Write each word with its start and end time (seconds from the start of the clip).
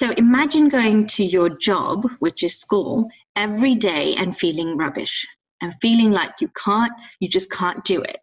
So 0.00 0.08
imagine 0.12 0.70
going 0.70 1.06
to 1.08 1.24
your 1.26 1.50
job, 1.50 2.08
which 2.20 2.42
is 2.42 2.56
school, 2.56 3.06
every 3.36 3.74
day 3.74 4.14
and 4.14 4.34
feeling 4.34 4.78
rubbish 4.78 5.26
and 5.60 5.74
feeling 5.82 6.10
like 6.10 6.30
you 6.40 6.48
can't, 6.56 6.90
you 7.18 7.28
just 7.28 7.50
can't 7.50 7.84
do 7.84 8.00
it. 8.00 8.16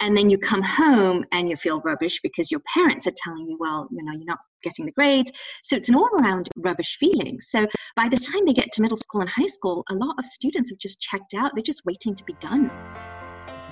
And 0.00 0.16
then 0.16 0.28
you 0.28 0.38
come 0.38 0.60
home 0.60 1.24
and 1.30 1.48
you 1.48 1.54
feel 1.54 1.80
rubbish 1.82 2.18
because 2.20 2.50
your 2.50 2.62
parents 2.74 3.06
are 3.06 3.12
telling 3.16 3.46
you, 3.46 3.56
well, 3.60 3.86
you 3.92 4.02
know, 4.02 4.10
you're 4.10 4.24
not 4.24 4.40
getting 4.64 4.86
the 4.86 4.90
grades. 4.90 5.30
So 5.62 5.76
it's 5.76 5.88
an 5.88 5.94
all 5.94 6.10
around 6.20 6.48
rubbish 6.56 6.96
feeling. 6.98 7.38
So 7.38 7.64
by 7.94 8.08
the 8.08 8.16
time 8.16 8.44
they 8.44 8.52
get 8.52 8.72
to 8.72 8.82
middle 8.82 8.96
school 8.96 9.20
and 9.20 9.30
high 9.30 9.46
school, 9.46 9.84
a 9.90 9.94
lot 9.94 10.16
of 10.18 10.26
students 10.26 10.70
have 10.70 10.80
just 10.80 11.00
checked 11.00 11.34
out. 11.34 11.52
They're 11.54 11.62
just 11.62 11.84
waiting 11.84 12.16
to 12.16 12.24
be 12.24 12.34
done. 12.40 12.72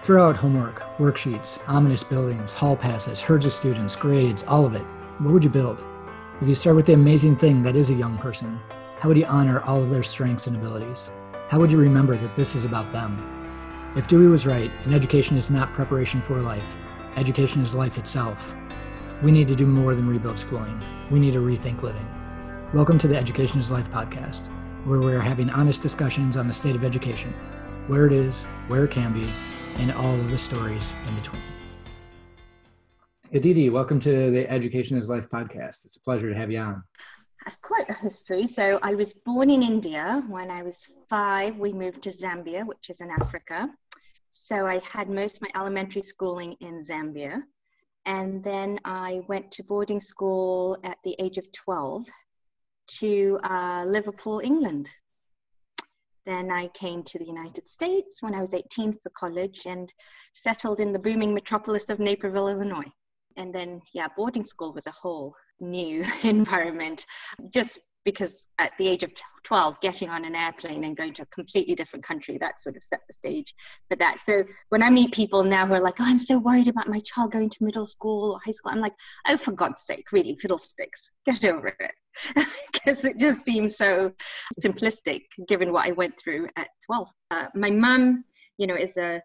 Throw 0.05 0.29
out 0.29 0.37
homework, 0.37 0.83
worksheets, 0.99 1.59
ominous 1.67 2.05
buildings, 2.05 2.55
hall 2.55 2.77
passes, 2.77 3.21
herds 3.21 3.47
of 3.47 3.53
students, 3.53 3.97
grades, 3.97 4.45
all 4.45 4.65
of 4.65 4.77
it. 4.77 4.87
What 5.19 5.33
would 5.33 5.43
you 5.43 5.51
build? 5.51 5.85
If 6.43 6.49
you 6.49 6.57
start 6.57 6.75
with 6.75 6.87
the 6.87 6.95
amazing 6.95 7.37
thing 7.37 7.63
that 7.63 7.77
is 7.77 7.91
a 7.91 7.95
young 7.95 8.19
person, 8.19 8.59
how 8.99 9.09
would 9.09 9.17
you 9.17 9.27
honor 9.27 9.61
all 9.61 9.81
of 9.81 9.91
their 9.91 10.03
strengths 10.03 10.49
and 10.49 10.57
abilities? 10.57 11.09
How 11.49 11.61
would 11.61 11.71
you 11.71 11.79
remember 11.79 12.17
that 12.17 12.35
this 12.35 12.57
is 12.57 12.65
about 12.65 12.93
them? 12.93 13.93
If 13.95 14.09
Dewey 14.09 14.27
was 14.27 14.45
right, 14.45 14.69
and 14.83 14.93
education 14.93 15.37
is 15.37 15.53
not 15.53 15.73
preparation 15.73 16.21
for 16.21 16.41
life, 16.41 16.75
education 17.15 17.63
is 17.63 17.77
life 17.77 17.97
itself, 17.97 18.57
we 19.23 19.31
need 19.31 19.47
to 19.47 19.55
do 19.55 19.69
more 19.69 19.95
than 19.95 20.09
rebuild 20.09 20.37
schooling. 20.37 20.83
We 21.13 21.21
need 21.21 21.35
to 21.35 21.39
rethink 21.39 21.85
living. 21.85 22.09
Welcome 22.75 22.99
to 22.99 23.07
the 23.07 23.17
Education 23.17 23.61
is 23.61 23.71
Life 23.71 23.89
podcast, 23.89 24.49
where 24.85 24.99
we're 24.99 25.21
having 25.21 25.49
honest 25.49 25.81
discussions 25.81 26.37
on 26.37 26.49
the 26.49 26.55
state 26.55 26.75
of 26.75 26.83
education, 26.83 27.33
where 27.87 28.05
it 28.05 28.13
is, 28.13 28.43
where 28.67 28.87
it 28.87 28.91
can 28.91 29.13
be, 29.13 29.31
and 29.77 29.93
all 29.93 30.17
of 30.17 30.29
the 30.29 30.39
stories 30.39 30.97
in 31.07 31.15
between. 31.15 31.52
Aditi, 33.35 33.71
welcome 33.71 33.99
to 33.99 34.31
the 34.31 34.47
Education 34.51 34.99
is 34.99 35.09
Life 35.09 35.27
podcast. 35.33 35.87
It's 35.87 35.97
a 35.97 36.01
pleasure 36.01 36.29
to 36.29 36.39
have 36.39 36.51
you 36.51 36.59
on. 36.59 36.85
I 37.41 37.49
have 37.49 37.63
quite 37.63 37.89
a 37.89 37.95
history. 37.95 38.47
So 38.47 38.79
I 38.83 38.95
was 38.95 39.15
born 39.15 39.49
in 39.49 39.63
India. 39.63 40.23
When 40.29 40.51
I 40.51 40.63
was 40.63 40.91
five, 41.09 41.57
we 41.57 41.73
moved 41.73 42.03
to 42.03 42.11
Zambia, 42.11 42.67
which 42.67 42.91
is 42.91 43.01
in 43.01 43.09
Africa. 43.09 43.71
So 44.29 44.67
I 44.67 44.81
had 44.81 45.09
most 45.09 45.37
of 45.37 45.43
my 45.45 45.49
elementary 45.59 46.03
schooling 46.03 46.57
in 46.61 46.85
Zambia. 46.85 47.43
And 48.05 48.45
then 48.45 48.79
I 48.85 49.23
went 49.29 49.51
to 49.53 49.63
boarding 49.63 50.01
school 50.01 50.77
at 50.85 50.99
the 51.03 51.17
age 51.19 51.39
of 51.39 51.51
12 51.53 52.07
to 52.99 53.41
uh, 53.45 53.85
Liverpool, 53.87 54.43
England. 54.45 54.91
Then 56.27 56.51
I 56.51 56.69
came 56.69 57.03
to 57.05 57.19
the 57.19 57.25
United 57.25 57.67
States 57.67 58.23
when 58.23 58.35
I 58.35 58.43
was 58.43 58.53
18 58.53 58.99
for 59.03 59.11
college 59.19 59.63
and 59.65 59.91
settled 60.35 60.81
in 60.81 60.93
the 60.93 60.99
booming 60.99 61.33
metropolis 61.33 61.89
of 61.89 61.99
Naperville, 61.99 62.49
Illinois 62.49 62.93
and 63.37 63.55
then 63.55 63.81
yeah 63.95 64.09
boarding 64.17 64.45
school 64.45 64.73
was 64.73 64.87
a 64.87 64.93
whole 64.93 65.35
new 65.61 66.05
environment 66.23 67.07
just 67.51 67.79
because 68.05 68.49
at 68.59 68.73
the 68.79 68.89
age 68.89 69.03
of 69.03 69.13
12 69.45 69.81
getting 69.81 70.09
on 70.09 70.25
an 70.25 70.35
airplane 70.35 70.85
and 70.85 70.97
going 70.97 71.15
to 71.15 71.23
a 71.23 71.27
completely 71.27 71.75
different 71.75 72.05
country 72.05 72.39
that 72.39 72.61
sort 72.61 72.77
of 72.77 72.83
set 72.83 73.01
the 73.07 73.13
stage 73.13 73.55
for 73.89 73.97
that. 73.97 74.19
So 74.19 74.45
when 74.71 74.83
i 74.83 74.91
meet 74.91 75.13
people 75.13 75.43
now 75.45 75.67
who 75.67 75.75
are 75.75 75.81
like 75.81 76.01
oh 76.01 76.05
i'm 76.05 76.19
so 76.19 76.39
worried 76.39 76.69
about 76.69 76.89
my 76.89 77.01
child 77.01 77.33
going 77.33 77.51
to 77.51 77.65
middle 77.65 77.87
school 77.87 78.33
or 78.33 78.41
high 78.45 78.53
school 78.53 78.73
i'm 78.73 78.81
like 78.81 78.95
oh 79.29 79.37
for 79.37 79.53
god's 79.53 79.83
sake 79.83 80.11
really 80.13 80.37
fiddlesticks 80.37 81.11
get 81.27 81.45
over 81.45 81.69
it. 81.69 81.93
Because 82.73 83.05
it 83.05 83.19
just 83.19 83.45
seems 83.45 83.77
so 83.77 84.13
simplistic 84.61 85.23
given 85.47 85.73
what 85.73 85.87
i 85.87 85.93
went 85.93 86.19
through 86.21 86.49
at 86.57 86.69
12 86.87 87.11
uh, 87.31 87.47
my 87.55 87.71
mum 87.71 88.25
you 88.59 88.67
know 88.67 88.75
is 88.75 88.97
a 88.97 89.23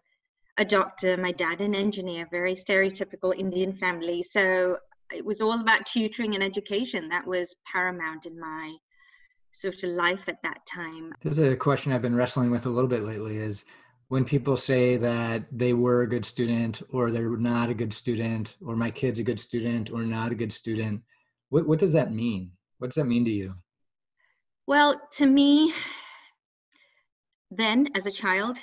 a 0.58 0.64
doctor, 0.64 1.16
my 1.16 1.32
dad 1.32 1.60
an 1.60 1.74
engineer, 1.74 2.26
very 2.30 2.54
stereotypical 2.54 3.34
Indian 3.36 3.72
family. 3.72 4.22
So 4.22 4.78
it 5.14 5.24
was 5.24 5.40
all 5.40 5.60
about 5.60 5.86
tutoring 5.86 6.34
and 6.34 6.42
education. 6.42 7.08
That 7.08 7.26
was 7.26 7.54
paramount 7.70 8.26
in 8.26 8.38
my 8.38 8.74
sort 9.52 9.82
of 9.82 9.90
life 9.90 10.28
at 10.28 10.42
that 10.42 10.66
time. 10.66 11.12
There's 11.22 11.38
a 11.38 11.56
question 11.56 11.92
I've 11.92 12.02
been 12.02 12.16
wrestling 12.16 12.50
with 12.50 12.66
a 12.66 12.70
little 12.70 12.88
bit 12.88 13.04
lately 13.04 13.38
is 13.38 13.64
when 14.08 14.24
people 14.24 14.56
say 14.56 14.96
that 14.96 15.44
they 15.52 15.74
were 15.74 16.02
a 16.02 16.08
good 16.08 16.24
student 16.24 16.82
or 16.90 17.10
they're 17.10 17.36
not 17.36 17.70
a 17.70 17.74
good 17.74 17.94
student 17.94 18.56
or 18.64 18.74
my 18.74 18.90
kid's 18.90 19.18
a 19.18 19.22
good 19.22 19.40
student 19.40 19.90
or 19.90 20.02
not 20.02 20.32
a 20.32 20.34
good 20.34 20.52
student, 20.52 21.02
what, 21.50 21.66
what 21.68 21.78
does 21.78 21.92
that 21.92 22.12
mean? 22.12 22.50
What 22.78 22.88
does 22.88 22.96
that 22.96 23.06
mean 23.06 23.24
to 23.24 23.30
you? 23.30 23.54
Well, 24.66 25.00
to 25.12 25.26
me, 25.26 25.72
then 27.50 27.88
as 27.94 28.06
a 28.06 28.10
child, 28.10 28.58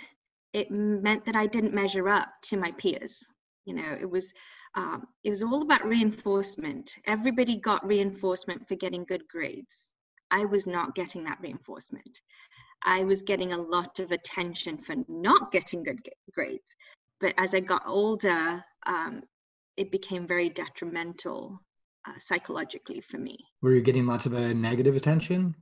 it 0.55 0.71
meant 0.71 1.25
that 1.25 1.35
I 1.35 1.47
didn't 1.47 1.73
measure 1.73 2.07
up 2.07 2.29
to 2.43 2.55
my 2.55 2.71
peers. 2.71 3.25
You 3.65 3.75
know, 3.75 3.97
it 3.99 4.09
was 4.09 4.33
um, 4.75 5.05
it 5.25 5.29
was 5.29 5.43
all 5.43 5.61
about 5.61 5.85
reinforcement. 5.85 6.95
Everybody 7.05 7.57
got 7.57 7.85
reinforcement 7.85 8.65
for 8.67 8.75
getting 8.75 9.03
good 9.03 9.27
grades. 9.27 9.91
I 10.31 10.45
was 10.45 10.65
not 10.65 10.95
getting 10.95 11.25
that 11.25 11.39
reinforcement. 11.41 12.21
I 12.85 13.03
was 13.03 13.21
getting 13.21 13.51
a 13.51 13.57
lot 13.57 13.99
of 13.99 14.11
attention 14.11 14.77
for 14.77 14.95
not 15.09 15.51
getting 15.51 15.83
good 15.83 15.99
grades. 16.33 16.69
But 17.19 17.33
as 17.37 17.53
I 17.53 17.59
got 17.59 17.83
older, 17.85 18.63
um, 18.85 19.23
it 19.75 19.91
became 19.91 20.25
very 20.25 20.49
detrimental 20.49 21.59
uh, 22.07 22.17
psychologically 22.17 23.01
for 23.01 23.17
me. 23.17 23.37
Were 23.61 23.73
you 23.73 23.81
getting 23.81 24.05
lots 24.05 24.25
of 24.25 24.33
uh, 24.33 24.53
negative 24.53 24.95
attention? 24.95 25.55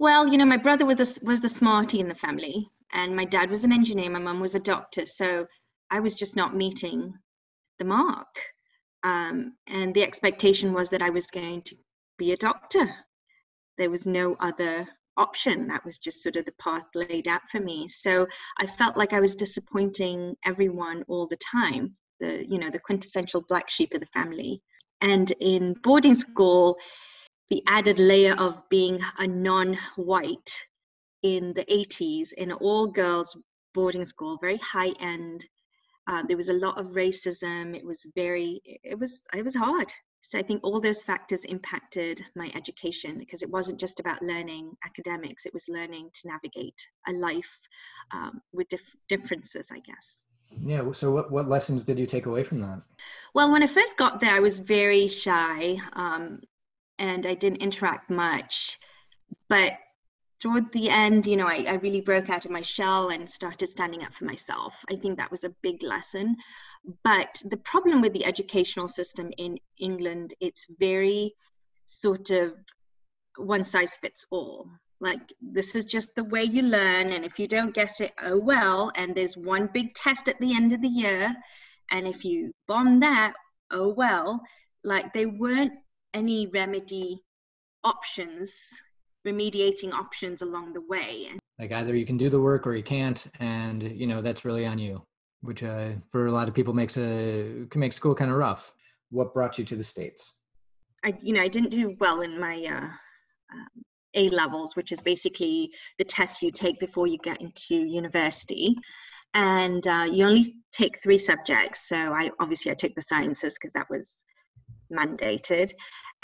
Well, 0.00 0.26
you 0.26 0.38
know, 0.38 0.46
my 0.46 0.56
brother 0.56 0.86
was 0.86 0.96
the, 0.96 1.24
was 1.24 1.40
the 1.40 1.48
smarty 1.48 2.00
in 2.00 2.08
the 2.08 2.14
family 2.16 2.68
and 2.94 3.14
my 3.14 3.24
dad 3.24 3.50
was 3.50 3.64
an 3.64 3.72
engineer 3.72 4.10
my 4.10 4.18
mum 4.18 4.40
was 4.40 4.54
a 4.54 4.60
doctor 4.60 5.04
so 5.04 5.46
i 5.90 6.00
was 6.00 6.14
just 6.14 6.36
not 6.36 6.56
meeting 6.56 7.12
the 7.78 7.84
mark. 7.84 8.26
Um, 9.02 9.54
and 9.66 9.94
the 9.94 10.02
expectation 10.02 10.72
was 10.72 10.88
that 10.90 11.02
i 11.02 11.10
was 11.10 11.26
going 11.26 11.62
to 11.62 11.76
be 12.16 12.32
a 12.32 12.36
doctor. 12.36 12.94
There 13.76 13.90
was 13.90 14.06
no 14.06 14.36
other 14.38 14.86
option. 15.16 15.66
That 15.66 15.84
was 15.84 15.98
just 15.98 16.22
sort 16.22 16.36
of 16.36 16.44
the 16.44 16.54
path 16.60 16.84
laid 16.94 17.28
out 17.28 17.42
for 17.50 17.60
me. 17.60 17.88
So 17.88 18.26
i 18.58 18.66
felt 18.66 18.96
like 18.96 19.12
i 19.12 19.20
was 19.20 19.36
disappointing 19.36 20.36
everyone 20.44 21.04
all 21.08 21.26
the 21.26 21.38
time 21.38 21.94
the 22.20 22.46
you 22.48 22.58
know 22.58 22.70
the 22.70 22.78
quintessential 22.78 23.44
black 23.48 23.68
sheep 23.68 23.92
of 23.94 24.00
the 24.00 24.06
family. 24.06 24.62
And 25.00 25.30
in 25.40 25.74
boarding 25.82 26.14
school 26.14 26.76
the 27.50 27.62
added 27.66 27.98
layer 27.98 28.34
of 28.34 28.62
being 28.70 29.00
a 29.18 29.26
non-white 29.26 30.50
in 31.24 31.54
the 31.54 31.64
80s 31.64 32.32
in 32.32 32.52
an 32.52 32.58
all 32.60 32.86
girls 32.86 33.36
boarding 33.72 34.04
school, 34.04 34.38
very 34.40 34.58
high 34.58 34.92
end. 35.00 35.44
Uh, 36.06 36.22
there 36.28 36.36
was 36.36 36.50
a 36.50 36.52
lot 36.52 36.78
of 36.78 36.88
racism. 36.88 37.74
It 37.74 37.84
was 37.84 38.06
very, 38.14 38.60
it 38.64 38.98
was, 38.98 39.22
it 39.34 39.42
was 39.42 39.56
hard. 39.56 39.90
So 40.20 40.38
I 40.38 40.42
think 40.42 40.60
all 40.62 40.80
those 40.80 41.02
factors 41.02 41.44
impacted 41.46 42.22
my 42.36 42.52
education 42.54 43.18
because 43.18 43.42
it 43.42 43.50
wasn't 43.50 43.80
just 43.80 44.00
about 44.00 44.22
learning 44.22 44.72
academics. 44.84 45.46
It 45.46 45.54
was 45.54 45.64
learning 45.66 46.10
to 46.12 46.28
navigate 46.28 46.86
a 47.08 47.12
life 47.12 47.58
um, 48.12 48.40
with 48.52 48.68
dif- 48.68 48.96
differences, 49.08 49.68
I 49.72 49.80
guess. 49.80 50.26
Yeah. 50.60 50.92
So 50.92 51.10
what, 51.10 51.32
what 51.32 51.48
lessons 51.48 51.84
did 51.84 51.98
you 51.98 52.06
take 52.06 52.26
away 52.26 52.42
from 52.42 52.60
that? 52.60 52.82
Well, 53.34 53.50
when 53.50 53.62
I 53.62 53.66
first 53.66 53.96
got 53.96 54.20
there, 54.20 54.34
I 54.34 54.40
was 54.40 54.58
very 54.58 55.08
shy 55.08 55.78
um, 55.94 56.40
and 56.98 57.26
I 57.26 57.34
didn't 57.34 57.62
interact 57.62 58.10
much. 58.10 58.78
But 59.48 59.72
toward 60.44 60.70
the 60.72 60.90
end, 60.90 61.26
you 61.26 61.36
know, 61.36 61.46
I, 61.46 61.64
I 61.66 61.74
really 61.76 62.02
broke 62.02 62.28
out 62.28 62.44
of 62.44 62.50
my 62.50 62.60
shell 62.60 63.08
and 63.08 63.28
started 63.28 63.70
standing 63.70 64.04
up 64.04 64.12
for 64.12 64.26
myself. 64.26 64.76
I 64.90 64.96
think 64.96 65.16
that 65.16 65.30
was 65.30 65.44
a 65.44 65.54
big 65.62 65.82
lesson. 65.82 66.36
But 67.02 67.40
the 67.46 67.56
problem 67.56 68.02
with 68.02 68.12
the 68.12 68.26
educational 68.26 68.88
system 68.88 69.30
in 69.38 69.58
England, 69.80 70.34
it's 70.40 70.66
very 70.78 71.34
sort 71.86 72.28
of 72.28 72.52
one 73.38 73.64
size 73.64 73.96
fits 73.96 74.26
all. 74.30 74.68
Like, 75.00 75.22
this 75.40 75.74
is 75.74 75.86
just 75.86 76.14
the 76.14 76.24
way 76.24 76.44
you 76.44 76.60
learn, 76.60 77.12
and 77.12 77.24
if 77.24 77.38
you 77.38 77.48
don't 77.48 77.74
get 77.74 78.02
it, 78.02 78.12
oh 78.22 78.38
well. 78.38 78.92
And 78.96 79.14
there's 79.14 79.38
one 79.38 79.70
big 79.72 79.94
test 79.94 80.28
at 80.28 80.38
the 80.40 80.54
end 80.54 80.74
of 80.74 80.82
the 80.82 80.88
year, 80.88 81.34
and 81.90 82.06
if 82.06 82.22
you 82.22 82.52
bomb 82.68 83.00
that, 83.00 83.32
oh 83.70 83.94
well. 83.94 84.42
Like, 84.82 85.14
there 85.14 85.30
weren't 85.30 85.72
any 86.12 86.48
remedy 86.48 87.22
options 87.82 88.54
remediating 89.26 89.92
options 89.92 90.42
along 90.42 90.72
the 90.72 90.80
way. 90.82 91.30
Like 91.58 91.72
either 91.72 91.94
you 91.94 92.06
can 92.06 92.16
do 92.16 92.28
the 92.28 92.40
work 92.40 92.66
or 92.66 92.74
you 92.74 92.82
can't, 92.82 93.26
and 93.40 93.82
you 93.82 94.06
know 94.06 94.20
that's 94.20 94.44
really 94.44 94.66
on 94.66 94.78
you, 94.78 95.02
which 95.40 95.62
uh, 95.62 95.90
for 96.10 96.26
a 96.26 96.32
lot 96.32 96.48
of 96.48 96.54
people 96.54 96.74
makes 96.74 96.96
a 96.96 97.66
can 97.70 97.80
make 97.80 97.92
school 97.92 98.14
kind 98.14 98.30
of 98.30 98.36
rough. 98.36 98.72
What 99.10 99.32
brought 99.32 99.58
you 99.58 99.64
to 99.64 99.76
the 99.76 99.84
states? 99.84 100.34
I 101.04 101.14
you 101.20 101.32
know 101.32 101.42
I 101.42 101.48
didn't 101.48 101.70
do 101.70 101.96
well 102.00 102.22
in 102.22 102.38
my 102.38 102.56
uh, 102.56 102.86
um, 103.52 103.68
A 104.14 104.28
levels, 104.30 104.74
which 104.74 104.90
is 104.90 105.00
basically 105.00 105.70
the 105.98 106.04
test 106.04 106.42
you 106.42 106.50
take 106.50 106.80
before 106.80 107.06
you 107.06 107.18
get 107.22 107.40
into 107.40 107.76
university, 107.76 108.74
and 109.34 109.86
uh, 109.86 110.06
you 110.10 110.26
only 110.26 110.56
take 110.72 111.00
three 111.00 111.18
subjects. 111.18 111.88
So 111.88 111.96
I 111.96 112.30
obviously 112.40 112.72
I 112.72 112.74
took 112.74 112.94
the 112.96 113.02
sciences 113.02 113.54
because 113.54 113.72
that 113.74 113.86
was 113.88 114.16
mandated 114.92 115.70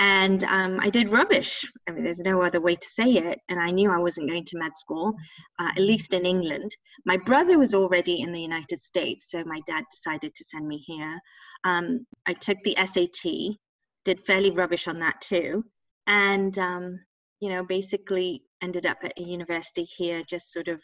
and 0.01 0.45
um, 0.45 0.81
I 0.81 0.91
did 0.91 1.11
rubbish. 1.11 1.63
I 1.87 1.93
mean, 1.93 2.05
there's 2.05 2.21
no 2.21 2.43
other 2.43 2.61
way 2.61 2.75
to 2.75 2.87
say 2.87 3.13
it. 3.13 3.39
And 3.51 3.61
I 3.61 3.71
knew 3.71 3.91
I 3.91 3.99
wasn't 3.99 4.31
going 4.31 4.47
to 4.47 4.59
med 4.59 4.75
school, 4.75 5.15
uh, 5.59 5.69
at 5.77 5.83
least 5.83 6.15
in 6.15 6.25
England. 6.25 6.75
My 7.05 7.19
brother 7.19 7.59
was 7.59 7.75
already 7.75 8.23
in 8.23 8.33
the 8.33 8.41
United 8.41 8.81
States, 8.81 9.31
so 9.31 9.45
my 9.45 9.61
dad 9.67 9.85
decided 9.91 10.35
to 10.35 10.45
send 10.45 10.67
me 10.67 10.79
here. 10.79 11.21
Um, 11.65 12.07
I 12.27 12.33
took 12.33 12.57
the 12.65 12.77
SAT, 12.83 13.59
did 14.07 14.25
fairly 14.25 14.51
rubbish 14.51 14.89
on 14.89 14.99
that 15.01 15.21
too. 15.21 15.65
and 16.07 16.59
um, 16.59 16.99
you 17.41 17.49
know 17.49 17.65
basically 17.65 18.43
ended 18.63 18.87
up 18.87 18.99
at 19.03 19.19
a 19.19 19.23
university 19.23 19.85
here 19.85 20.23
just 20.29 20.53
sort 20.53 20.69
of 20.69 20.81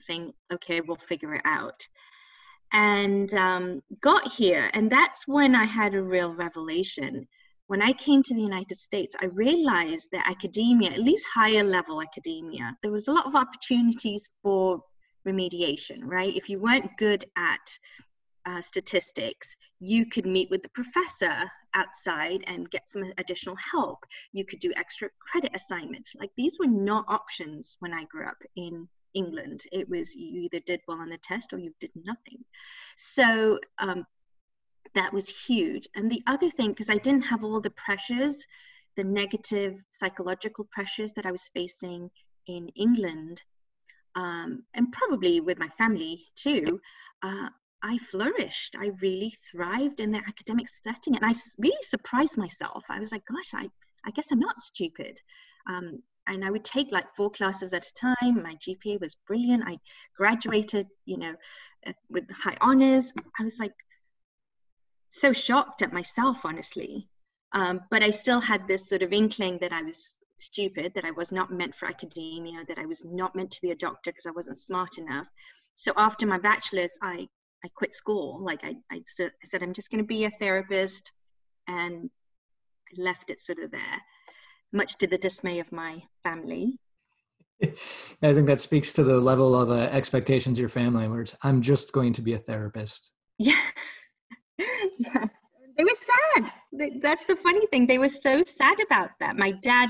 saying 0.00 0.32
okay 0.52 0.80
we'll 0.80 0.96
figure 0.96 1.34
it 1.34 1.42
out 1.44 1.86
and 2.72 3.32
um, 3.34 3.80
got 4.00 4.30
here 4.32 4.70
and 4.74 4.90
that's 4.90 5.26
when 5.26 5.54
i 5.54 5.64
had 5.64 5.94
a 5.94 6.02
real 6.02 6.34
revelation 6.34 7.26
when 7.66 7.82
i 7.82 7.92
came 7.92 8.22
to 8.22 8.34
the 8.34 8.40
united 8.40 8.76
states 8.76 9.16
i 9.20 9.26
realized 9.26 10.08
that 10.12 10.28
academia 10.28 10.90
at 10.90 10.98
least 10.98 11.26
higher 11.32 11.64
level 11.64 12.02
academia 12.02 12.76
there 12.82 12.92
was 12.92 13.08
a 13.08 13.12
lot 13.12 13.26
of 13.26 13.34
opportunities 13.34 14.28
for 14.42 14.80
remediation 15.26 15.98
right 16.02 16.36
if 16.36 16.48
you 16.48 16.58
weren't 16.58 16.90
good 16.98 17.24
at 17.36 17.78
uh, 18.46 18.60
statistics, 18.60 19.56
you 19.80 20.06
could 20.06 20.26
meet 20.26 20.50
with 20.50 20.62
the 20.62 20.68
professor 20.70 21.50
outside 21.74 22.44
and 22.46 22.70
get 22.70 22.88
some 22.88 23.04
additional 23.18 23.56
help. 23.56 24.04
You 24.32 24.44
could 24.44 24.60
do 24.60 24.72
extra 24.76 25.08
credit 25.18 25.52
assignments. 25.54 26.14
Like 26.18 26.30
these 26.36 26.58
were 26.58 26.66
not 26.66 27.06
options 27.08 27.76
when 27.80 27.92
I 27.92 28.04
grew 28.04 28.26
up 28.26 28.36
in 28.56 28.88
England. 29.14 29.62
It 29.72 29.88
was 29.88 30.14
you 30.14 30.42
either 30.42 30.60
did 30.66 30.80
well 30.86 31.00
on 31.00 31.08
the 31.08 31.18
test 31.18 31.52
or 31.52 31.58
you 31.58 31.72
did 31.80 31.90
nothing. 32.04 32.44
So 32.96 33.58
um, 33.78 34.04
that 34.94 35.12
was 35.12 35.28
huge. 35.28 35.88
And 35.94 36.10
the 36.10 36.22
other 36.26 36.50
thing, 36.50 36.70
because 36.70 36.90
I 36.90 36.98
didn't 36.98 37.24
have 37.24 37.44
all 37.44 37.60
the 37.60 37.70
pressures, 37.70 38.46
the 38.96 39.04
negative 39.04 39.76
psychological 39.90 40.66
pressures 40.70 41.12
that 41.14 41.26
I 41.26 41.32
was 41.32 41.50
facing 41.54 42.10
in 42.46 42.68
England, 42.76 43.42
um, 44.14 44.62
and 44.74 44.92
probably 44.92 45.40
with 45.40 45.58
my 45.58 45.68
family 45.68 46.24
too, 46.36 46.80
uh, 47.22 47.48
I 47.82 47.98
flourished. 47.98 48.76
I 48.78 48.92
really 49.02 49.34
thrived 49.50 50.00
in 50.00 50.10
the 50.10 50.22
academic 50.26 50.68
setting. 50.68 51.16
And 51.16 51.24
I 51.24 51.34
really 51.58 51.82
surprised 51.82 52.38
myself. 52.38 52.84
I 52.88 52.98
was 52.98 53.12
like, 53.12 53.24
gosh, 53.26 53.50
I, 53.52 53.68
I 54.06 54.10
guess 54.12 54.30
I'm 54.32 54.38
not 54.38 54.60
stupid. 54.60 55.20
Um, 55.68 56.02
and 56.26 56.44
I 56.44 56.50
would 56.50 56.64
take 56.64 56.90
like 56.90 57.14
four 57.14 57.30
classes 57.30 57.74
at 57.74 57.86
a 57.86 57.92
time. 57.94 58.42
My 58.42 58.56
GPA 58.56 59.00
was 59.00 59.16
brilliant. 59.26 59.64
I 59.66 59.78
graduated, 60.16 60.86
you 61.04 61.18
know, 61.18 61.34
with 62.08 62.24
high 62.30 62.56
honors. 62.62 63.12
I 63.38 63.44
was 63.44 63.58
like 63.60 63.74
so 65.14 65.32
shocked 65.32 65.82
at 65.82 65.92
myself, 65.92 66.44
honestly. 66.44 67.08
Um, 67.52 67.82
but 67.90 68.02
I 68.02 68.10
still 68.10 68.40
had 68.40 68.66
this 68.66 68.88
sort 68.88 69.02
of 69.02 69.12
inkling 69.12 69.58
that 69.60 69.72
I 69.72 69.82
was 69.82 70.16
stupid, 70.38 70.92
that 70.94 71.04
I 71.04 71.12
was 71.12 71.30
not 71.30 71.52
meant 71.52 71.74
for 71.74 71.86
academia, 71.86 72.64
that 72.66 72.78
I 72.78 72.86
was 72.86 73.04
not 73.04 73.36
meant 73.36 73.52
to 73.52 73.62
be 73.62 73.70
a 73.70 73.76
doctor 73.76 74.10
because 74.10 74.26
I 74.26 74.32
wasn't 74.32 74.58
smart 74.58 74.98
enough. 74.98 75.28
So 75.74 75.92
after 75.96 76.26
my 76.26 76.38
bachelor's, 76.38 76.98
I 77.00 77.28
I 77.64 77.68
quit 77.74 77.94
school. 77.94 78.44
Like 78.44 78.62
I, 78.62 78.74
I, 78.90 78.96
I 78.96 79.30
said, 79.44 79.62
I'm 79.62 79.72
just 79.72 79.90
going 79.90 80.02
to 80.02 80.06
be 80.06 80.24
a 80.24 80.30
therapist, 80.30 81.12
and 81.66 82.10
I 82.90 83.00
left 83.00 83.30
it 83.30 83.40
sort 83.40 83.58
of 83.60 83.70
there, 83.70 84.02
much 84.72 84.96
to 84.98 85.06
the 85.06 85.16
dismay 85.16 85.60
of 85.60 85.72
my 85.72 86.02
family. 86.24 86.78
I 87.62 88.34
think 88.34 88.46
that 88.48 88.60
speaks 88.60 88.92
to 88.94 89.04
the 89.04 89.18
level 89.18 89.54
of 89.54 89.70
uh, 89.70 89.88
expectations 89.92 90.58
your 90.58 90.68
family, 90.68 91.08
where 91.08 91.22
it's, 91.22 91.34
I'm 91.42 91.62
just 91.62 91.92
going 91.92 92.12
to 92.14 92.22
be 92.22 92.34
a 92.34 92.38
therapist. 92.38 93.12
Yeah. 93.36 93.60
Yes. 94.58 95.30
They 95.76 95.84
were 95.84 95.90
sad. 95.90 96.52
That's 97.02 97.24
the 97.24 97.36
funny 97.36 97.66
thing. 97.66 97.86
They 97.86 97.98
were 97.98 98.08
so 98.08 98.42
sad 98.42 98.78
about 98.80 99.10
that. 99.20 99.36
My 99.36 99.50
dad 99.50 99.88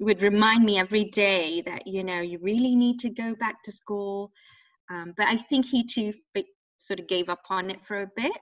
would 0.00 0.22
remind 0.22 0.64
me 0.64 0.78
every 0.78 1.04
day 1.04 1.62
that, 1.66 1.86
you 1.86 2.02
know, 2.02 2.20
you 2.20 2.38
really 2.42 2.74
need 2.74 2.98
to 3.00 3.10
go 3.10 3.34
back 3.36 3.62
to 3.62 3.72
school. 3.72 4.32
Um, 4.90 5.14
but 5.16 5.28
I 5.28 5.36
think 5.36 5.66
he 5.66 5.84
too 5.84 6.12
sort 6.78 6.98
of 6.98 7.06
gave 7.06 7.28
up 7.28 7.42
on 7.50 7.70
it 7.70 7.84
for 7.84 8.02
a 8.02 8.10
bit. 8.16 8.32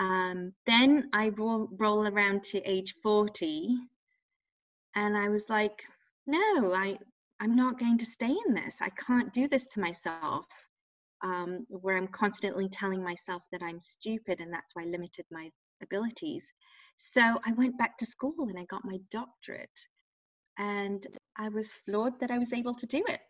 Um, 0.00 0.52
then 0.66 1.08
I 1.12 1.28
roll, 1.28 1.68
roll 1.78 2.08
around 2.08 2.42
to 2.44 2.60
age 2.68 2.94
40 3.02 3.76
and 4.96 5.16
I 5.16 5.28
was 5.28 5.48
like, 5.48 5.84
no, 6.26 6.72
I, 6.72 6.98
I'm 7.40 7.54
not 7.54 7.78
going 7.78 7.98
to 7.98 8.06
stay 8.06 8.34
in 8.46 8.54
this. 8.54 8.76
I 8.80 8.88
can't 8.90 9.32
do 9.32 9.46
this 9.46 9.66
to 9.68 9.80
myself. 9.80 10.46
Um, 11.24 11.64
where 11.70 11.96
I'm 11.96 12.08
constantly 12.08 12.68
telling 12.68 13.02
myself 13.02 13.42
that 13.50 13.62
I'm 13.62 13.80
stupid 13.80 14.40
and 14.40 14.52
that's 14.52 14.74
why 14.74 14.82
I 14.82 14.86
limited 14.86 15.24
my 15.32 15.50
abilities. 15.82 16.44
So 16.96 17.22
I 17.22 17.52
went 17.56 17.78
back 17.78 17.96
to 17.98 18.06
school 18.06 18.34
and 18.48 18.58
I 18.58 18.66
got 18.66 18.84
my 18.84 18.98
doctorate. 19.10 19.78
And 20.58 21.04
I 21.36 21.48
was 21.48 21.72
floored 21.72 22.20
that 22.20 22.30
I 22.30 22.38
was 22.38 22.52
able 22.52 22.74
to 22.74 22.86
do 22.86 23.02
it. 23.08 23.20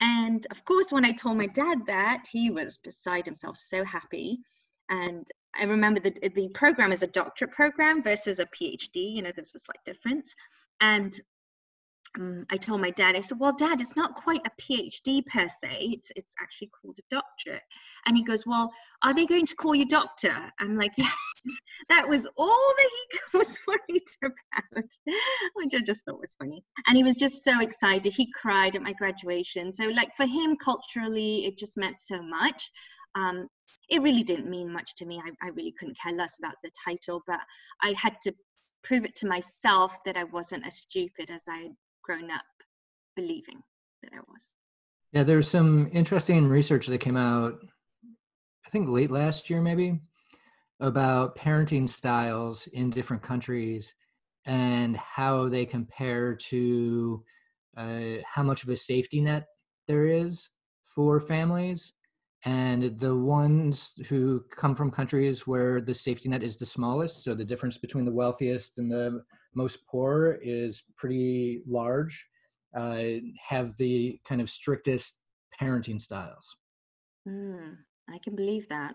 And 0.00 0.46
of 0.50 0.64
course, 0.64 0.90
when 0.90 1.04
I 1.04 1.12
told 1.12 1.36
my 1.36 1.46
dad 1.46 1.78
that, 1.86 2.24
he 2.30 2.50
was 2.50 2.78
beside 2.78 3.26
himself, 3.26 3.56
so 3.56 3.84
happy. 3.84 4.38
And 4.88 5.26
I 5.58 5.64
remember 5.64 6.00
that 6.00 6.34
the 6.34 6.48
program 6.48 6.92
is 6.92 7.02
a 7.02 7.06
doctorate 7.06 7.52
program 7.52 8.02
versus 8.02 8.38
a 8.38 8.46
PhD. 8.46 9.14
You 9.14 9.22
know, 9.22 9.32
there's 9.34 9.54
a 9.54 9.58
slight 9.58 9.84
difference. 9.84 10.34
And 10.80 11.18
um, 12.18 12.46
I 12.50 12.56
told 12.56 12.80
my 12.80 12.90
dad, 12.90 13.16
I 13.16 13.20
said, 13.20 13.38
Well, 13.40 13.52
dad, 13.52 13.80
it's 13.80 13.96
not 13.96 14.14
quite 14.14 14.46
a 14.46 14.62
PhD 14.62 15.24
per 15.26 15.48
se, 15.48 15.90
it's, 15.92 16.12
it's 16.14 16.34
actually 16.40 16.70
called 16.80 16.96
a 16.98 17.02
doctorate. 17.10 17.62
And 18.06 18.16
he 18.16 18.22
goes, 18.22 18.46
Well, 18.46 18.70
are 19.02 19.12
they 19.12 19.26
going 19.26 19.46
to 19.46 19.56
call 19.56 19.74
you 19.74 19.86
doctor? 19.86 20.34
I'm 20.60 20.76
like, 20.76 20.92
Yes, 20.98 21.10
that 21.88 22.08
was 22.08 22.28
all 22.36 22.74
that 22.76 22.90
he 23.10 23.18
was 23.38 23.58
worried 23.66 24.02
about, 24.22 24.84
which 25.54 25.74
I 25.74 25.80
just 25.84 26.04
thought 26.04 26.20
was 26.20 26.36
funny. 26.38 26.62
And 26.86 26.96
he 26.96 27.02
was 27.02 27.16
just 27.16 27.42
so 27.44 27.60
excited. 27.60 28.12
He 28.12 28.30
cried 28.32 28.76
at 28.76 28.82
my 28.82 28.92
graduation. 28.92 29.72
So, 29.72 29.84
like, 29.86 30.16
for 30.16 30.26
him, 30.26 30.56
culturally, 30.56 31.46
it 31.46 31.58
just 31.58 31.76
meant 31.76 31.98
so 31.98 32.22
much. 32.22 32.70
Um, 33.16 33.48
it 33.88 34.02
really 34.02 34.22
didn't 34.22 34.50
mean 34.50 34.72
much 34.72 34.94
to 34.96 35.06
me. 35.06 35.20
I, 35.24 35.46
I 35.46 35.50
really 35.50 35.74
couldn't 35.78 35.98
care 35.98 36.12
less 36.12 36.38
about 36.38 36.54
the 36.62 36.70
title, 36.84 37.22
but 37.26 37.40
I 37.82 37.94
had 37.96 38.16
to 38.22 38.34
prove 38.82 39.04
it 39.04 39.16
to 39.16 39.26
myself 39.26 39.96
that 40.04 40.16
I 40.16 40.24
wasn't 40.24 40.66
as 40.66 40.76
stupid 40.76 41.30
as 41.30 41.42
I 41.48 41.70
grown 42.04 42.30
up 42.30 42.42
believing 43.16 43.62
that 44.02 44.12
I 44.12 44.20
was. 44.28 44.54
Yeah, 45.12 45.22
there's 45.22 45.48
some 45.48 45.88
interesting 45.92 46.48
research 46.48 46.86
that 46.88 46.98
came 46.98 47.16
out, 47.16 47.54
I 48.66 48.70
think 48.70 48.88
late 48.88 49.10
last 49.10 49.48
year, 49.48 49.62
maybe, 49.62 50.00
about 50.80 51.36
parenting 51.36 51.88
styles 51.88 52.66
in 52.68 52.90
different 52.90 53.22
countries 53.22 53.94
and 54.44 54.96
how 54.96 55.48
they 55.48 55.64
compare 55.64 56.34
to 56.34 57.24
uh, 57.76 58.16
how 58.26 58.42
much 58.42 58.62
of 58.62 58.68
a 58.68 58.76
safety 58.76 59.20
net 59.20 59.46
there 59.88 60.06
is 60.06 60.50
for 60.84 61.20
families. 61.20 61.92
And 62.44 62.98
the 62.98 63.16
ones 63.16 63.94
who 64.08 64.44
come 64.54 64.74
from 64.74 64.90
countries 64.90 65.46
where 65.46 65.80
the 65.80 65.94
safety 65.94 66.28
net 66.28 66.42
is 66.42 66.58
the 66.58 66.66
smallest, 66.66 67.24
so 67.24 67.34
the 67.34 67.44
difference 67.44 67.78
between 67.78 68.04
the 68.04 68.12
wealthiest 68.12 68.78
and 68.78 68.90
the 68.90 69.22
most 69.54 69.86
poor 69.86 70.38
is 70.42 70.84
pretty 70.96 71.62
large, 71.66 72.26
uh, 72.76 73.02
have 73.48 73.76
the 73.76 74.18
kind 74.28 74.40
of 74.40 74.50
strictest 74.50 75.18
parenting 75.60 76.00
styles. 76.00 76.56
Mm, 77.28 77.76
I 78.08 78.18
can 78.18 78.34
believe 78.34 78.68
that. 78.68 78.94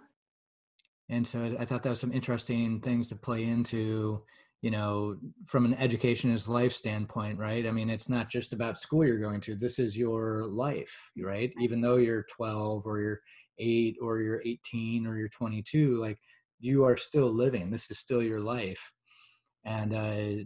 And 1.10 1.25
so 1.25 1.55
I 1.60 1.65
thought 1.65 1.83
that 1.83 1.89
was 1.89 2.00
some 2.00 2.13
interesting 2.13 2.81
things 2.81 3.10
to 3.10 3.15
play 3.15 3.43
into, 3.43 4.19
you 4.62 4.69
know, 4.69 5.17
from 5.48 5.65
an 5.65 5.74
Education 5.74 6.31
is 6.31 6.48
Life 6.48 6.74
standpoint, 6.74 7.39
right? 7.39 7.65
I 7.65 7.72
mean, 7.72 7.89
it's 7.89 8.10
not 8.10 8.29
just 8.29 8.53
about 8.53 8.77
school 8.77 9.05
you're 9.05 9.19
going 9.19 9.41
to. 9.41 9.55
This 9.55 9.79
is 9.79 9.98
your 9.98 10.45
life, 10.45 11.12
right? 11.17 11.51
Even 11.60 11.81
though 11.81 11.95
you're 11.95 12.25
12 12.36 12.86
or 12.86 13.00
you're 13.00 13.19
8 13.57 13.98
or 14.01 14.19
you're 14.19 14.43
18 14.45 15.07
or 15.07 15.17
you're 15.17 15.29
22, 15.29 16.00
like 16.00 16.19
you 16.60 16.83
are 16.83 16.98
still 16.98 17.33
living. 17.33 17.72
This 17.72 17.89
is 17.89 17.98
still 17.98 18.22
your 18.22 18.41
life 18.41 18.91
and 19.65 19.93
uh, 19.93 20.43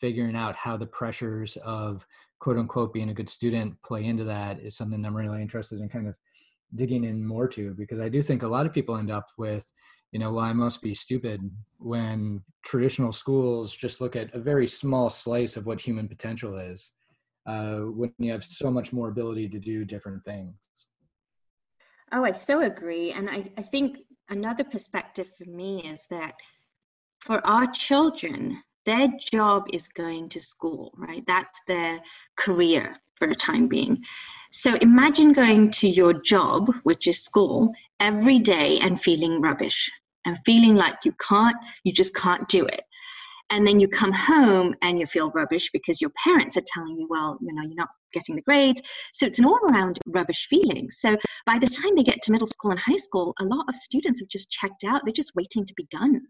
figuring 0.00 0.36
out 0.36 0.56
how 0.56 0.76
the 0.76 0.86
pressures 0.86 1.56
of 1.64 2.06
quote 2.40 2.58
unquote 2.58 2.92
being 2.92 3.10
a 3.10 3.14
good 3.14 3.28
student 3.28 3.74
play 3.82 4.04
into 4.04 4.24
that 4.24 4.58
is 4.60 4.76
something 4.76 5.04
I'm 5.04 5.16
really 5.16 5.40
interested 5.40 5.80
in 5.80 5.88
kind 5.88 6.08
of 6.08 6.14
digging 6.74 7.04
in 7.04 7.24
more 7.24 7.48
to 7.48 7.74
because 7.74 8.00
I 8.00 8.08
do 8.08 8.20
think 8.20 8.42
a 8.42 8.48
lot 8.48 8.66
of 8.66 8.72
people 8.72 8.96
end 8.96 9.10
up 9.10 9.28
with, 9.38 9.70
you 10.12 10.18
know, 10.18 10.32
well, 10.32 10.44
I 10.44 10.52
must 10.52 10.82
be 10.82 10.94
stupid 10.94 11.40
when 11.78 12.42
traditional 12.64 13.12
schools 13.12 13.74
just 13.74 14.00
look 14.00 14.16
at 14.16 14.34
a 14.34 14.38
very 14.38 14.66
small 14.66 15.08
slice 15.10 15.56
of 15.56 15.66
what 15.66 15.80
human 15.80 16.08
potential 16.08 16.58
is 16.58 16.92
uh, 17.46 17.76
when 17.78 18.12
you 18.18 18.32
have 18.32 18.44
so 18.44 18.70
much 18.70 18.92
more 18.92 19.08
ability 19.08 19.48
to 19.48 19.58
do 19.58 19.84
different 19.84 20.24
things. 20.24 20.54
Oh, 22.12 22.24
I 22.24 22.32
so 22.32 22.60
agree. 22.60 23.12
And 23.12 23.28
I, 23.28 23.50
I 23.56 23.62
think 23.62 23.98
another 24.28 24.64
perspective 24.64 25.26
for 25.36 25.50
me 25.50 25.82
is 25.82 26.00
that 26.10 26.34
for 27.24 27.44
our 27.46 27.70
children, 27.72 28.62
their 28.84 29.08
job 29.32 29.64
is 29.72 29.88
going 29.88 30.28
to 30.28 30.38
school, 30.38 30.92
right? 30.98 31.24
That's 31.26 31.58
their 31.66 32.00
career 32.36 32.96
for 33.16 33.26
the 33.26 33.34
time 33.34 33.66
being. 33.66 34.04
So 34.52 34.74
imagine 34.74 35.32
going 35.32 35.70
to 35.72 35.88
your 35.88 36.12
job, 36.12 36.70
which 36.82 37.06
is 37.06 37.22
school, 37.22 37.72
every 37.98 38.38
day 38.38 38.78
and 38.80 39.00
feeling 39.00 39.40
rubbish 39.40 39.90
and 40.26 40.38
feeling 40.44 40.74
like 40.74 40.96
you 41.04 41.12
can't, 41.12 41.56
you 41.84 41.92
just 41.92 42.14
can't 42.14 42.46
do 42.48 42.66
it. 42.66 42.82
And 43.50 43.66
then 43.66 43.80
you 43.80 43.88
come 43.88 44.12
home 44.12 44.74
and 44.82 44.98
you 44.98 45.06
feel 45.06 45.30
rubbish 45.30 45.70
because 45.72 46.00
your 46.00 46.10
parents 46.22 46.56
are 46.58 46.64
telling 46.66 46.98
you, 46.98 47.06
well, 47.08 47.38
you 47.40 47.54
know, 47.54 47.62
you're 47.62 47.74
not 47.74 47.90
getting 48.12 48.36
the 48.36 48.42
grades. 48.42 48.82
So 49.12 49.26
it's 49.26 49.38
an 49.38 49.46
all 49.46 49.60
around 49.70 49.98
rubbish 50.06 50.46
feeling. 50.48 50.90
So 50.90 51.16
by 51.46 51.58
the 51.58 51.66
time 51.66 51.94
they 51.94 52.02
get 52.02 52.20
to 52.22 52.32
middle 52.32 52.46
school 52.46 52.70
and 52.70 52.80
high 52.80 52.96
school, 52.96 53.34
a 53.40 53.44
lot 53.44 53.64
of 53.68 53.76
students 53.76 54.20
have 54.20 54.28
just 54.28 54.50
checked 54.50 54.84
out. 54.84 55.02
They're 55.04 55.12
just 55.12 55.34
waiting 55.34 55.64
to 55.66 55.74
be 55.74 55.86
done 55.90 56.22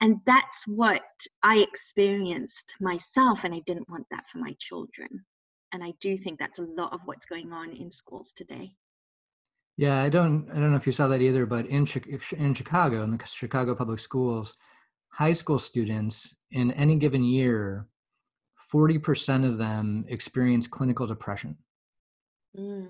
And 0.00 0.20
that's 0.26 0.64
what 0.66 1.02
I 1.42 1.58
experienced 1.58 2.74
myself, 2.80 3.44
and 3.44 3.54
I 3.54 3.60
didn't 3.66 3.88
want 3.88 4.06
that 4.10 4.26
for 4.28 4.38
my 4.38 4.54
children. 4.58 5.24
And 5.72 5.82
I 5.82 5.94
do 6.00 6.16
think 6.16 6.38
that's 6.38 6.58
a 6.58 6.66
lot 6.76 6.92
of 6.92 7.00
what's 7.06 7.26
going 7.26 7.52
on 7.52 7.70
in 7.70 7.90
schools 7.90 8.32
today. 8.36 8.74
Yeah, 9.76 10.02
I 10.02 10.08
don't 10.08 10.48
I 10.50 10.54
don't 10.54 10.70
know 10.70 10.76
if 10.76 10.86
you 10.86 10.92
saw 10.92 11.08
that 11.08 11.20
either, 11.20 11.44
but 11.44 11.66
in 11.66 11.86
in 12.36 12.54
Chicago, 12.54 13.02
in 13.02 13.10
the 13.10 13.26
Chicago 13.26 13.74
public 13.74 13.98
schools, 13.98 14.54
high 15.08 15.34
school 15.34 15.58
students 15.58 16.34
in 16.50 16.72
any 16.72 16.96
given 16.96 17.22
year, 17.22 17.86
40% 18.72 19.46
of 19.46 19.58
them 19.58 20.04
experience 20.08 20.66
clinical 20.66 21.06
depression. 21.06 21.56
Mm. 22.56 22.88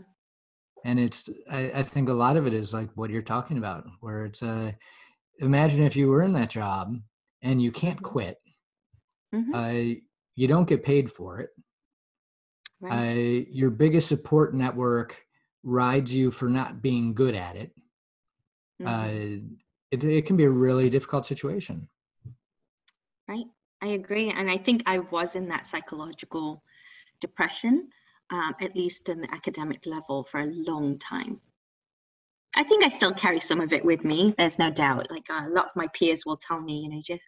And 0.84 1.00
it's 1.00 1.28
I, 1.50 1.72
I, 1.74 1.82
think 1.82 2.08
a 2.08 2.12
lot 2.12 2.36
of 2.36 2.46
it 2.46 2.54
is 2.54 2.72
like 2.72 2.90
what 2.94 3.10
you're 3.10 3.22
talking 3.22 3.58
about, 3.58 3.84
where 4.00 4.24
it's 4.24 4.42
a 4.42 4.72
imagine 5.38 5.84
if 5.84 5.96
you 5.96 6.08
were 6.08 6.22
in 6.22 6.32
that 6.34 6.50
job 6.50 6.94
and 7.42 7.60
you 7.60 7.72
can't 7.72 7.96
mm-hmm. 7.96 8.04
quit. 8.04 8.38
Mm-hmm. 9.34 9.54
Uh, 9.54 10.00
you 10.34 10.48
don't 10.48 10.68
get 10.68 10.82
paid 10.82 11.10
for 11.10 11.40
it. 11.40 11.50
Right. 12.80 13.10
Uh, 13.10 13.44
your 13.50 13.70
biggest 13.70 14.08
support 14.08 14.54
network 14.54 15.16
rides 15.62 16.12
you 16.12 16.30
for 16.30 16.48
not 16.48 16.82
being 16.82 17.14
good 17.14 17.34
at 17.34 17.56
it. 17.56 17.72
Mm-hmm. 18.80 18.86
Uh, 18.86 19.56
it, 19.90 20.04
it 20.04 20.26
can 20.26 20.36
be 20.36 20.44
a 20.44 20.50
really 20.50 20.90
difficult 20.90 21.26
situation. 21.26 21.88
Right. 23.28 23.46
I 23.82 23.88
agree. 23.88 24.30
And 24.30 24.50
I 24.50 24.58
think 24.58 24.82
I 24.86 24.98
was 24.98 25.36
in 25.36 25.48
that 25.48 25.66
psychological 25.66 26.62
depression, 27.20 27.88
um, 28.30 28.54
at 28.60 28.76
least 28.76 29.08
in 29.08 29.20
the 29.20 29.32
academic 29.32 29.86
level, 29.86 30.24
for 30.24 30.40
a 30.40 30.46
long 30.46 30.98
time. 30.98 31.40
I 32.56 32.62
think 32.62 32.84
I 32.84 32.88
still 32.88 33.12
carry 33.12 33.38
some 33.38 33.60
of 33.60 33.72
it 33.72 33.84
with 33.84 34.02
me. 34.02 34.34
There's 34.38 34.58
no 34.58 34.70
doubt. 34.70 35.10
Like 35.10 35.28
uh, 35.30 35.44
a 35.46 35.50
lot 35.50 35.66
of 35.66 35.76
my 35.76 35.88
peers 35.88 36.22
will 36.24 36.38
tell 36.38 36.60
me, 36.60 36.80
you 36.80 36.88
know, 36.88 37.02
just 37.04 37.22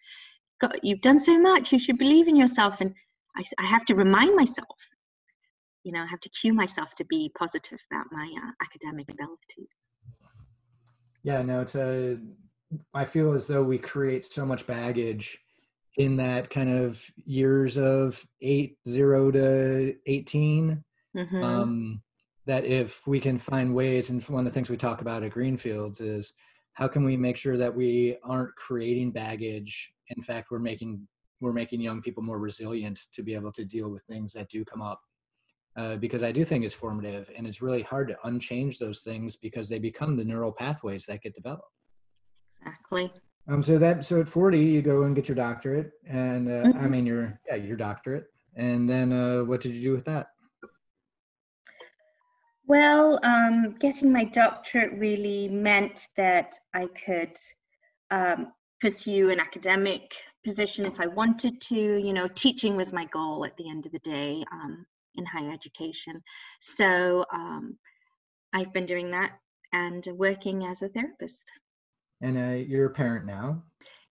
got, 0.60 0.82
you've 0.82 1.02
done 1.02 1.18
so 1.18 1.38
much. 1.38 1.70
You 1.70 1.78
should 1.78 1.98
believe 1.98 2.28
in 2.28 2.36
yourself. 2.36 2.80
And 2.80 2.94
I, 3.36 3.42
I 3.58 3.66
have 3.66 3.84
to 3.86 3.94
remind 3.94 4.34
myself, 4.34 4.78
you 5.84 5.92
know, 5.92 6.00
I 6.00 6.06
have 6.06 6.20
to 6.20 6.30
cue 6.30 6.54
myself 6.54 6.94
to 6.96 7.04
be 7.04 7.30
positive 7.38 7.78
about 7.92 8.06
my 8.10 8.32
uh, 8.42 8.50
academic 8.62 9.06
abilities. 9.10 9.68
Yeah, 11.22 11.42
no, 11.42 11.60
it's 11.60 11.74
a. 11.74 12.18
I 12.94 13.04
feel 13.04 13.32
as 13.32 13.46
though 13.46 13.62
we 13.62 13.78
create 13.78 14.24
so 14.24 14.44
much 14.46 14.66
baggage 14.66 15.38
in 15.96 16.16
that 16.16 16.48
kind 16.48 16.70
of 16.70 17.02
years 17.24 17.76
of 17.76 18.24
eight 18.40 18.76
zero 18.86 19.30
to 19.30 19.94
18 20.06 20.84
mm-hmm. 21.16 21.42
um, 21.42 22.02
that 22.48 22.64
if 22.64 23.06
we 23.06 23.20
can 23.20 23.36
find 23.38 23.74
ways 23.74 24.08
and 24.08 24.22
one 24.24 24.40
of 24.40 24.44
the 24.46 24.50
things 24.50 24.70
we 24.70 24.76
talk 24.76 25.02
about 25.02 25.22
at 25.22 25.32
greenfields 25.32 26.00
is 26.00 26.32
how 26.72 26.88
can 26.88 27.04
we 27.04 27.14
make 27.14 27.36
sure 27.36 27.58
that 27.58 27.76
we 27.76 28.16
aren't 28.24 28.56
creating 28.56 29.12
baggage. 29.12 29.92
In 30.08 30.22
fact 30.22 30.50
we're 30.50 30.58
making 30.58 31.06
we're 31.40 31.52
making 31.52 31.80
young 31.82 32.00
people 32.00 32.22
more 32.22 32.38
resilient 32.38 33.00
to 33.12 33.22
be 33.22 33.34
able 33.34 33.52
to 33.52 33.64
deal 33.64 33.90
with 33.90 34.02
things 34.04 34.32
that 34.32 34.48
do 34.48 34.64
come 34.64 34.80
up. 34.82 35.00
Uh, 35.76 35.94
because 35.96 36.24
i 36.24 36.32
do 36.32 36.42
think 36.42 36.64
it's 36.64 36.74
formative 36.74 37.30
and 37.36 37.46
it's 37.46 37.62
really 37.62 37.82
hard 37.82 38.08
to 38.08 38.16
unchange 38.24 38.80
those 38.80 39.02
things 39.02 39.36
because 39.36 39.68
they 39.68 39.78
become 39.78 40.16
the 40.16 40.24
neural 40.24 40.50
pathways 40.50 41.04
that 41.04 41.20
get 41.20 41.34
developed. 41.34 41.70
Exactly. 42.62 43.12
Um, 43.46 43.62
so 43.62 43.76
that 43.76 44.06
so 44.06 44.20
at 44.20 44.26
40 44.26 44.58
you 44.58 44.80
go 44.80 45.02
and 45.02 45.14
get 45.14 45.28
your 45.28 45.36
doctorate 45.36 45.92
and 46.08 46.48
uh, 46.48 46.64
mm-hmm. 46.64 46.78
I 46.78 46.88
mean 46.88 47.04
your 47.04 47.38
yeah 47.46 47.56
your 47.56 47.76
doctorate. 47.76 48.24
And 48.56 48.88
then 48.88 49.12
uh, 49.12 49.44
what 49.44 49.60
did 49.60 49.74
you 49.74 49.82
do 49.82 49.92
with 49.92 50.06
that? 50.06 50.28
Well, 52.68 53.18
um, 53.22 53.76
getting 53.80 54.12
my 54.12 54.24
doctorate 54.24 54.92
really 54.92 55.48
meant 55.48 56.06
that 56.18 56.52
I 56.74 56.86
could 57.06 57.34
um, 58.10 58.52
pursue 58.78 59.30
an 59.30 59.40
academic 59.40 60.12
position 60.44 60.84
if 60.84 61.00
I 61.00 61.06
wanted 61.06 61.62
to. 61.62 61.74
You 61.74 62.12
know, 62.12 62.28
teaching 62.28 62.76
was 62.76 62.92
my 62.92 63.06
goal 63.06 63.46
at 63.46 63.56
the 63.56 63.70
end 63.70 63.86
of 63.86 63.92
the 63.92 63.98
day 64.00 64.44
um, 64.52 64.84
in 65.14 65.24
higher 65.24 65.50
education. 65.50 66.22
So 66.60 67.24
um, 67.32 67.78
I've 68.52 68.74
been 68.74 68.84
doing 68.84 69.08
that 69.12 69.32
and 69.72 70.06
working 70.16 70.66
as 70.66 70.82
a 70.82 70.90
therapist. 70.90 71.50
And 72.20 72.36
uh, 72.36 72.56
you're 72.56 72.88
a 72.88 72.90
parent 72.90 73.24
now. 73.24 73.62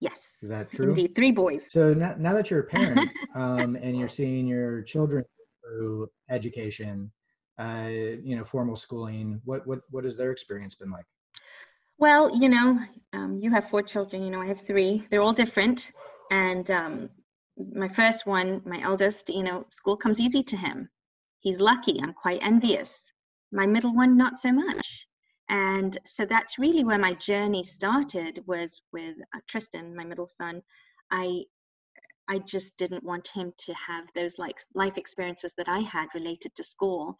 Yes. 0.00 0.30
Is 0.40 0.48
that 0.48 0.72
true? 0.72 0.88
Indeed, 0.88 1.14
three 1.14 1.32
boys. 1.32 1.64
So 1.68 1.92
now, 1.92 2.14
now 2.16 2.32
that 2.32 2.50
you're 2.50 2.60
a 2.60 2.64
parent 2.64 3.10
um, 3.34 3.76
and 3.76 3.98
you're 3.98 4.08
seeing 4.08 4.46
your 4.46 4.80
children 4.80 5.24
through 5.62 6.08
education, 6.30 7.12
uh, 7.58 7.88
you 7.88 8.36
know, 8.36 8.44
formal 8.44 8.76
schooling, 8.76 9.40
what 9.44 9.66
what 9.66 9.80
what 9.90 10.04
has 10.04 10.16
their 10.16 10.32
experience 10.32 10.74
been 10.74 10.90
like? 10.90 11.06
Well, 11.98 12.36
you 12.36 12.48
know, 12.48 12.78
um, 13.12 13.38
you 13.40 13.50
have 13.50 13.70
four 13.70 13.82
children. 13.82 14.22
You 14.22 14.30
know, 14.30 14.42
I 14.42 14.46
have 14.46 14.60
three. 14.60 15.06
They're 15.10 15.22
all 15.22 15.32
different, 15.32 15.92
and 16.30 16.70
um, 16.70 17.10
my 17.72 17.88
first 17.88 18.26
one, 18.26 18.62
my 18.66 18.80
eldest, 18.82 19.30
you 19.30 19.42
know, 19.42 19.64
school 19.70 19.96
comes 19.96 20.20
easy 20.20 20.42
to 20.42 20.56
him. 20.56 20.88
He's 21.40 21.60
lucky. 21.60 22.00
I'm 22.02 22.12
quite 22.12 22.42
envious. 22.42 23.12
My 23.52 23.66
middle 23.66 23.94
one, 23.94 24.16
not 24.16 24.36
so 24.36 24.52
much 24.52 25.06
and 25.48 25.96
so 26.04 26.26
that's 26.26 26.58
really 26.58 26.84
where 26.84 26.98
my 26.98 27.14
journey 27.14 27.62
started 27.62 28.42
was 28.46 28.80
with 28.92 29.16
uh, 29.34 29.38
tristan 29.46 29.94
my 29.94 30.04
middle 30.04 30.26
son 30.26 30.60
i 31.12 31.42
i 32.28 32.38
just 32.38 32.76
didn't 32.76 33.04
want 33.04 33.28
him 33.28 33.52
to 33.58 33.72
have 33.74 34.04
those 34.14 34.38
like 34.38 34.56
life 34.74 34.98
experiences 34.98 35.54
that 35.56 35.68
i 35.68 35.80
had 35.80 36.06
related 36.14 36.54
to 36.54 36.62
school. 36.62 37.16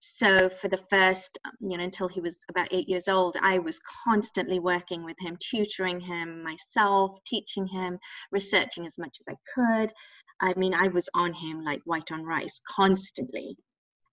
So 0.00 0.48
for 0.48 0.68
the 0.68 0.84
first 0.90 1.38
um, 1.44 1.52
you 1.60 1.76
know 1.76 1.84
until 1.84 2.08
he 2.08 2.20
was 2.20 2.44
about 2.48 2.68
eight 2.70 2.88
years 2.88 3.08
old 3.08 3.36
i 3.42 3.58
was 3.58 3.80
constantly 4.04 4.60
working 4.60 5.04
with 5.04 5.16
him 5.20 5.36
tutoring 5.40 6.00
him 6.00 6.42
myself 6.44 7.18
teaching 7.26 7.66
him 7.66 7.98
researching 8.30 8.86
as 8.86 8.98
much 8.98 9.18
as 9.20 9.34
i 9.34 9.36
could. 9.54 9.92
I 10.40 10.54
mean 10.54 10.74
i 10.74 10.88
was 10.88 11.08
on 11.14 11.32
him 11.32 11.64
like 11.64 11.82
white 11.84 12.12
on 12.12 12.22
rice 12.24 12.60
constantly. 12.66 13.56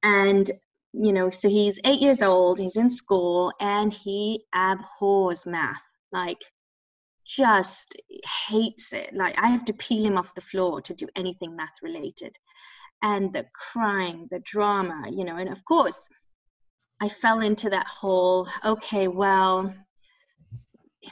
And 0.02 0.52
you 0.98 1.12
know, 1.12 1.30
so 1.30 1.50
he's 1.50 1.80
eight 1.84 2.00
years 2.02 2.24
old, 2.24 2.58
he's 2.58 2.78
in 2.78 2.90
school, 2.90 3.52
and 3.60 3.92
he 3.94 4.46
abhors 4.54 5.46
math. 5.46 5.84
Like, 6.12 6.38
just 7.26 7.96
hates 8.48 8.94
it. 8.94 9.14
Like, 9.14 9.38
I 9.38 9.48
have 9.48 9.66
to 9.66 9.74
peel 9.74 10.06
him 10.06 10.18
off 10.18 10.36
the 10.36 10.42
floor 10.42 10.82
to 10.82 10.94
do 10.94 11.08
anything 11.16 11.56
math 11.56 11.82
related. 11.82 12.36
And 13.02 13.34
the 13.34 13.46
crying, 13.54 14.28
the 14.32 14.42
drama, 14.46 15.04
you 15.12 15.26
know, 15.26 15.38
and 15.38 15.50
of 15.50 15.64
course, 15.66 16.08
I 17.02 17.10
fell 17.10 17.42
into 17.42 17.70
that 17.70 17.88
whole, 17.88 18.48
okay, 18.64 19.08
well, 19.08 19.74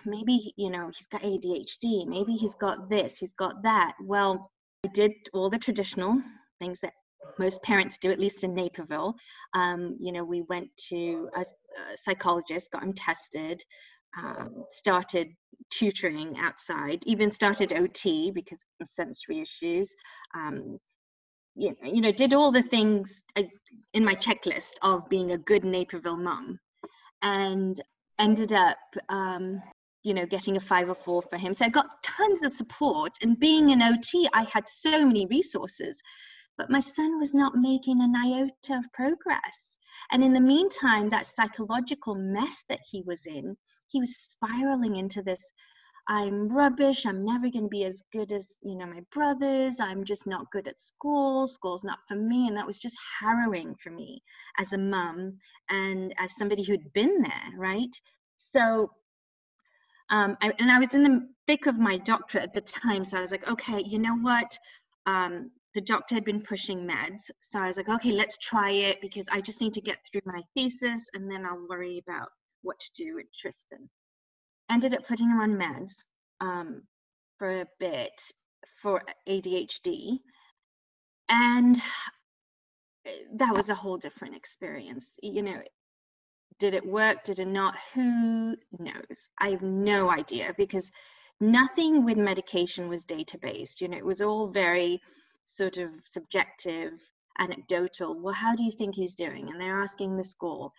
maybe, 0.06 0.54
you 0.56 0.70
know, 0.70 0.88
he's 0.88 1.08
got 1.08 1.22
ADHD, 1.22 2.08
maybe 2.08 2.34
he's 2.34 2.56
got 2.56 2.90
this, 2.90 3.18
he's 3.18 3.34
got 3.34 3.62
that. 3.64 3.94
Well, 4.02 4.52
I 4.86 4.90
did 4.90 5.12
all 5.34 5.50
the 5.50 5.60
traditional 5.60 6.22
things 6.60 6.80
that 6.82 6.94
most 7.40 7.62
parents 7.64 7.98
do, 7.98 8.12
at 8.12 8.20
least 8.20 8.44
in 8.44 8.54
Naperville. 8.54 9.16
Um, 9.54 9.98
you 10.00 10.12
know, 10.12 10.24
we 10.24 10.44
went 10.44 10.70
to 10.90 11.30
a, 11.36 11.42
a 11.42 11.98
psychologist, 11.98 12.72
got 12.72 12.84
him 12.84 12.94
tested, 12.94 13.64
um, 14.18 14.66
started 14.72 15.30
tutoring 15.70 16.38
outside, 16.40 17.04
even 17.06 17.32
started 17.32 17.74
OT 17.74 18.32
because 18.32 18.64
of 18.82 18.88
sensory 18.96 19.42
issues. 19.42 19.90
Um, 20.36 20.78
you, 21.56 21.70
know, 21.70 21.92
you 21.92 22.02
know, 22.02 22.12
did 22.12 22.34
all 22.34 22.52
the 22.52 22.64
things 22.64 23.24
uh, 23.36 23.44
in 23.94 24.04
my 24.04 24.16
checklist 24.16 24.74
of 24.82 25.08
being 25.10 25.32
a 25.32 25.38
good 25.38 25.64
Naperville 25.64 26.18
mom, 26.18 26.60
and 27.22 27.80
ended 28.20 28.54
up, 28.54 28.78
um, 29.10 29.62
you 30.04 30.14
know, 30.14 30.26
getting 30.26 30.58
a 30.58 30.60
504 30.60 31.22
for 31.22 31.38
him. 31.38 31.54
So 31.54 31.66
I 31.66 31.70
got 31.70 32.04
tons 32.04 32.44
of 32.44 32.54
support, 32.54 33.14
and 33.22 33.40
being 33.40 33.72
an 33.72 33.82
OT, 33.82 34.28
I 34.34 34.44
had 34.52 34.68
so 34.68 35.06
many 35.06 35.26
resources 35.28 36.02
but 36.58 36.70
my 36.70 36.80
son 36.80 37.18
was 37.18 37.34
not 37.34 37.56
making 37.56 38.02
an 38.02 38.16
iota 38.16 38.78
of 38.78 38.92
progress. 38.94 39.80
And 40.12 40.24
in 40.24 40.34
the 40.34 40.40
meantime, 40.40 41.10
that 41.10 41.26
psychological 41.26 42.14
mess 42.14 42.64
that 42.70 42.80
he 42.92 43.02
was 43.02 43.26
in, 43.26 43.58
he 43.94 44.00
was 44.00 44.18
spiraling 44.18 44.98
into 44.98 45.24
this 45.24 45.54
I'm 46.08 46.50
rubbish. 46.50 47.06
I'm 47.06 47.24
never 47.24 47.50
going 47.50 47.64
to 47.64 47.70
be 47.70 47.86
as 47.86 48.04
good 48.12 48.32
as, 48.34 48.58
you 48.62 48.76
know, 48.76 48.86
my 48.86 49.02
brothers. 49.14 49.80
I'm 49.80 50.04
just 50.04 50.28
not 50.28 50.52
good 50.52 50.68
at 50.68 50.78
school. 50.78 51.48
School's 51.48 51.84
not 51.84 52.00
for 52.08 52.16
me. 52.16 52.48
And 52.48 52.58
that 52.58 52.68
was 52.68 52.78
just 52.78 52.98
harrowing 53.22 53.76
for 53.76 53.90
me 53.90 54.22
as 54.60 54.74
a 54.74 54.78
mum 54.78 55.38
and 55.70 56.14
as 56.20 56.36
somebody 56.36 56.64
who'd 56.64 56.92
been 56.94 57.22
there, 57.22 57.58
right? 57.58 57.96
So, 58.36 58.92
um, 60.10 60.36
I, 60.42 60.52
and 60.60 60.70
I 60.70 60.80
was 60.80 60.94
in 60.94 61.04
the 61.04 61.30
thick 61.48 61.68
of 61.68 61.80
my 61.80 61.98
doctorate 61.98 62.44
at 62.44 62.54
the 62.54 62.62
time. 62.62 63.06
So 63.06 63.18
I 63.18 63.22
was 63.22 63.32
like, 63.32 63.48
okay, 63.48 63.82
you 63.82 63.98
know 64.00 64.16
what? 64.16 64.58
Um, 65.06 65.52
the 65.74 65.82
doctor 65.82 66.16
had 66.16 66.26
been 66.26 66.42
pushing 66.42 66.86
meds. 66.86 67.32
So 67.40 67.60
I 67.60 67.68
was 67.68 67.78
like, 67.78 67.90
okay, 67.90 68.12
let's 68.12 68.38
try 68.38 68.72
it 68.72 69.00
because 69.02 69.26
I 69.32 69.40
just 69.40 69.62
need 69.62 69.74
to 69.74 69.82
get 69.82 70.00
through 70.06 70.22
my 70.26 70.42
thesis 70.54 71.10
and 71.14 71.32
then 71.32 71.46
I'll 71.46 71.66
worry 71.70 72.04
about 72.06 72.28
what 72.64 72.80
to 72.80 72.90
do 72.96 73.16
with 73.16 73.28
Tristan. 73.38 73.90
Ended 74.72 74.94
up 74.94 75.06
putting 75.08 75.30
him 75.30 75.40
on 75.40 75.58
meds 75.58 76.04
um, 76.42 76.82
for 77.38 77.62
a 77.62 77.68
bit 77.80 78.22
for 78.82 79.04
ADHD. 79.28 80.18
And 81.30 81.80
that 83.36 83.56
was 83.56 83.70
a 83.70 83.76
whole 83.76 83.98
different 83.98 84.36
experience. 84.36 85.18
You 85.22 85.42
know, 85.42 85.62
did 86.60 86.74
it 86.74 86.86
work? 86.86 87.24
Did 87.24 87.40
it 87.40 87.48
not? 87.48 87.76
Who 87.94 88.56
knows? 88.80 89.30
I 89.40 89.50
have 89.50 89.62
no 89.62 90.12
idea 90.12 90.54
because 90.58 90.92
nothing 91.40 92.06
with 92.06 92.18
medication 92.18 92.88
was 92.88 93.04
data 93.04 93.38
based. 93.38 93.82
You 93.82 93.88
know, 93.88 93.98
it 93.98 94.06
was 94.06 94.22
all 94.22 94.48
very 94.48 95.02
sort 95.46 95.78
of 95.78 95.90
subjective, 96.06 96.94
anecdotal. 97.40 98.20
Well, 98.20 98.34
how 98.34 98.56
do 98.56 98.64
you 98.64 98.72
think 98.72 98.96
he's 98.96 99.16
doing? 99.16 99.50
And 99.50 99.60
they're 99.60 99.82
asking 99.82 100.16
the 100.16 100.24
school. 100.24 100.74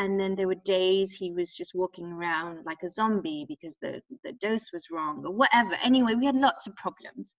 And 0.00 0.18
then 0.18 0.34
there 0.34 0.48
were 0.48 0.54
days 0.64 1.12
he 1.12 1.30
was 1.30 1.54
just 1.54 1.74
walking 1.74 2.06
around 2.06 2.64
like 2.64 2.82
a 2.82 2.88
zombie 2.88 3.44
because 3.46 3.76
the, 3.82 4.00
the 4.24 4.32
dose 4.32 4.72
was 4.72 4.90
wrong 4.90 5.22
or 5.26 5.32
whatever. 5.34 5.74
Anyway, 5.74 6.14
we 6.14 6.24
had 6.24 6.36
lots 6.36 6.66
of 6.66 6.74
problems. 6.74 7.36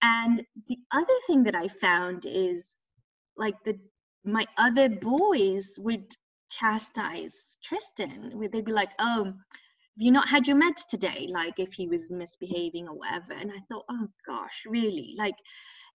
And 0.00 0.44
the 0.68 0.78
other 0.92 1.18
thing 1.26 1.42
that 1.42 1.56
I 1.56 1.66
found 1.66 2.24
is 2.24 2.76
like 3.36 3.56
the 3.64 3.76
my 4.24 4.46
other 4.58 4.88
boys 4.88 5.74
would 5.80 6.06
chastise 6.50 7.56
Tristan. 7.64 8.32
They'd 8.52 8.64
be 8.64 8.70
like, 8.70 8.92
"Oh, 9.00 9.24
have 9.24 9.34
you 9.96 10.12
not 10.12 10.28
had 10.28 10.46
your 10.46 10.56
meds 10.56 10.86
today?" 10.88 11.26
Like 11.28 11.58
if 11.58 11.72
he 11.72 11.88
was 11.88 12.12
misbehaving 12.12 12.86
or 12.86 12.96
whatever. 12.96 13.32
And 13.32 13.50
I 13.50 13.58
thought, 13.68 13.86
"Oh 13.90 14.06
gosh, 14.24 14.62
really?" 14.68 15.16
Like 15.18 15.34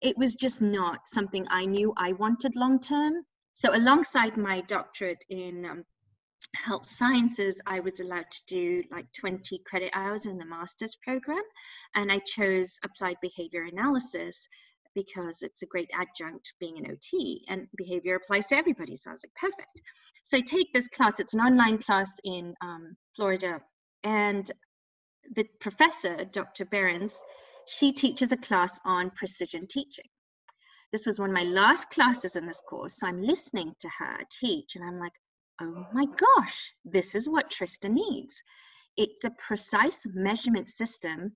it 0.02 0.18
was 0.18 0.36
just 0.36 0.62
not 0.62 1.08
something 1.08 1.48
I 1.50 1.64
knew 1.64 1.94
I 1.96 2.12
wanted 2.12 2.58
long 2.58 2.82
term. 2.82 3.14
So 3.54 3.74
alongside 3.74 4.36
my 4.36 4.62
doctorate 4.62 5.24
in 5.30 5.64
um, 5.66 5.86
health 6.56 6.88
sciences, 6.88 7.60
I 7.66 7.80
was 7.80 8.00
allowed 8.00 8.30
to 8.30 8.42
do 8.48 8.84
like 8.92 9.06
20 9.20 9.62
credit 9.66 9.92
hours 9.94 10.26
in 10.26 10.38
the 10.38 10.46
master's 10.46 10.96
program, 11.04 11.44
and 11.96 12.12
I 12.12 12.20
chose 12.20 12.80
applied 12.84 13.18
behavior 13.22 13.64
analysis 13.64 14.48
because 14.96 15.42
it's 15.42 15.64
a 15.64 15.68
great 15.68 15.90
adjunct 15.94 16.54
being 16.60 16.78
an 16.78 16.92
OT 16.92 17.44
and 17.50 17.68
behavior 17.76 18.16
applies 18.16 18.46
to 18.48 18.56
everybody. 18.56 18.96
So 18.96 19.10
I 19.10 19.14
was 19.14 19.24
like, 19.26 19.52
perfect. 19.52 19.82
So 20.24 20.38
I 20.38 20.42
take 20.42 20.72
this 20.74 20.88
class, 20.90 21.20
it's 21.20 21.34
an 21.34 21.40
online 21.40 21.80
class 21.80 22.12
in 22.24 22.54
um, 22.62 22.96
Florida, 23.16 23.60
and 24.04 24.50
the 25.36 25.46
professor, 25.60 26.26
Dr. 26.26 26.66
Behrens, 26.66 27.16
she 27.68 27.92
teaches 27.92 28.32
a 28.32 28.38
class 28.38 28.80
on 28.86 29.10
precision 29.12 29.68
teaching. 29.68 30.06
This 30.92 31.06
was 31.06 31.20
one 31.20 31.30
of 31.30 31.36
my 31.36 31.44
last 31.44 31.90
classes 31.90 32.36
in 32.36 32.46
this 32.46 32.62
course, 32.70 33.00
so 33.00 33.08
I'm 33.08 33.22
listening 33.22 33.74
to 33.80 33.90
her 33.98 34.18
teach, 34.40 34.76
and 34.76 34.84
I'm 34.84 35.00
like, 35.00 35.14
oh 35.62 35.86
my 35.94 36.06
gosh, 36.06 36.72
this 36.86 37.16
is 37.16 37.30
what 37.30 37.50
Tristan 37.50 37.96
needs. 37.96 38.42
It's 38.98 39.24
a 39.24 39.32
precise 39.32 40.06
measurement 40.14 40.70
system 40.70 41.36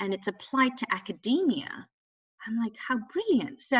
and 0.00 0.12
it's 0.12 0.28
applied 0.28 0.76
to 0.78 0.86
academia. 0.92 1.68
I'm 2.46 2.58
like, 2.62 2.76
how 2.76 2.98
brilliant. 3.12 3.62
So, 3.62 3.78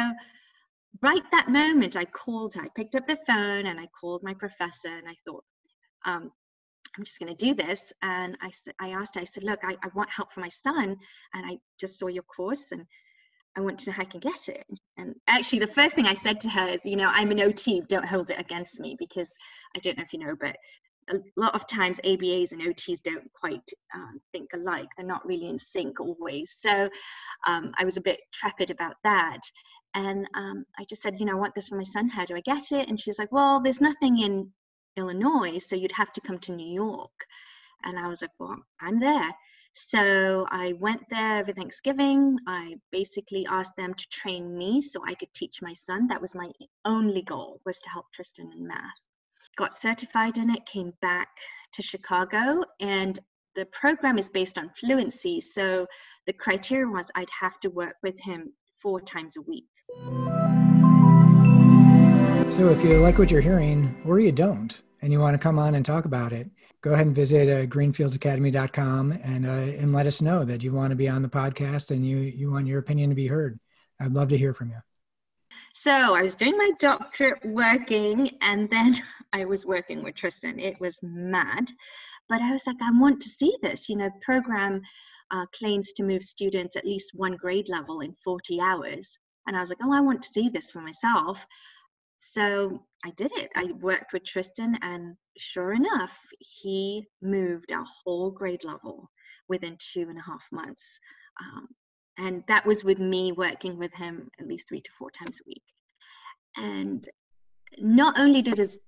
right 1.03 1.23
that 1.33 1.49
moment, 1.49 1.97
I 1.97 2.05
called. 2.05 2.55
I 2.59 2.69
picked 2.77 2.95
up 2.95 3.07
the 3.07 3.19
phone 3.27 3.67
and 3.67 3.81
I 3.81 3.89
called 3.99 4.23
my 4.23 4.35
professor 4.35 4.97
and 4.97 5.09
I 5.09 5.17
thought, 5.27 5.45
um, 6.05 6.31
I'm 6.97 7.05
just 7.05 7.19
going 7.19 7.35
to 7.35 7.45
do 7.45 7.55
this. 7.55 7.93
And 8.03 8.37
I, 8.41 8.51
I 8.81 8.91
asked 8.91 9.17
her, 9.17 9.21
I 9.21 9.25
said, 9.25 9.43
look, 9.45 9.61
I, 9.65 9.77
I 9.83 9.89
want 9.95 10.11
help 10.11 10.33
for 10.33 10.41
my 10.41 10.49
son. 10.49 10.97
And 11.35 11.47
I 11.47 11.59
just 11.81 11.99
saw 11.99 12.07
your 12.07 12.23
course 12.25 12.73
and 12.73 12.87
I 13.57 13.61
want 13.61 13.79
to 13.81 13.91
know 13.91 13.95
how 13.95 14.03
I 14.03 14.07
can 14.07 14.21
get 14.21 14.49
it. 14.49 14.67
And 14.97 15.15
actually, 15.29 15.61
the 15.61 15.67
first 15.69 15.95
thing 15.95 16.07
I 16.07 16.15
said 16.15 16.41
to 16.41 16.51
her 16.51 16.69
is, 16.69 16.85
you 16.85 16.97
know, 16.97 17.09
I'm 17.13 17.31
an 17.31 17.41
OT, 17.41 17.83
don't 17.89 18.07
hold 18.07 18.31
it 18.31 18.41
against 18.41 18.81
me 18.81 18.97
because 18.99 19.31
I 19.77 19.79
don't 19.81 19.97
know 19.97 20.03
if 20.03 20.13
you 20.13 20.19
know, 20.19 20.35
but 20.39 20.57
a 21.11 21.17
lot 21.37 21.55
of 21.55 21.67
times 21.67 22.01
ABAs 22.05 22.53
and 22.53 22.63
OTs 22.63 23.03
don't 23.03 23.31
quite 23.33 23.69
um, 23.95 24.21
think 24.33 24.51
alike. 24.55 24.89
They're 24.97 25.07
not 25.07 25.27
really 25.27 25.49
in 25.49 25.59
sync 25.59 26.01
always. 26.01 26.57
So 26.59 26.89
um, 27.47 27.73
I 27.79 27.85
was 27.85 27.97
a 27.97 28.03
bit 28.03 28.21
trepid 28.33 28.71
about 28.71 28.95
that. 29.05 29.41
And 29.95 30.29
um, 30.35 30.65
I 30.79 30.85
just 30.89 31.03
said, 31.03 31.21
you 31.21 31.27
know, 31.27 31.33
I 31.33 31.41
want 31.41 31.55
this 31.55 31.69
for 31.69 31.77
my 31.77 31.85
son. 31.85 32.09
How 32.09 32.25
do 32.25 32.35
I 32.35 32.41
get 32.41 32.73
it? 32.73 32.89
And 32.89 32.99
she's 32.99 33.19
like, 33.19 33.31
well, 33.31 33.61
there's 33.61 33.81
nothing 33.81 34.19
in 34.21 34.51
Illinois, 34.97 35.59
so 35.59 35.77
you'd 35.77 35.93
have 35.93 36.13
to 36.13 36.21
come 36.21 36.39
to 36.41 36.53
New 36.53 36.73
York. 36.73 37.13
And 37.85 37.99
I 37.99 38.09
was 38.09 38.23
like, 38.23 38.31
well, 38.39 38.57
I'm 38.81 38.99
there. 38.99 39.31
So 39.77 40.47
I 40.53 40.75
went 40.79 41.03
there 41.11 41.41
over 41.41 41.53
Thanksgiving. 41.53 42.39
I 42.47 42.77
basically 42.93 43.45
asked 43.51 43.75
them 43.77 43.93
to 43.93 44.09
train 44.09 44.57
me 44.57 44.81
so 44.81 45.03
I 45.05 45.15
could 45.15 45.35
teach 45.35 45.61
my 45.63 45.73
son. 45.73 46.07
That 46.07 46.23
was 46.23 46.37
my 46.37 46.49
only 46.85 47.23
goal 47.23 47.61
was 47.67 47.81
to 47.81 47.91
help 47.91 48.07
Tristan 48.13 48.53
in 48.57 48.69
math. 48.69 48.81
Got 49.57 49.75
certified 49.75 50.39
in 50.39 50.49
it, 50.49 50.65
came 50.67 50.93
back 51.03 51.27
to 51.73 51.83
Chicago, 51.83 52.63
and 52.79 53.19
the 53.57 53.67
program 53.67 54.17
is 54.17 54.31
based 54.31 54.59
on 54.59 54.71
fluency. 54.79 55.41
So 55.41 55.89
the 56.29 56.33
criteria 56.33 56.87
was 56.87 57.11
I'd 57.17 57.27
have 57.41 57.59
to 57.61 57.69
work 57.69 57.97
with 58.05 58.17
him 58.21 58.53
four 58.81 59.01
times 59.01 59.37
a 59.37 59.43
week. 59.43 59.67
So 62.53 62.69
if 62.69 62.85
you 62.85 62.99
like 62.99 63.19
what 63.19 63.33
you're 63.33 63.41
hearing, 63.41 64.01
or 64.07 64.21
you 64.21 64.31
don't, 64.31 64.81
and 65.03 65.13
you 65.13 65.19
want 65.19 65.35
to 65.35 65.39
come 65.39 65.59
on 65.59 65.75
and 65.75 65.85
talk 65.85 66.05
about 66.05 66.33
it, 66.33 66.49
go 66.85 66.93
ahead 66.93 67.07
and 67.07 67.15
visit 67.15 67.49
uh, 67.49 67.65
greenfieldsacademy.com 67.67 69.13
and 69.23 69.47
uh, 69.47 69.81
and 69.81 69.95
let 69.95 70.07
us 70.07 70.21
know 70.21 70.45
that 70.45 70.63
you 70.63 70.71
want 70.71 70.91
to 70.91 70.97
be 70.97 71.09
on 71.09 71.23
the 71.23 71.29
podcast 71.29 71.91
and 71.91 72.07
you 72.07 72.19
you 72.19 72.51
want 72.51 72.67
your 72.67 72.79
opinion 72.79 73.09
to 73.09 73.17
be 73.17 73.27
heard. 73.27 73.59
I'd 73.99 74.13
love 74.13 74.29
to 74.29 74.37
hear 74.37 74.53
from 74.53 74.69
you. 74.69 74.77
So 75.73 75.91
I 75.91 76.21
was 76.21 76.35
doing 76.35 76.59
my 76.59 76.73
doctorate 76.79 77.43
working, 77.43 78.31
and 78.43 78.69
then 78.69 78.95
I 79.33 79.47
was 79.47 79.65
working 79.65 80.03
with 80.03 80.15
Tristan. 80.15 80.61
It 80.61 80.79
was 80.79 80.99
mad, 81.03 81.71
but 82.29 82.43
I 82.43 82.53
was 82.53 82.67
like, 82.67 82.77
I 82.83 82.91
want 82.93 83.23
to 83.23 83.29
see 83.31 83.57
this. 83.63 83.89
You 83.89 83.97
know, 83.97 84.11
program 84.21 84.83
uh, 85.31 85.47
claims 85.59 85.95
to 85.95 86.03
move 86.03 86.23
students 86.23 86.77
at 86.77 86.85
least 86.85 87.13
one 87.15 87.37
grade 87.37 87.71
level 87.71 88.01
in 88.01 88.15
40 88.23 88.61
hours, 88.61 89.19
and 89.47 89.57
I 89.57 89.61
was 89.61 89.71
like, 89.71 89.79
oh, 89.83 89.93
I 89.93 90.03
want 90.03 90.21
to 90.21 90.29
see 90.29 90.51
this 90.51 90.71
for 90.71 90.83
myself. 90.83 91.47
So 92.33 92.83
I 93.05 93.11
did 93.11 93.33
it. 93.37 93.51
I 93.55 93.73
worked 93.81 94.15
with 94.15 94.25
Tristan, 94.25 94.79
and 94.81 95.15
sure 95.37 95.73
enough, 95.73 96.19
he 96.39 97.07
moved 97.21 97.71
a 97.71 97.85
whole 97.85 98.31
grade 98.31 98.65
level 98.65 99.11
within 99.49 99.77
two 99.79 100.07
and 100.09 100.19
a 100.19 100.23
half 100.23 100.47
months. 100.51 100.99
Um, 101.41 101.69
and 102.17 102.43
that 102.49 102.65
was 102.65 102.83
with 102.83 102.99
me 102.99 103.33
working 103.33 103.79
with 103.79 103.93
him 103.93 104.31
at 104.41 104.47
least 104.47 104.69
three 104.69 104.81
to 104.81 104.91
four 104.99 105.11
times 105.11 105.39
a 105.39 105.49
week. 105.49 105.63
And 106.57 107.07
not 107.79 108.19
only 108.19 108.41
did 108.41 108.57
his 108.57 108.81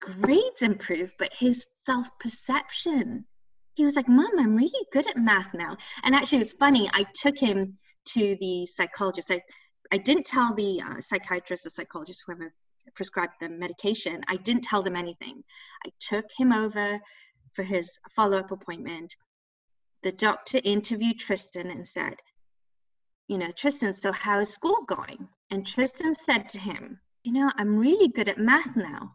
grades 0.00 0.62
improve, 0.62 1.12
but 1.18 1.30
his 1.32 1.68
self 1.84 2.08
perception. 2.18 3.24
He 3.74 3.84
was 3.84 3.94
like, 3.94 4.08
Mom, 4.08 4.38
I'm 4.38 4.56
really 4.56 4.86
good 4.92 5.06
at 5.06 5.16
math 5.16 5.54
now. 5.54 5.76
And 6.02 6.14
actually, 6.14 6.38
it 6.38 6.46
was 6.46 6.52
funny. 6.54 6.90
I 6.92 7.06
took 7.14 7.38
him 7.38 7.78
to 8.08 8.36
the 8.40 8.66
psychologist. 8.66 9.30
I, 9.30 9.40
I 9.92 9.98
didn't 9.98 10.26
tell 10.26 10.52
the 10.54 10.82
uh, 10.82 11.00
psychiatrist 11.00 11.66
or 11.66 11.70
psychologist, 11.70 12.24
whoever 12.26 12.52
prescribed 12.94 13.34
the 13.40 13.48
medication, 13.48 14.22
I 14.28 14.36
didn't 14.36 14.64
tell 14.64 14.82
them 14.82 14.96
anything. 14.96 15.42
I 15.86 15.90
took 16.00 16.26
him 16.36 16.52
over 16.52 17.00
for 17.52 17.62
his 17.62 17.98
follow 18.14 18.38
up 18.38 18.50
appointment. 18.50 19.14
The 20.02 20.12
doctor 20.12 20.60
interviewed 20.64 21.18
Tristan 21.20 21.70
and 21.70 21.86
said, 21.86 22.14
You 23.28 23.38
know, 23.38 23.50
Tristan, 23.50 23.94
so 23.94 24.12
how 24.12 24.40
is 24.40 24.50
school 24.50 24.84
going? 24.86 25.28
And 25.50 25.66
Tristan 25.66 26.14
said 26.14 26.48
to 26.50 26.60
him, 26.60 26.98
You 27.24 27.32
know, 27.32 27.50
I'm 27.56 27.78
really 27.78 28.08
good 28.08 28.28
at 28.28 28.38
math 28.38 28.76
now. 28.76 29.14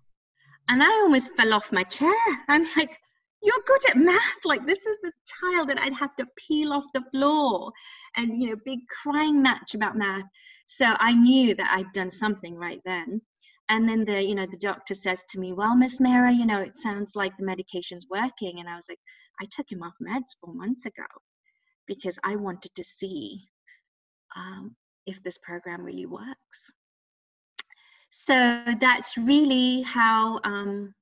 And 0.70 0.84
I 0.84 0.90
almost 0.90 1.36
fell 1.36 1.54
off 1.54 1.72
my 1.72 1.84
chair. 1.84 2.14
I'm 2.48 2.66
like, 2.78 2.98
You're 3.42 3.64
good 3.66 3.90
at 3.90 3.98
math. 3.98 4.46
Like, 4.46 4.66
this 4.66 4.86
is 4.86 4.98
the 5.04 5.12
child 5.26 5.70
that 5.70 5.80
I'd 5.80 5.94
have 5.94 6.16
to 6.18 6.28
peel 6.38 6.74
off 6.74 6.86
the 6.94 7.04
floor 7.12 7.72
and, 8.16 8.38
you 8.38 8.50
know, 8.50 8.56
big 8.66 8.80
crying 8.88 9.42
match 9.42 9.76
about 9.76 9.98
math. 9.98 10.26
So 10.68 10.86
I 10.86 11.14
knew 11.14 11.56
that 11.56 11.72
I'd 11.72 11.92
done 11.94 12.12
something 12.12 12.56
right 12.56 12.82
then 12.86 13.22
and 13.70 13.88
then 13.88 14.06
the 14.06 14.24
you 14.24 14.36
know 14.36 14.46
the 14.46 14.58
doctor 14.58 14.94
says 14.94 15.24
to 15.30 15.40
me 15.40 15.54
well 15.54 15.76
miss 15.76 16.00
mara 16.00 16.32
you 16.32 16.46
know 16.46 16.62
it 16.62 16.78
sounds 16.78 17.16
like 17.16 17.36
the 17.38 17.46
medication's 17.46 18.06
working. 18.10 18.60
And 18.60 18.70
i 18.70 18.76
was 18.76 18.88
like 18.90 19.00
i 19.42 19.46
took 19.52 19.72
him 19.72 19.84
off 19.84 19.94
meds 20.02 20.36
four 20.42 20.54
months 20.54 20.86
ago 20.86 21.06
because 21.86 22.18
i 22.24 22.36
wanted 22.36 22.74
to 22.76 22.84
see 22.84 23.48
um, 24.36 24.76
if 25.06 25.22
this 25.24 25.38
program 25.38 25.84
really 25.84 26.06
works. 26.06 26.72
So 28.10 28.64
that's 28.80 29.18
really 29.18 29.82
how 29.82 30.40
um, 30.44 30.94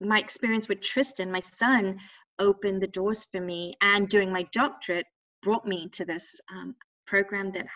my 0.00 0.18
experience 0.18 0.68
with 0.68 0.80
tristan 0.80 1.30
my 1.30 1.40
son 1.40 1.98
opened 2.38 2.80
the 2.80 2.86
doors 2.88 3.26
for 3.30 3.40
me 3.40 3.74
and 3.82 4.08
doing 4.08 4.32
my 4.32 4.46
doctorate 4.52 5.06
brought 5.42 5.66
me 5.66 5.88
to 5.92 6.04
this 6.04 6.40
um, 6.52 6.74
program 7.06 7.52
that 7.52 7.66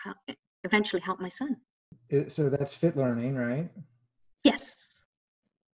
eventually 0.63 1.01
helped 1.01 1.21
my 1.21 1.29
son. 1.29 1.55
So 2.27 2.49
that's 2.49 2.73
fit 2.73 2.97
learning 2.97 3.35
right 3.35 3.69
Yes. 4.45 5.01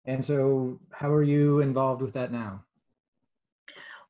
And 0.03 0.23
so, 0.23 0.77
how 0.91 1.11
are 1.11 1.23
you 1.23 1.61
involved 1.61 2.01
with 2.01 2.13
that 2.13 2.33
now? 2.33 2.65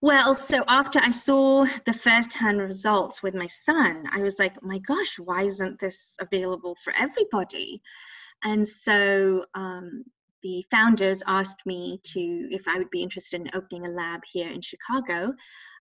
Well, 0.02 0.34
so 0.34 0.64
after 0.68 1.00
I 1.00 1.12
saw 1.12 1.66
the 1.86 1.94
first 1.94 2.34
hand 2.34 2.60
results 2.60 3.22
with 3.22 3.36
my 3.36 3.48
son, 3.48 4.04
I 4.12 4.22
was 4.22 4.40
like, 4.40 4.62
my 4.64 4.80
gosh, 4.80 5.20
why 5.20 5.44
isn't 5.44 5.80
this 5.80 6.16
available 6.20 6.76
for 6.84 6.92
everybody? 6.98 7.82
And 8.44 8.68
so 8.68 9.46
um, 9.54 10.04
the 10.42 10.66
founders 10.72 11.22
asked 11.28 11.66
me 11.66 12.00
to 12.14 12.20
if 12.52 12.68
I 12.68 12.78
would 12.78 12.90
be 12.90 13.04
interested 13.04 13.42
in 13.42 13.50
opening 13.54 13.86
a 13.86 13.90
lab 13.90 14.22
here 14.32 14.50
in 14.50 14.62
Chicago. 14.62 15.34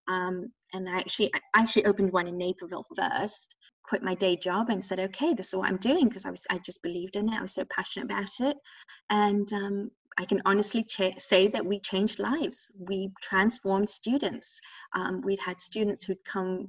Um, 0.08 0.50
and 0.72 0.88
I 0.88 0.98
actually, 0.98 1.32
I 1.34 1.60
actually 1.60 1.86
opened 1.86 2.12
one 2.12 2.26
in 2.26 2.38
Naperville 2.38 2.86
first 2.96 3.54
quit 3.84 4.02
my 4.02 4.14
day 4.14 4.36
job 4.36 4.70
and 4.70 4.84
said, 4.84 5.00
okay, 5.00 5.34
this 5.34 5.48
is 5.48 5.56
what 5.56 5.68
I'm 5.68 5.76
doing 5.78 6.08
because 6.08 6.26
I 6.26 6.30
was 6.30 6.46
I 6.50 6.58
just 6.58 6.82
believed 6.82 7.16
in 7.16 7.28
it. 7.28 7.38
I 7.38 7.42
was 7.42 7.54
so 7.54 7.64
passionate 7.70 8.06
about 8.06 8.30
it, 8.40 8.56
and 9.10 9.52
um, 9.52 9.90
I 10.18 10.24
can 10.26 10.42
honestly 10.46 10.84
cha- 10.84 11.18
say 11.18 11.48
that 11.48 11.66
we 11.66 11.80
changed 11.80 12.18
lives. 12.18 12.70
We 12.78 13.10
transformed 13.22 13.88
students. 13.90 14.60
Um, 14.94 15.22
we'd 15.22 15.40
had 15.40 15.60
students 15.60 16.04
who'd 16.04 16.24
come 16.24 16.68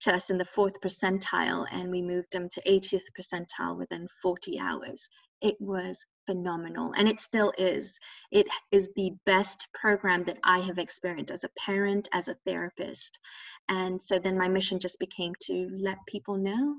to 0.00 0.14
us 0.14 0.30
in 0.30 0.38
the 0.38 0.44
fourth 0.44 0.80
percentile, 0.80 1.66
and 1.70 1.90
we 1.90 2.02
moved 2.02 2.32
them 2.32 2.48
to 2.50 2.62
80th 2.68 3.04
percentile 3.18 3.76
within 3.78 4.08
40 4.22 4.58
hours. 4.60 5.08
It 5.42 5.56
was 5.60 6.04
phenomenal, 6.26 6.92
and 6.96 7.08
it 7.08 7.20
still 7.20 7.52
is. 7.58 7.98
It 8.32 8.46
is 8.72 8.90
the 8.96 9.12
best 9.26 9.68
program 9.74 10.24
that 10.24 10.38
I 10.44 10.60
have 10.60 10.78
experienced 10.78 11.30
as 11.30 11.44
a 11.44 11.50
parent, 11.58 12.08
as 12.12 12.28
a 12.28 12.36
therapist. 12.46 13.18
And 13.68 14.00
so 14.00 14.18
then 14.18 14.38
my 14.38 14.48
mission 14.48 14.78
just 14.80 14.98
became 14.98 15.34
to 15.42 15.68
let 15.78 15.98
people 16.06 16.36
know 16.36 16.76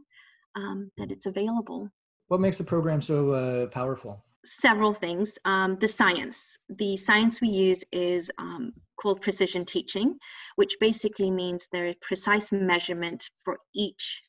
um, 0.55 0.91
that 0.97 1.11
it's 1.11 1.25
available. 1.25 1.89
What 2.27 2.41
makes 2.41 2.57
the 2.57 2.63
program 2.63 3.01
so 3.01 3.31
uh, 3.31 3.67
powerful? 3.67 4.23
several 4.47 4.93
things. 4.93 5.37
Um, 5.45 5.77
the 5.79 5.87
science. 5.87 6.57
The 6.69 6.97
science 6.97 7.41
we 7.41 7.49
use 7.49 7.83
is 7.91 8.31
um, 8.37 8.73
called 8.99 9.21
precision 9.21 9.65
teaching, 9.65 10.17
which 10.55 10.77
basically 10.79 11.31
means 11.31 11.67
there 11.71 11.87
is 11.87 11.95
precise 12.01 12.51
measurement 12.51 13.29
for 13.43 13.57
each 13.75 14.23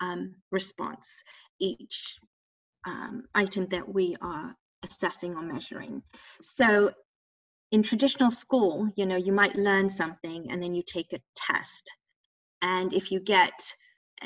um, 0.00 0.34
response, 0.50 1.08
each 1.60 2.16
um, 2.86 3.24
item 3.34 3.66
that 3.68 3.86
we 3.86 4.16
are 4.20 4.54
assessing 4.84 5.34
or 5.34 5.42
measuring. 5.42 6.02
So 6.40 6.92
in 7.72 7.82
traditional 7.82 8.30
school, 8.30 8.88
you 8.96 9.06
know, 9.06 9.16
you 9.16 9.32
might 9.32 9.56
learn 9.56 9.88
something 9.88 10.46
and 10.50 10.62
then 10.62 10.74
you 10.74 10.82
take 10.82 11.12
a 11.12 11.20
test. 11.36 11.90
And 12.62 12.92
if 12.92 13.12
you 13.12 13.20
get 13.20 13.74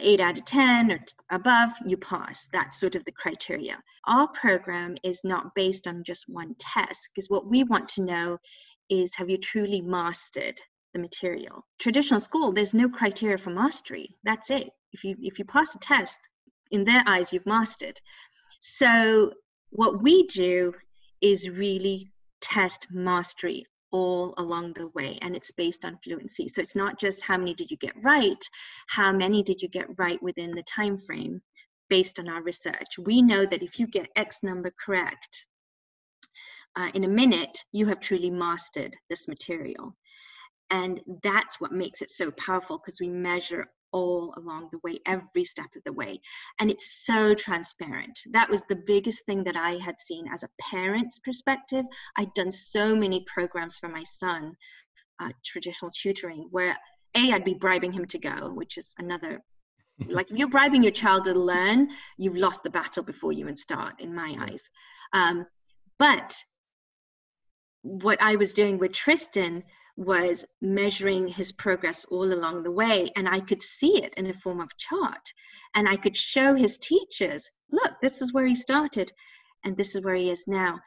8 0.00 0.20
out 0.20 0.38
of 0.38 0.44
10 0.44 0.90
or 0.92 1.00
above, 1.30 1.70
you 1.84 1.96
pass. 1.96 2.48
That's 2.52 2.78
sort 2.78 2.94
of 2.94 3.04
the 3.04 3.12
criteria. 3.12 3.78
Our 4.06 4.28
program 4.28 4.96
is 5.02 5.22
not 5.24 5.54
based 5.54 5.86
on 5.86 6.04
just 6.04 6.28
one 6.28 6.54
test 6.58 7.08
because 7.14 7.28
what 7.28 7.46
we 7.46 7.64
want 7.64 7.88
to 7.90 8.02
know 8.02 8.38
is 8.88 9.14
have 9.16 9.28
you 9.28 9.38
truly 9.38 9.80
mastered 9.80 10.60
the 10.94 11.00
material? 11.00 11.66
Traditional 11.78 12.20
school, 12.20 12.52
there's 12.52 12.74
no 12.74 12.88
criteria 12.88 13.38
for 13.38 13.50
mastery. 13.50 14.16
That's 14.24 14.50
it. 14.50 14.70
If 14.92 15.04
you 15.04 15.16
if 15.20 15.38
you 15.38 15.44
pass 15.44 15.74
a 15.74 15.78
test, 15.78 16.20
in 16.72 16.84
their 16.84 17.02
eyes, 17.06 17.32
you've 17.32 17.46
mastered. 17.46 18.00
So 18.64 19.33
what 19.70 20.03
we 20.03 20.25
do 20.29 20.72
is 21.20 21.51
really 21.51 22.12
test 22.40 22.87
mastery 22.92 23.66
all 23.90 24.35
along 24.38 24.75
the 24.75 24.87
way 24.94 25.18
and 25.20 25.35
it's 25.35 25.51
based 25.51 25.85
on 25.85 25.98
fluency. 25.98 26.46
So 26.46 26.61
it's 26.61 26.77
not 26.77 27.01
just 27.01 27.25
how 27.25 27.37
many 27.37 27.55
did 27.55 27.72
you 27.72 27.77
get 27.77 27.92
right 28.05 28.42
how 28.87 29.11
many 29.12 29.42
did 29.42 29.62
you 29.62 29.68
get 29.68 29.98
right 29.98 30.22
within 30.22 30.53
the 30.53 30.62
time 30.62 30.96
frame 30.96 31.42
based 31.90 32.20
on 32.20 32.29
our 32.29 32.40
research. 32.40 32.98
We 33.01 33.20
know 33.20 33.44
that 33.44 33.64
if 33.64 33.81
you 33.81 33.88
get 33.88 34.09
x 34.14 34.44
number 34.44 34.72
correct 34.85 35.44
uh, 36.77 36.90
in 36.94 37.03
a 37.03 37.09
minute 37.09 37.64
you 37.72 37.87
have 37.87 37.98
truly 37.98 38.31
mastered 38.31 38.96
this 39.11 39.27
material. 39.27 39.96
And 40.70 41.01
that's 41.25 41.61
what 41.61 41.72
makes 41.72 42.01
it 42.01 42.12
so 42.12 42.31
powerful 42.31 42.79
because 42.79 43.01
we 43.01 43.09
measure 43.09 43.66
all 43.92 44.35
along 44.37 44.68
the 44.72 44.78
way, 44.83 44.98
every 45.07 45.44
step 45.44 45.68
of 45.76 45.83
the 45.85 45.92
way. 45.92 46.20
And 46.61 46.70
it's 46.70 47.05
so 47.05 47.35
transparent. 47.35 48.18
That 48.33 48.50
was 48.50 48.64
the 48.68 48.83
biggest 48.87 49.24
thing 49.26 49.44
that 49.44 49.57
I 49.57 49.72
had 49.72 50.00
seen 50.00 50.26
as 50.33 50.42
a 50.42 50.48
parent's 50.61 51.18
perspective. 51.18 51.85
I'd 52.16 52.33
done 52.35 52.50
so 52.50 52.94
many 52.94 53.24
programs 53.26 53.78
for 53.78 53.88
my 53.88 54.02
son, 54.05 54.55
uh, 55.20 55.31
traditional 55.44 55.90
tutoring, 55.90 56.48
where 56.50 56.76
A, 57.16 57.33
I'd 57.33 57.44
be 57.44 57.55
bribing 57.55 57.92
him 57.92 58.07
to 58.07 58.18
go, 58.18 58.52
which 58.52 58.78
is 58.78 58.94
another. 58.98 59.42
like 60.09 60.31
if 60.31 60.37
you're 60.37 60.48
bribing 60.48 60.83
your 60.83 60.92
child 60.92 61.24
to 61.24 61.35
learn, 61.35 61.88
you've 62.16 62.37
lost 62.37 62.62
the 62.62 62.70
battle 62.70 63.02
before 63.02 63.33
you 63.33 63.40
even 63.40 63.57
start, 63.57 64.00
in 64.00 64.14
my 64.14 64.35
eyes. 64.40 64.62
Um, 65.12 65.46
but 65.98 66.35
what 67.83 68.20
I 68.22 68.37
was 68.37 68.52
doing 68.52 68.78
with 68.78 68.92
Tristan 68.92 69.62
was 69.96 70.46
measuring 70.62 71.28
his 71.28 71.52
progress 71.52 72.05
all 72.07 72.33
along 72.33 72.62
the 72.62 72.70
way 72.70 73.11
and 73.14 73.28
i 73.28 73.38
could 73.38 73.62
see 73.62 74.02
it 74.02 74.14
in 74.14 74.26
a 74.26 74.35
form 74.35 74.61
of 74.61 74.76
chart. 74.78 75.33
And 75.74 75.87
i 75.88 75.96
could 75.96 76.16
show 76.16 76.55
his 76.55 76.78
teachers 76.78 77.50
look 77.70 77.92
this 78.00 78.22
is 78.22 78.33
where 78.33 78.46
he 78.46 78.55
started 78.55 79.12
and 79.64 79.76
this 79.76 79.94
is 79.94 80.02
where 80.02 80.14
he 80.14 80.31
is 80.31 80.44
now. 80.48 80.81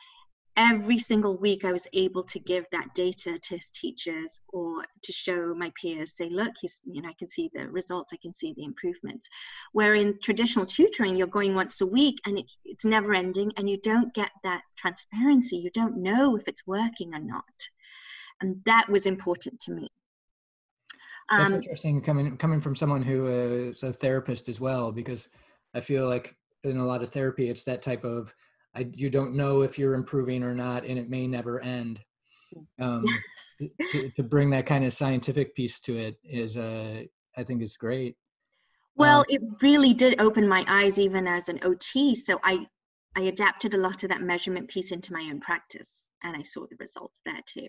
Every 0.57 0.97
single 0.97 1.37
week 1.37 1.65
i 1.65 1.71
was 1.71 1.87
able 1.93 2.23
to 2.23 2.39
give 2.39 2.65
that 2.71 2.95
data 2.95 3.37
to 3.37 3.55
his 3.55 3.69
teachers 3.69 4.41
or 4.47 4.83
to 5.03 5.13
show 5.13 5.53
my 5.53 5.71
peers 5.79 6.17
say 6.17 6.29
look 6.29 6.53
he's 6.59 6.81
you 6.85 7.01
know 7.01 7.09
i 7.09 7.15
can 7.19 7.29
see 7.29 7.51
the 7.53 7.69
results 7.69 8.11
i 8.11 8.17
can 8.17 8.33
see 8.33 8.53
the 8.53 8.63
improvements. 8.63 9.29
Where 9.73 9.93
in 9.93 10.17
traditional 10.23 10.65
tutoring 10.65 11.15
you're 11.15 11.27
going 11.27 11.53
once 11.53 11.81
a 11.81 11.85
week 11.85 12.17
and 12.25 12.39
it, 12.39 12.45
it's 12.63 12.85
never 12.85 13.13
ending 13.13 13.51
and 13.55 13.69
you 13.69 13.77
don't 13.81 14.15
get 14.15 14.31
that 14.43 14.63
transparency. 14.77 15.57
You 15.57 15.69
don't 15.69 15.97
know 15.97 16.35
if 16.37 16.47
it's 16.47 16.65
working 16.65 17.13
or 17.13 17.19
not 17.19 17.67
and 18.41 18.61
that 18.65 18.87
was 18.89 19.05
important 19.05 19.59
to 19.61 19.71
me. 19.71 19.89
That's 21.29 21.51
um, 21.51 21.57
interesting 21.57 22.01
coming 22.01 22.37
coming 22.37 22.61
from 22.61 22.75
someone 22.75 23.01
who 23.01 23.27
is 23.71 23.83
a 23.83 23.91
therapist 23.91 24.47
as 24.47 24.61
well, 24.61 24.91
because 24.91 25.27
I 25.73 25.81
feel 25.81 26.07
like 26.07 26.35
in 26.63 26.77
a 26.77 26.85
lot 26.85 27.01
of 27.01 27.09
therapy, 27.09 27.49
it's 27.49 27.63
that 27.63 27.81
type 27.81 28.03
of 28.03 28.33
I, 28.75 28.87
you 28.93 29.09
don't 29.09 29.35
know 29.35 29.61
if 29.61 29.79
you're 29.79 29.95
improving 29.95 30.43
or 30.43 30.53
not, 30.53 30.85
and 30.85 30.99
it 30.99 31.09
may 31.09 31.27
never 31.27 31.59
end. 31.61 31.99
Um, 32.79 33.03
to, 33.91 34.09
to, 34.11 34.23
bring 34.23 34.49
that 34.51 34.65
kind 34.65 34.85
of 34.85 34.93
scientific 34.93 35.55
piece 35.55 35.81
to 35.81 35.97
it 35.97 36.15
is, 36.23 36.55
uh, 36.55 37.01
I 37.35 37.43
think, 37.43 37.61
is 37.61 37.75
great. 37.75 38.15
Well, 38.95 39.21
um, 39.21 39.25
it 39.27 39.41
really 39.61 39.93
did 39.93 40.21
open 40.21 40.47
my 40.47 40.63
eyes, 40.69 40.97
even 40.97 41.27
as 41.27 41.49
an 41.49 41.59
OT. 41.63 42.15
So 42.15 42.39
I, 42.45 42.65
I 43.17 43.23
adapted 43.23 43.73
a 43.73 43.77
lot 43.77 44.03
of 44.03 44.09
that 44.09 44.21
measurement 44.21 44.69
piece 44.69 44.91
into 44.91 45.11
my 45.11 45.27
own 45.29 45.41
practice, 45.41 46.07
and 46.23 46.37
I 46.37 46.43
saw 46.43 46.65
the 46.67 46.77
results 46.79 47.19
there 47.25 47.41
too 47.45 47.67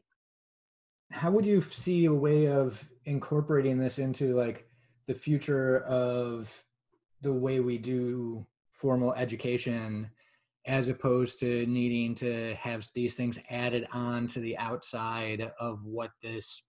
how 1.10 1.30
would 1.30 1.46
you 1.46 1.60
see 1.60 2.04
a 2.06 2.12
way 2.12 2.46
of 2.46 2.88
incorporating 3.04 3.78
this 3.78 3.98
into 3.98 4.34
like 4.36 4.66
the 5.06 5.14
future 5.14 5.80
of 5.80 6.64
the 7.22 7.32
way 7.32 7.60
we 7.60 7.78
do 7.78 8.46
formal 8.70 9.14
education 9.14 10.10
as 10.66 10.88
opposed 10.88 11.38
to 11.38 11.64
needing 11.66 12.14
to 12.16 12.54
have 12.56 12.86
these 12.94 13.14
things 13.14 13.38
added 13.48 13.86
on 13.92 14.26
to 14.26 14.40
the 14.40 14.58
outside 14.58 15.52
of 15.60 15.84
what 15.84 16.10
this 16.22 16.62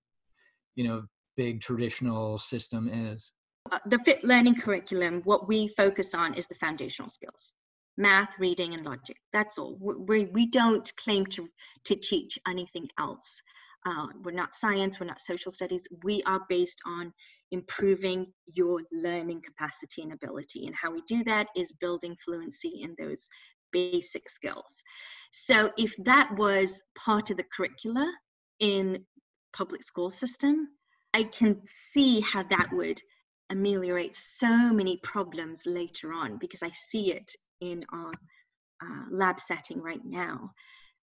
you 0.76 0.88
know 0.88 1.04
big 1.36 1.62
traditional 1.62 2.38
system 2.38 2.88
is? 2.88 3.34
Uh, 3.71 3.80
the 3.88 4.00
fit 4.00 4.23
learning 4.23 4.56
curriculum 4.56 5.21
what 5.26 5.47
we 5.47 5.67
focus 5.67 6.13
on 6.13 6.34
is 6.36 6.47
the 6.47 6.56
foundational 6.56 7.10
skills. 7.10 7.54
Math 8.00 8.38
reading 8.38 8.76
and 8.76 8.86
logic. 8.86 9.17
That's 9.34 9.58
all. 9.58 9.76
We, 9.80 10.26
we 10.26 10.45
don't 10.45 10.91
claim 10.97 11.26
to 11.28 11.50
to 11.86 11.95
teach 11.95 12.38
anything 12.47 12.88
else 13.00 13.41
uh, 13.85 14.07
we're 14.23 14.31
not 14.31 14.55
science, 14.55 14.99
we're 14.99 15.05
not 15.05 15.21
social 15.21 15.51
studies. 15.51 15.87
We 16.03 16.23
are 16.23 16.41
based 16.49 16.79
on 16.85 17.13
improving 17.51 18.27
your 18.53 18.81
learning 18.91 19.41
capacity 19.45 20.01
and 20.01 20.13
ability. 20.13 20.65
And 20.65 20.75
how 20.75 20.91
we 20.91 21.01
do 21.07 21.23
that 21.25 21.47
is 21.55 21.73
building 21.73 22.15
fluency 22.23 22.81
in 22.81 22.95
those 22.99 23.27
basic 23.71 24.29
skills. 24.29 24.83
So 25.31 25.71
if 25.77 25.95
that 26.03 26.35
was 26.37 26.83
part 26.97 27.29
of 27.31 27.37
the 27.37 27.45
curricula 27.55 28.11
in 28.59 29.05
public 29.55 29.83
school 29.83 30.09
system, 30.09 30.67
I 31.13 31.23
can 31.23 31.61
see 31.65 32.19
how 32.21 32.43
that 32.43 32.69
would 32.71 33.01
ameliorate 33.49 34.15
so 34.15 34.73
many 34.73 34.97
problems 35.03 35.65
later 35.65 36.11
on 36.13 36.37
because 36.37 36.63
I 36.63 36.71
see 36.71 37.13
it 37.13 37.31
in 37.61 37.85
our 37.93 38.11
uh, 38.83 39.05
lab 39.09 39.39
setting 39.39 39.81
right 39.81 40.03
now 40.03 40.51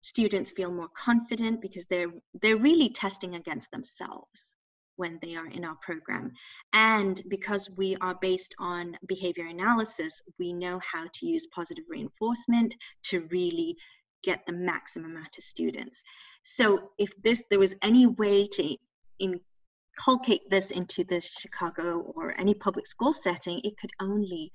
students 0.00 0.50
feel 0.50 0.70
more 0.70 0.88
confident 0.94 1.60
because 1.60 1.86
they're 1.86 2.12
they're 2.40 2.56
really 2.56 2.90
testing 2.90 3.34
against 3.34 3.70
themselves 3.70 4.56
when 4.96 5.18
they 5.22 5.36
are 5.36 5.46
in 5.46 5.64
our 5.64 5.76
program. 5.76 6.32
And 6.72 7.20
because 7.28 7.70
we 7.76 7.96
are 8.00 8.16
based 8.20 8.54
on 8.58 8.96
behavior 9.06 9.46
analysis 9.46 10.22
we 10.38 10.52
know 10.52 10.80
how 10.80 11.06
to 11.14 11.26
use 11.26 11.46
positive 11.48 11.84
reinforcement 11.88 12.74
to 13.04 13.26
really 13.30 13.76
get 14.24 14.44
the 14.46 14.52
maximum 14.52 15.12
amount 15.12 15.38
of 15.38 15.44
students. 15.44 16.02
So 16.42 16.90
if 16.98 17.10
this 17.22 17.44
there 17.50 17.60
was 17.60 17.76
any 17.82 18.06
way 18.06 18.48
to 18.48 18.76
inculcate 19.18 20.48
this 20.48 20.70
into 20.70 21.02
the 21.04 21.20
chicago 21.20 22.00
or 22.14 22.34
any 22.38 22.54
public 22.54 22.86
school 22.86 23.12
setting 23.12 23.60
it 23.64 23.76
could 23.78 23.90
only 24.00 24.52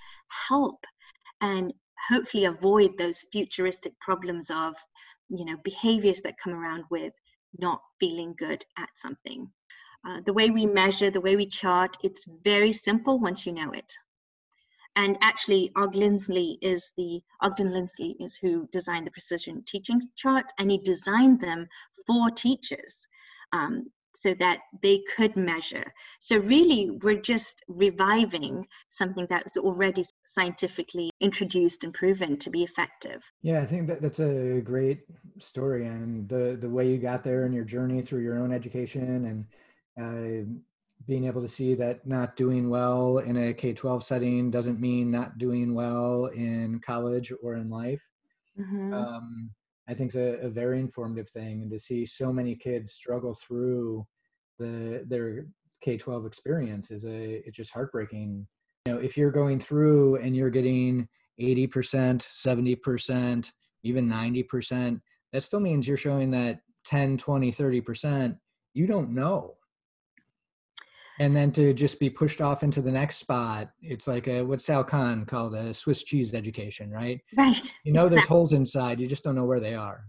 help 0.47 0.79
and 1.41 1.73
hopefully 2.09 2.45
avoid 2.45 2.97
those 2.97 3.25
futuristic 3.31 3.97
problems 3.99 4.49
of 4.49 4.73
you 5.29 5.45
know 5.45 5.57
behaviors 5.63 6.21
that 6.21 6.37
come 6.37 6.53
around 6.53 6.83
with 6.89 7.13
not 7.59 7.81
feeling 7.99 8.33
good 8.37 8.65
at 8.77 8.89
something. 8.95 9.49
Uh, 10.05 10.19
the 10.25 10.33
way 10.33 10.49
we 10.49 10.65
measure 10.65 11.09
the 11.09 11.21
way 11.21 11.35
we 11.35 11.47
chart 11.47 11.95
it's 12.03 12.25
very 12.43 12.73
simple 12.73 13.19
once 13.19 13.45
you 13.45 13.53
know 13.53 13.71
it. 13.71 13.91
And 14.95 15.17
actually 15.21 15.71
Og 15.75 15.95
Lindsley 15.95 16.59
is 16.61 16.91
the 16.97 17.21
Ogden 17.41 17.71
Lindsley 17.71 18.15
is 18.19 18.37
who 18.37 18.67
designed 18.71 19.07
the 19.07 19.11
precision 19.11 19.63
teaching 19.65 20.09
charts 20.15 20.53
and 20.59 20.69
he 20.69 20.77
designed 20.77 21.39
them 21.41 21.67
for 22.05 22.29
teachers. 22.29 23.07
Um, 23.53 23.91
so 24.15 24.33
that 24.35 24.59
they 24.81 25.03
could 25.15 25.35
measure. 25.35 25.93
So, 26.19 26.37
really, 26.37 26.91
we're 27.01 27.21
just 27.21 27.63
reviving 27.67 28.67
something 28.89 29.25
that 29.29 29.43
was 29.43 29.57
already 29.57 30.03
scientifically 30.25 31.09
introduced 31.19 31.83
and 31.83 31.93
proven 31.93 32.37
to 32.37 32.49
be 32.49 32.63
effective. 32.63 33.23
Yeah, 33.41 33.61
I 33.61 33.65
think 33.65 33.87
that 33.87 34.01
that's 34.01 34.19
a 34.19 34.61
great 34.61 35.01
story, 35.39 35.87
and 35.87 36.27
the 36.29 36.57
the 36.59 36.69
way 36.69 36.89
you 36.89 36.97
got 36.97 37.23
there 37.23 37.45
and 37.45 37.53
your 37.53 37.65
journey 37.65 38.01
through 38.01 38.21
your 38.21 38.37
own 38.37 38.53
education 38.53 39.25
and 39.25 39.45
uh, 39.99 40.45
being 41.07 41.25
able 41.25 41.41
to 41.41 41.47
see 41.47 41.75
that 41.75 42.05
not 42.07 42.35
doing 42.35 42.69
well 42.69 43.17
in 43.17 43.35
a 43.37 43.53
K 43.53 43.73
12 43.73 44.03
setting 44.03 44.51
doesn't 44.51 44.79
mean 44.79 45.11
not 45.11 45.37
doing 45.37 45.73
well 45.73 46.27
in 46.27 46.79
college 46.79 47.31
or 47.41 47.55
in 47.55 47.69
life. 47.69 48.01
Mm-hmm. 48.59 48.93
Um, 48.93 49.51
I 49.87 49.93
think 49.93 50.11
is 50.11 50.15
a, 50.15 50.45
a, 50.45 50.49
very 50.49 50.79
informative 50.79 51.29
thing, 51.29 51.61
and 51.61 51.71
to 51.71 51.79
see 51.79 52.05
so 52.05 52.31
many 52.31 52.55
kids 52.55 52.93
struggle 52.93 53.33
through 53.33 54.07
the 54.59 55.03
their 55.07 55.47
K 55.81 55.97
twelve 55.97 56.25
experience 56.25 56.91
is 56.91 57.05
a 57.05 57.47
it's 57.47 57.57
just 57.57 57.73
heartbreaking. 57.73 58.47
You 58.85 58.93
know, 58.93 58.99
if 58.99 59.17
you're 59.17 59.31
going 59.31 59.59
through 59.59 60.17
and 60.17 60.35
you're 60.35 60.49
getting 60.49 61.07
eighty 61.39 61.67
percent, 61.67 62.21
seventy 62.31 62.75
percent, 62.75 63.51
even 63.83 64.07
ninety 64.07 64.43
percent, 64.43 65.01
that 65.33 65.43
still 65.43 65.59
means 65.59 65.87
you're 65.87 65.97
showing 65.97 66.31
that 66.31 66.59
10, 66.85 67.17
20, 67.17 67.51
30 67.51 67.81
percent 67.81 68.37
you 68.73 68.87
don't 68.87 69.11
know. 69.11 69.55
And 71.19 71.35
then 71.35 71.51
to 71.53 71.73
just 71.73 71.99
be 71.99 72.09
pushed 72.09 72.41
off 72.41 72.63
into 72.63 72.81
the 72.81 72.91
next 72.91 73.17
spot, 73.17 73.69
it's 73.81 74.07
like 74.07 74.27
a 74.27 74.41
what 74.41 74.61
Sal 74.61 74.83
Khan 74.83 75.25
called 75.25 75.55
a 75.55 75.73
Swiss 75.73 76.03
cheese 76.03 76.33
education, 76.33 76.89
right? 76.89 77.21
Right. 77.37 77.55
You 77.83 77.93
know 77.93 78.05
exactly. 78.05 78.15
there's 78.15 78.27
holes 78.27 78.53
inside, 78.53 78.99
you 78.99 79.07
just 79.07 79.23
don't 79.23 79.35
know 79.35 79.45
where 79.45 79.59
they 79.59 79.75
are. 79.75 80.05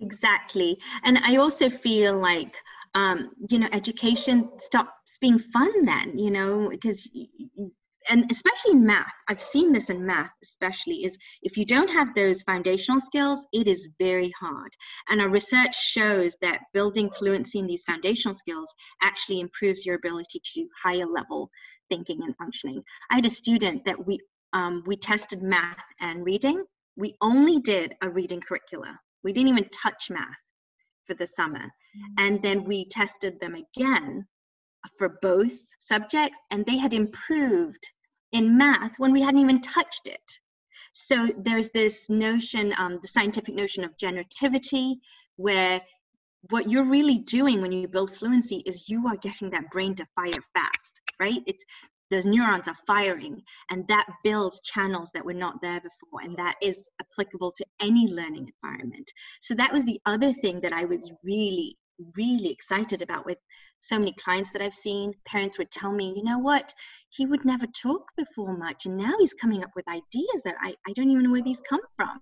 Exactly. 0.00 0.78
And 1.04 1.18
I 1.24 1.36
also 1.36 1.70
feel 1.70 2.18
like 2.18 2.56
um, 2.96 3.30
you 3.50 3.58
know, 3.58 3.68
education 3.72 4.48
stops 4.56 5.18
being 5.20 5.38
fun 5.38 5.84
then, 5.84 6.16
you 6.16 6.30
know, 6.30 6.70
because 6.70 7.06
and 8.08 8.30
especially 8.30 8.72
in 8.72 8.84
math 8.84 9.12
i've 9.28 9.40
seen 9.40 9.72
this 9.72 9.90
in 9.90 10.04
math 10.04 10.32
especially 10.42 11.04
is 11.04 11.16
if 11.42 11.56
you 11.56 11.64
don't 11.64 11.90
have 11.90 12.14
those 12.14 12.42
foundational 12.42 13.00
skills 13.00 13.46
it 13.52 13.66
is 13.66 13.88
very 13.98 14.32
hard. 14.38 14.72
And 15.08 15.20
our 15.20 15.28
research 15.28 15.74
shows 15.74 16.36
that 16.42 16.60
building 16.72 17.10
fluency 17.10 17.58
in 17.58 17.66
these 17.66 17.82
foundational 17.82 18.34
skills 18.34 18.72
actually 19.02 19.40
improves 19.40 19.84
your 19.84 19.96
ability 19.96 20.40
to 20.44 20.60
do 20.60 20.68
higher 20.82 21.06
level 21.06 21.50
thinking 21.88 22.22
and 22.22 22.36
functioning. 22.36 22.82
I 23.10 23.16
had 23.16 23.26
a 23.26 23.30
student 23.30 23.84
that 23.84 24.06
we 24.06 24.20
um, 24.52 24.82
we 24.86 24.96
tested 24.96 25.42
math 25.42 25.84
and 26.00 26.24
reading. 26.24 26.64
We 26.96 27.16
only 27.20 27.60
did 27.60 27.94
a 28.02 28.08
reading 28.08 28.40
curricula. 28.40 28.98
We 29.22 29.32
didn't 29.32 29.48
even 29.48 29.68
touch 29.70 30.08
math 30.10 30.36
for 31.06 31.14
the 31.14 31.26
summer. 31.26 31.60
Mm. 31.96 32.24
and 32.24 32.42
then 32.42 32.64
we 32.64 32.88
tested 32.88 33.40
them 33.40 33.54
again 33.54 34.26
for 34.98 35.18
both 35.22 35.58
subjects 35.78 36.38
and 36.50 36.64
they 36.66 36.76
had 36.76 36.92
improved 36.92 37.84
in 38.32 38.56
math 38.56 38.98
when 38.98 39.12
we 39.12 39.22
hadn't 39.22 39.40
even 39.40 39.60
touched 39.60 40.06
it. 40.06 40.40
So 40.92 41.28
there's 41.38 41.68
this 41.70 42.08
notion, 42.08 42.74
um, 42.78 42.98
the 43.02 43.08
scientific 43.08 43.54
notion 43.54 43.84
of 43.84 43.96
generativity, 43.98 44.94
where 45.36 45.80
what 46.50 46.70
you're 46.70 46.84
really 46.84 47.18
doing 47.18 47.60
when 47.60 47.72
you 47.72 47.88
build 47.88 48.14
fluency 48.14 48.62
is 48.66 48.88
you 48.88 49.06
are 49.06 49.16
getting 49.16 49.50
that 49.50 49.70
brain 49.70 49.94
to 49.96 50.06
fire 50.14 50.42
fast, 50.54 51.00
right? 51.20 51.42
It's 51.46 51.64
those 52.10 52.24
neurons 52.24 52.68
are 52.68 52.76
firing, 52.86 53.42
and 53.70 53.86
that 53.88 54.06
builds 54.22 54.60
channels 54.60 55.10
that 55.12 55.24
were 55.24 55.34
not 55.34 55.60
there 55.60 55.80
before, 55.80 56.20
and 56.22 56.36
that 56.36 56.54
is 56.62 56.88
applicable 57.00 57.50
to 57.50 57.66
any 57.80 58.06
learning 58.06 58.50
environment. 58.62 59.10
So 59.40 59.54
that 59.56 59.72
was 59.72 59.84
the 59.84 60.00
other 60.06 60.32
thing 60.32 60.60
that 60.60 60.72
I 60.72 60.84
was 60.84 61.10
really, 61.24 61.76
really 62.16 62.50
excited 62.50 63.02
about 63.02 63.26
with 63.26 63.38
so 63.80 63.98
many 63.98 64.12
clients 64.12 64.52
that 64.52 64.62
I've 64.62 64.74
seen, 64.74 65.14
parents 65.26 65.58
would 65.58 65.70
tell 65.70 65.92
me, 65.92 66.14
you 66.16 66.24
know 66.24 66.38
what, 66.38 66.72
he 67.10 67.26
would 67.26 67.44
never 67.44 67.66
talk 67.66 68.10
before 68.16 68.56
much, 68.56 68.86
and 68.86 68.96
now 68.96 69.14
he's 69.18 69.34
coming 69.34 69.62
up 69.62 69.70
with 69.76 69.88
ideas 69.88 70.42
that 70.44 70.56
I, 70.60 70.74
I 70.86 70.92
don't 70.94 71.10
even 71.10 71.24
know 71.24 71.30
where 71.30 71.42
these 71.42 71.62
come 71.68 71.80
from. 71.96 72.18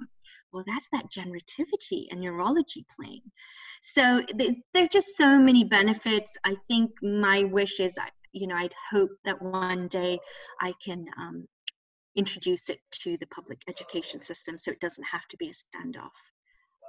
Well, 0.52 0.64
that's 0.66 0.88
that 0.92 1.10
generativity 1.10 2.06
and 2.10 2.20
neurology 2.20 2.86
playing. 2.96 3.22
So 3.82 4.22
th- 4.22 4.56
there 4.72 4.84
are 4.84 4.88
just 4.88 5.16
so 5.16 5.38
many 5.38 5.64
benefits. 5.64 6.32
I 6.44 6.56
think 6.68 6.92
my 7.02 7.44
wish 7.44 7.80
is, 7.80 7.98
you 8.32 8.46
know, 8.46 8.54
I'd 8.54 8.74
hope 8.90 9.10
that 9.24 9.42
one 9.42 9.88
day 9.88 10.18
I 10.60 10.72
can 10.84 11.06
um, 11.18 11.46
introduce 12.14 12.70
it 12.70 12.78
to 13.02 13.16
the 13.18 13.26
public 13.26 13.62
education 13.68 14.22
system 14.22 14.56
so 14.58 14.70
it 14.70 14.80
doesn't 14.80 15.04
have 15.04 15.26
to 15.30 15.36
be 15.36 15.48
a 15.48 15.52
standoff 15.52 16.10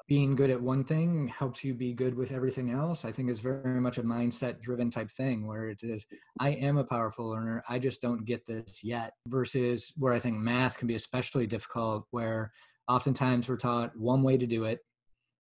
being 0.07 0.35
good 0.35 0.51
at 0.51 0.61
one 0.61 0.83
thing 0.83 1.27
helps 1.27 1.63
you 1.63 1.73
be 1.73 1.91
good 1.93 2.15
with 2.15 2.31
everything 2.31 2.71
else. 2.71 3.05
I 3.05 3.11
think 3.11 3.29
it's 3.29 3.39
very 3.39 3.81
much 3.81 3.97
a 3.97 4.03
mindset 4.03 4.61
driven 4.61 4.91
type 4.91 5.09
thing 5.09 5.47
where 5.47 5.69
it 5.69 5.79
is, 5.81 6.05
I 6.39 6.51
am 6.51 6.77
a 6.77 6.83
powerful 6.83 7.29
learner. 7.29 7.63
I 7.67 7.79
just 7.79 8.01
don't 8.01 8.23
get 8.23 8.45
this 8.45 8.83
yet 8.83 9.13
versus 9.27 9.91
where 9.97 10.13
I 10.13 10.19
think 10.19 10.37
math 10.37 10.77
can 10.77 10.87
be 10.87 10.95
especially 10.95 11.47
difficult 11.47 12.05
where 12.11 12.51
oftentimes 12.87 13.49
we're 13.49 13.57
taught 13.57 13.97
one 13.97 14.21
way 14.21 14.37
to 14.37 14.45
do 14.45 14.65
it. 14.65 14.79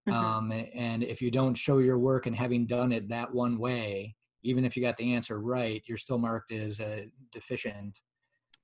Mm-hmm. 0.09 0.17
Um, 0.17 0.51
and 0.73 1.03
if 1.03 1.21
you 1.21 1.29
don't 1.29 1.55
show 1.55 1.77
your 1.77 1.99
work 1.99 2.25
and 2.25 2.35
having 2.35 2.65
done 2.65 2.91
it 2.91 3.09
that 3.09 3.33
one 3.33 3.59
way, 3.59 4.15
even 4.41 4.65
if 4.65 4.75
you 4.75 4.81
got 4.81 4.97
the 4.97 5.13
answer 5.13 5.39
right, 5.39 5.83
you're 5.85 5.97
still 5.97 6.17
marked 6.17 6.51
as 6.51 6.79
a 6.79 7.07
deficient. 7.31 7.99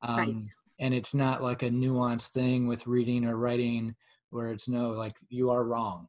Um, 0.02 0.18
right. 0.18 0.46
And 0.80 0.96
it's 0.96 1.14
not 1.14 1.44
like 1.44 1.62
a 1.62 1.70
nuanced 1.70 2.30
thing 2.30 2.68
with 2.68 2.88
reading 2.88 3.26
or 3.26 3.38
writing 3.38 3.96
where 4.32 4.50
it's 4.50 4.68
no 4.68 4.92
like 4.92 5.16
you 5.30 5.50
are 5.50 5.64
wrong 5.64 6.08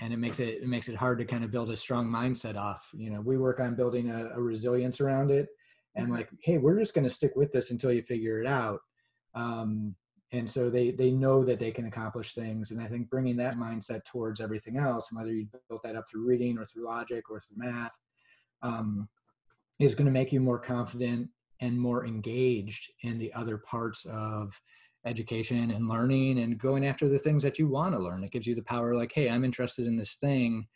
and 0.00 0.12
it 0.12 0.18
makes 0.18 0.40
it 0.40 0.62
it 0.62 0.66
makes 0.66 0.88
it 0.88 0.96
hard 0.96 1.18
to 1.18 1.24
kind 1.24 1.44
of 1.44 1.50
build 1.50 1.70
a 1.70 1.76
strong 1.76 2.06
mindset 2.06 2.56
off 2.56 2.90
you 2.94 3.10
know 3.10 3.20
we 3.20 3.38
work 3.38 3.60
on 3.60 3.74
building 3.74 4.10
a, 4.10 4.30
a 4.34 4.40
resilience 4.40 5.00
around 5.00 5.30
it 5.30 5.48
and 5.94 6.06
mm-hmm. 6.06 6.16
like 6.16 6.28
hey 6.42 6.58
we're 6.58 6.78
just 6.78 6.94
going 6.94 7.04
to 7.04 7.10
stick 7.10 7.32
with 7.36 7.52
this 7.52 7.70
until 7.70 7.92
you 7.92 8.02
figure 8.02 8.40
it 8.40 8.46
out 8.46 8.80
um, 9.34 9.94
and 10.32 10.50
so 10.50 10.68
they 10.68 10.90
they 10.90 11.10
know 11.10 11.44
that 11.44 11.58
they 11.58 11.70
can 11.70 11.86
accomplish 11.86 12.34
things 12.34 12.70
and 12.70 12.80
i 12.80 12.86
think 12.86 13.08
bringing 13.08 13.36
that 13.36 13.56
mindset 13.56 14.04
towards 14.04 14.40
everything 14.40 14.76
else 14.76 15.12
whether 15.12 15.32
you 15.32 15.46
built 15.68 15.82
that 15.82 15.96
up 15.96 16.04
through 16.08 16.26
reading 16.26 16.58
or 16.58 16.64
through 16.64 16.84
logic 16.84 17.30
or 17.30 17.40
through 17.40 17.56
math 17.56 17.98
um, 18.62 19.08
is 19.78 19.94
going 19.94 20.06
to 20.06 20.12
make 20.12 20.32
you 20.32 20.40
more 20.40 20.58
confident 20.58 21.28
and 21.60 21.78
more 21.78 22.06
engaged 22.06 22.90
in 23.02 23.18
the 23.18 23.32
other 23.32 23.58
parts 23.58 24.04
of 24.06 24.60
education 25.04 25.70
and 25.70 25.88
learning 25.88 26.38
and 26.38 26.58
going 26.58 26.86
after 26.86 27.08
the 27.08 27.18
things 27.18 27.42
that 27.42 27.58
you 27.58 27.68
want 27.68 27.94
to 27.94 28.00
learn. 28.00 28.24
It 28.24 28.30
gives 28.30 28.46
you 28.46 28.54
the 28.54 28.62
power, 28.62 28.94
like, 28.94 29.12
hey, 29.14 29.28
I'm 29.28 29.44
interested 29.44 29.86
in 29.86 29.96
this 29.96 30.14
thing 30.14 30.66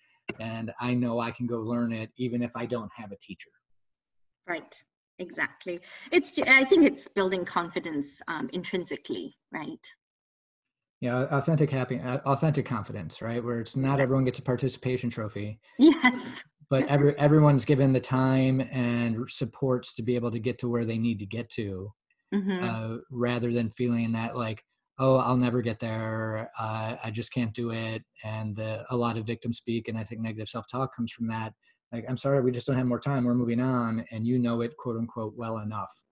and 0.40 0.72
I 0.80 0.94
know 0.94 1.20
I 1.20 1.30
can 1.30 1.46
go 1.46 1.58
learn 1.58 1.92
it 1.92 2.10
even 2.16 2.42
if 2.42 2.52
I 2.54 2.66
don't 2.66 2.90
have 2.96 3.12
a 3.12 3.16
teacher. 3.16 3.50
Right, 4.46 4.82
exactly. 5.18 5.80
It's, 6.10 6.38
I 6.38 6.64
think 6.64 6.84
it's 6.84 7.08
building 7.08 7.44
confidence 7.44 8.20
um, 8.28 8.48
intrinsically, 8.52 9.36
right? 9.52 9.92
Yeah, 11.00 11.26
authentic 11.30 11.70
happy, 11.70 12.00
authentic 12.00 12.66
confidence, 12.66 13.22
right? 13.22 13.42
Where 13.42 13.60
it's 13.60 13.76
not 13.76 14.00
everyone 14.00 14.24
gets 14.24 14.40
a 14.40 14.42
participation 14.42 15.10
trophy. 15.10 15.60
Yes. 15.78 16.42
But 16.70 16.88
every 16.88 17.16
everyone's 17.18 17.64
given 17.64 17.92
the 17.92 18.00
time 18.00 18.60
and 18.72 19.30
supports 19.30 19.94
to 19.94 20.02
be 20.02 20.16
able 20.16 20.32
to 20.32 20.40
get 20.40 20.58
to 20.58 20.68
where 20.68 20.84
they 20.84 20.98
need 20.98 21.20
to 21.20 21.26
get 21.26 21.50
to 21.50 21.92
mm-hmm. 22.34 22.64
uh, 22.64 22.98
rather 23.10 23.52
than 23.52 23.70
feeling 23.70 24.12
that 24.12 24.36
like 24.36 24.62
oh 24.98 25.16
i'll 25.16 25.36
never 25.36 25.62
get 25.62 25.78
there 25.78 26.50
uh, 26.58 26.96
i 27.02 27.10
just 27.10 27.32
can't 27.32 27.54
do 27.54 27.70
it 27.70 28.02
and 28.24 28.56
the, 28.56 28.84
a 28.90 28.96
lot 28.96 29.16
of 29.16 29.26
victim 29.26 29.52
speak 29.52 29.88
and 29.88 29.96
i 29.96 30.04
think 30.04 30.20
negative 30.20 30.48
self-talk 30.48 30.94
comes 30.94 31.12
from 31.12 31.26
that 31.28 31.52
like 31.92 32.04
i'm 32.08 32.16
sorry 32.16 32.40
we 32.40 32.50
just 32.50 32.66
don't 32.66 32.76
have 32.76 32.86
more 32.86 33.00
time 33.00 33.24
we're 33.24 33.34
moving 33.34 33.60
on 33.60 34.04
and 34.10 34.26
you 34.26 34.38
know 34.38 34.60
it 34.60 34.76
quote 34.76 34.96
unquote 34.96 35.34
well 35.36 35.58
enough 35.58 36.02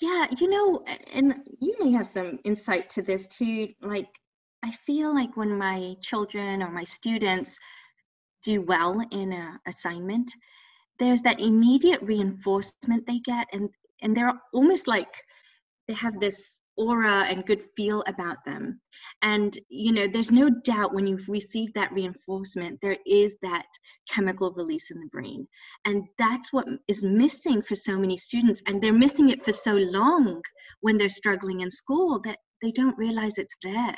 yeah 0.00 0.26
you 0.38 0.48
know 0.48 0.84
and 1.12 1.34
you 1.60 1.74
may 1.80 1.90
have 1.90 2.06
some 2.06 2.38
insight 2.44 2.88
to 2.90 3.02
this 3.02 3.26
too 3.28 3.68
like 3.82 4.08
i 4.62 4.70
feel 4.70 5.14
like 5.14 5.36
when 5.36 5.56
my 5.56 5.94
children 6.02 6.62
or 6.62 6.70
my 6.70 6.84
students 6.84 7.58
do 8.44 8.60
well 8.62 9.00
in 9.10 9.32
a 9.32 9.58
assignment 9.66 10.30
there's 10.98 11.22
that 11.22 11.40
immediate 11.40 12.00
reinforcement 12.02 13.04
they 13.06 13.18
get 13.20 13.46
and 13.52 13.68
and 14.02 14.16
they're 14.16 14.32
almost 14.52 14.86
like 14.86 15.08
they 15.88 15.94
have 15.94 16.18
this 16.20 16.60
aura 16.76 17.24
and 17.24 17.46
good 17.46 17.62
feel 17.76 18.04
about 18.06 18.36
them. 18.44 18.80
And 19.22 19.58
you 19.68 19.92
know 19.92 20.06
there's 20.06 20.30
no 20.30 20.50
doubt 20.50 20.94
when 20.94 21.06
you've 21.06 21.28
received 21.28 21.74
that 21.74 21.92
reinforcement 21.92 22.78
there 22.82 22.98
is 23.06 23.36
that 23.42 23.66
chemical 24.10 24.52
release 24.52 24.90
in 24.90 25.00
the 25.00 25.08
brain. 25.08 25.46
And 25.84 26.04
that's 26.18 26.52
what 26.52 26.66
is 26.88 27.02
missing 27.02 27.62
for 27.62 27.74
so 27.74 27.98
many 27.98 28.16
students. 28.16 28.62
And 28.66 28.82
they're 28.82 28.92
missing 28.92 29.30
it 29.30 29.42
for 29.42 29.52
so 29.52 29.74
long 29.74 30.42
when 30.80 30.98
they're 30.98 31.08
struggling 31.08 31.60
in 31.60 31.70
school 31.70 32.20
that 32.24 32.38
they 32.62 32.72
don't 32.72 32.98
realize 32.98 33.38
it's 33.38 33.56
there 33.62 33.96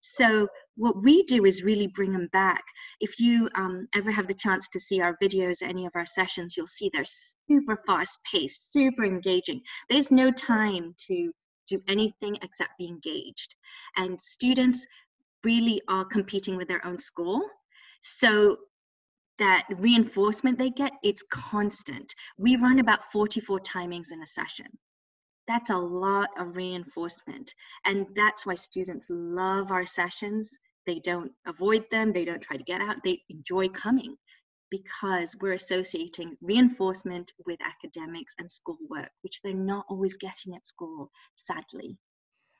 so 0.00 0.48
what 0.76 1.02
we 1.02 1.24
do 1.24 1.44
is 1.44 1.62
really 1.62 1.88
bring 1.88 2.12
them 2.12 2.28
back. 2.32 2.62
If 3.00 3.18
you 3.18 3.48
um, 3.54 3.88
ever 3.94 4.10
have 4.10 4.28
the 4.28 4.34
chance 4.34 4.68
to 4.68 4.80
see 4.80 5.00
our 5.00 5.16
videos, 5.22 5.62
any 5.62 5.86
of 5.86 5.92
our 5.94 6.06
sessions, 6.06 6.56
you'll 6.56 6.66
see 6.66 6.90
they're 6.92 7.04
super 7.50 7.82
fast 7.86 8.18
paced, 8.30 8.72
super 8.72 9.04
engaging. 9.04 9.60
There's 9.90 10.10
no 10.10 10.30
time 10.30 10.94
to 11.08 11.32
do 11.68 11.80
anything 11.88 12.38
except 12.42 12.78
be 12.78 12.86
engaged. 12.86 13.54
And 13.96 14.20
students 14.20 14.86
really 15.44 15.82
are 15.88 16.04
competing 16.04 16.56
with 16.56 16.68
their 16.68 16.84
own 16.86 16.98
score. 16.98 17.42
So 18.00 18.56
that 19.38 19.66
reinforcement 19.76 20.58
they 20.58 20.70
get, 20.70 20.92
it's 21.02 21.24
constant. 21.30 22.14
We 22.38 22.56
run 22.56 22.80
about 22.80 23.10
44 23.12 23.60
timings 23.60 24.12
in 24.12 24.22
a 24.22 24.26
session. 24.26 24.66
That's 25.48 25.70
a 25.70 25.76
lot 25.76 26.28
of 26.38 26.56
reinforcement. 26.56 27.54
And 27.84 28.06
that's 28.14 28.46
why 28.46 28.54
students 28.54 29.06
love 29.08 29.72
our 29.72 29.86
sessions. 29.86 30.56
They 30.86 31.00
don't 31.00 31.32
avoid 31.46 31.86
them, 31.90 32.12
they 32.12 32.24
don't 32.24 32.40
try 32.42 32.56
to 32.56 32.62
get 32.62 32.80
out, 32.80 32.96
they 33.04 33.22
enjoy 33.28 33.68
coming 33.68 34.16
because 34.70 35.34
we're 35.40 35.52
associating 35.54 36.36
reinforcement 36.42 37.32
with 37.46 37.58
academics 37.62 38.34
and 38.38 38.50
schoolwork, 38.50 39.10
which 39.22 39.40
they're 39.42 39.54
not 39.54 39.86
always 39.88 40.16
getting 40.16 40.54
at 40.54 40.66
school, 40.66 41.10
sadly. 41.34 41.96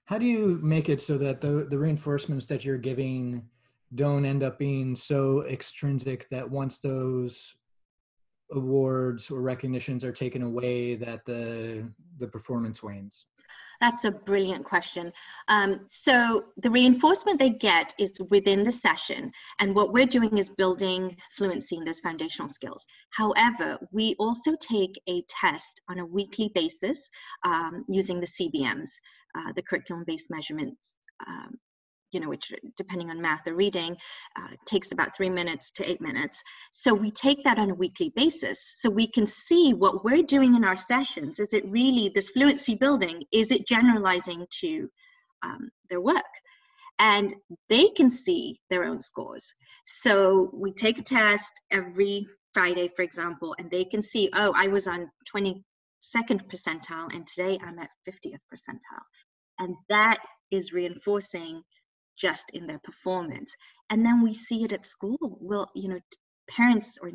How 0.06 0.18
do 0.18 0.26
you 0.26 0.58
make 0.62 0.88
it 0.88 1.02
so 1.02 1.18
that 1.18 1.40
the, 1.40 1.66
the 1.68 1.78
reinforcements 1.78 2.46
that 2.46 2.64
you're 2.64 2.78
giving 2.78 3.48
don't 3.94 4.24
end 4.24 4.42
up 4.42 4.58
being 4.58 4.94
so 4.94 5.44
extrinsic 5.44 6.28
that 6.30 6.50
once 6.50 6.78
those 6.78 7.56
awards 8.52 9.30
or 9.30 9.40
recognitions 9.40 10.04
are 10.04 10.12
taken 10.12 10.42
away 10.42 10.94
that 10.96 11.24
the 11.24 11.86
the 12.18 12.26
performance 12.26 12.82
wanes 12.82 13.26
that's 13.80 14.04
a 14.04 14.10
brilliant 14.10 14.64
question. 14.64 15.12
Um, 15.46 15.80
so 15.88 16.46
the 16.56 16.70
reinforcement 16.70 17.38
they 17.38 17.50
get 17.50 17.94
is 17.98 18.12
within 18.28 18.64
the 18.64 18.72
session, 18.72 19.30
and 19.60 19.74
what 19.74 19.92
we're 19.92 20.06
doing 20.06 20.36
is 20.36 20.50
building 20.50 21.16
fluency 21.30 21.76
in 21.76 21.84
those 21.84 22.00
foundational 22.00 22.48
skills. 22.48 22.84
However, 23.10 23.78
we 23.92 24.16
also 24.18 24.56
take 24.60 25.00
a 25.08 25.22
test 25.28 25.80
on 25.88 26.00
a 26.00 26.06
weekly 26.06 26.50
basis 26.54 27.08
um, 27.44 27.84
using 27.88 28.20
the 28.20 28.26
CBMs, 28.26 28.90
uh, 29.36 29.52
the 29.54 29.62
curriculum-based 29.62 30.30
measurements 30.30 30.94
um, 31.26 31.58
you 32.12 32.20
know, 32.20 32.28
which 32.28 32.52
depending 32.76 33.10
on 33.10 33.20
math 33.20 33.46
or 33.46 33.54
reading, 33.54 33.96
uh, 34.36 34.54
takes 34.64 34.92
about 34.92 35.16
three 35.16 35.30
minutes 35.30 35.70
to 35.72 35.88
eight 35.88 36.00
minutes. 36.00 36.42
So 36.72 36.94
we 36.94 37.10
take 37.10 37.44
that 37.44 37.58
on 37.58 37.70
a 37.70 37.74
weekly 37.74 38.12
basis 38.16 38.76
so 38.80 38.90
we 38.90 39.06
can 39.06 39.26
see 39.26 39.74
what 39.74 40.04
we're 40.04 40.22
doing 40.22 40.54
in 40.54 40.64
our 40.64 40.76
sessions. 40.76 41.38
Is 41.38 41.52
it 41.52 41.68
really 41.68 42.10
this 42.14 42.30
fluency 42.30 42.74
building? 42.74 43.22
Is 43.32 43.50
it 43.50 43.66
generalizing 43.66 44.46
to 44.60 44.88
um, 45.42 45.70
their 45.90 46.00
work? 46.00 46.24
And 46.98 47.34
they 47.68 47.88
can 47.90 48.10
see 48.10 48.58
their 48.70 48.84
own 48.84 49.00
scores. 49.00 49.54
So 49.84 50.50
we 50.52 50.72
take 50.72 50.98
a 50.98 51.02
test 51.02 51.52
every 51.70 52.26
Friday, 52.54 52.90
for 52.96 53.02
example, 53.02 53.54
and 53.58 53.70
they 53.70 53.84
can 53.84 54.02
see, 54.02 54.30
oh, 54.34 54.52
I 54.56 54.66
was 54.66 54.88
on 54.88 55.10
22nd 55.34 55.62
percentile 56.50 57.14
and 57.14 57.26
today 57.26 57.58
I'm 57.64 57.78
at 57.78 57.90
50th 58.08 58.40
percentile. 58.52 59.04
And 59.60 59.74
that 59.88 60.18
is 60.50 60.72
reinforcing 60.72 61.62
just 62.18 62.50
in 62.52 62.66
their 62.66 62.80
performance. 62.80 63.54
And 63.90 64.04
then 64.04 64.22
we 64.22 64.34
see 64.34 64.64
it 64.64 64.72
at 64.72 64.86
school. 64.86 65.38
Well 65.40 65.70
you 65.74 65.88
know 65.88 66.00
parents 66.50 66.98
or 67.00 67.10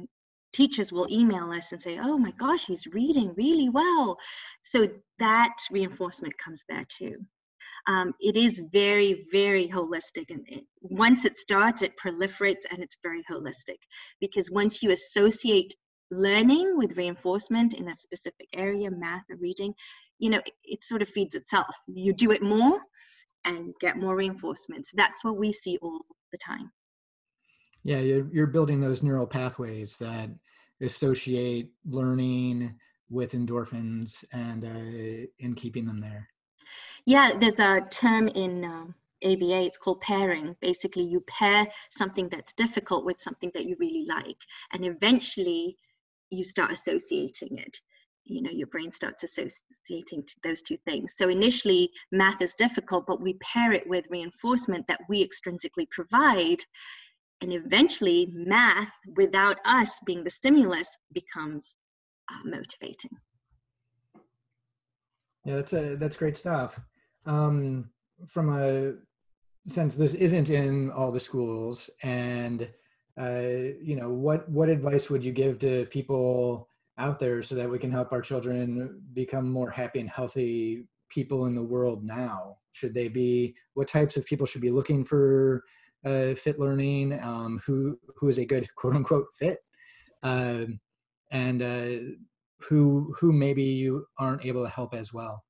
teachers 0.53 0.91
will 0.91 1.07
email 1.11 1.51
us 1.51 1.71
and 1.71 1.81
say 1.81 1.99
oh 2.01 2.17
my 2.17 2.31
gosh 2.31 2.65
he's 2.65 2.87
reading 2.87 3.33
really 3.35 3.69
well. 3.69 4.17
So 4.61 4.87
that 5.19 5.55
reinforcement 5.71 6.37
comes 6.37 6.63
there 6.69 6.85
too. 6.89 7.17
Um, 7.87 8.13
it 8.19 8.37
is 8.37 8.61
very 8.71 9.25
very 9.31 9.67
holistic 9.67 10.29
and 10.29 10.45
it, 10.47 10.63
once 10.81 11.25
it 11.25 11.37
starts 11.37 11.81
it 11.81 11.97
proliferates 11.97 12.63
and 12.71 12.81
it's 12.81 12.97
very 13.03 13.23
holistic. 13.29 13.79
Because 14.21 14.49
once 14.51 14.81
you 14.81 14.91
associate 14.91 15.73
learning 16.11 16.77
with 16.77 16.97
reinforcement 16.97 17.73
in 17.73 17.87
a 17.89 17.95
specific 17.95 18.47
area 18.53 18.91
math 18.91 19.23
or 19.31 19.37
reading 19.37 19.73
you 20.19 20.29
know 20.29 20.37
it, 20.45 20.53
it 20.63 20.83
sort 20.83 21.01
of 21.01 21.09
feeds 21.09 21.35
itself. 21.35 21.75
You 21.87 22.13
do 22.13 22.31
it 22.31 22.41
more 22.41 22.79
and 23.45 23.73
get 23.79 23.97
more 23.97 24.15
reinforcements. 24.15 24.91
That's 24.95 25.23
what 25.23 25.37
we 25.37 25.51
see 25.53 25.77
all 25.81 26.01
the 26.31 26.37
time. 26.37 26.71
Yeah, 27.83 27.99
you're, 27.99 28.27
you're 28.31 28.47
building 28.47 28.79
those 28.79 29.03
neural 29.03 29.27
pathways 29.27 29.97
that 29.97 30.29
associate 30.81 31.69
learning 31.85 32.75
with 33.09 33.33
endorphins 33.33 34.23
and 34.31 34.63
uh, 34.63 35.27
in 35.39 35.53
keeping 35.55 35.85
them 35.85 35.99
there. 35.99 36.29
Yeah, 37.05 37.33
there's 37.37 37.59
a 37.59 37.81
term 37.91 38.27
in 38.29 38.63
um, 38.63 38.95
ABA, 39.23 39.65
it's 39.65 39.77
called 39.77 40.01
pairing. 40.01 40.55
Basically, 40.61 41.03
you 41.03 41.21
pair 41.27 41.67
something 41.89 42.29
that's 42.29 42.53
difficult 42.53 43.05
with 43.05 43.19
something 43.19 43.51
that 43.53 43.65
you 43.65 43.75
really 43.79 44.05
like, 44.07 44.37
and 44.71 44.85
eventually 44.85 45.77
you 46.29 46.43
start 46.43 46.71
associating 46.71 47.57
it 47.57 47.79
you 48.25 48.41
know 48.41 48.51
your 48.51 48.67
brain 48.67 48.91
starts 48.91 49.23
associating 49.23 50.23
those 50.43 50.61
two 50.61 50.77
things. 50.85 51.13
So 51.17 51.29
initially 51.29 51.89
math 52.11 52.41
is 52.41 52.53
difficult 52.55 53.05
but 53.05 53.21
we 53.21 53.33
pair 53.35 53.73
it 53.73 53.87
with 53.87 54.05
reinforcement 54.09 54.87
that 54.87 55.01
we 55.09 55.27
extrinsically 55.27 55.89
provide. 55.89 56.59
And 57.41 57.51
eventually 57.51 58.31
math 58.33 58.93
without 59.17 59.57
us 59.65 59.99
being 60.05 60.23
the 60.23 60.29
stimulus 60.29 60.89
becomes 61.13 61.75
uh, 62.31 62.47
motivating. 62.47 63.11
Yeah 65.45 65.55
that's 65.55 65.73
a 65.73 65.95
that's 65.95 66.17
great 66.17 66.37
stuff. 66.37 66.79
Um, 67.25 67.89
from 68.27 68.49
a 68.49 68.93
since 69.67 69.95
this 69.95 70.13
isn't 70.13 70.49
in 70.49 70.91
all 70.91 71.11
the 71.11 71.19
schools 71.19 71.89
and 72.01 72.69
uh, 73.19 73.41
you 73.81 73.95
know 73.95 74.09
what 74.09 74.47
what 74.49 74.69
advice 74.69 75.09
would 75.09 75.23
you 75.23 75.31
give 75.31 75.59
to 75.59 75.85
people 75.85 76.67
out 76.97 77.19
there 77.19 77.41
so 77.41 77.55
that 77.55 77.69
we 77.69 77.79
can 77.79 77.91
help 77.91 78.11
our 78.11 78.21
children 78.21 79.01
become 79.13 79.49
more 79.49 79.69
happy 79.69 79.99
and 79.99 80.09
healthy 80.09 80.85
people 81.09 81.45
in 81.45 81.55
the 81.55 81.63
world 81.63 82.03
now. 82.03 82.57
Should 82.71 82.93
they 82.93 83.07
be 83.07 83.55
what 83.73 83.87
types 83.87 84.17
of 84.17 84.25
people 84.25 84.45
should 84.45 84.61
be 84.61 84.71
looking 84.71 85.03
for 85.03 85.63
uh, 86.05 86.33
fit 86.35 86.59
learning? 86.59 87.19
Um, 87.21 87.59
who 87.65 87.97
who 88.17 88.29
is 88.29 88.39
a 88.39 88.45
good 88.45 88.67
quote 88.75 88.95
unquote 88.95 89.27
fit? 89.37 89.59
Um, 90.23 90.79
and 91.31 91.61
uh, 91.61 92.13
who 92.67 93.13
who 93.19 93.31
maybe 93.33 93.63
you 93.63 94.05
aren't 94.19 94.45
able 94.45 94.63
to 94.63 94.69
help 94.69 94.93
as 94.93 95.13
well. 95.13 95.43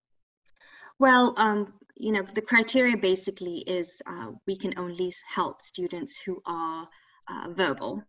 Well 0.99 1.33
um, 1.37 1.73
you 1.95 2.11
know 2.11 2.23
the 2.35 2.41
criteria 2.41 2.97
basically 2.97 3.59
is 3.67 4.01
uh, 4.07 4.31
we 4.47 4.57
can 4.57 4.73
only 4.77 5.13
help 5.27 5.61
students 5.61 6.19
who 6.25 6.41
are 6.45 6.87
uh, 7.29 7.49
verbal. 7.51 8.03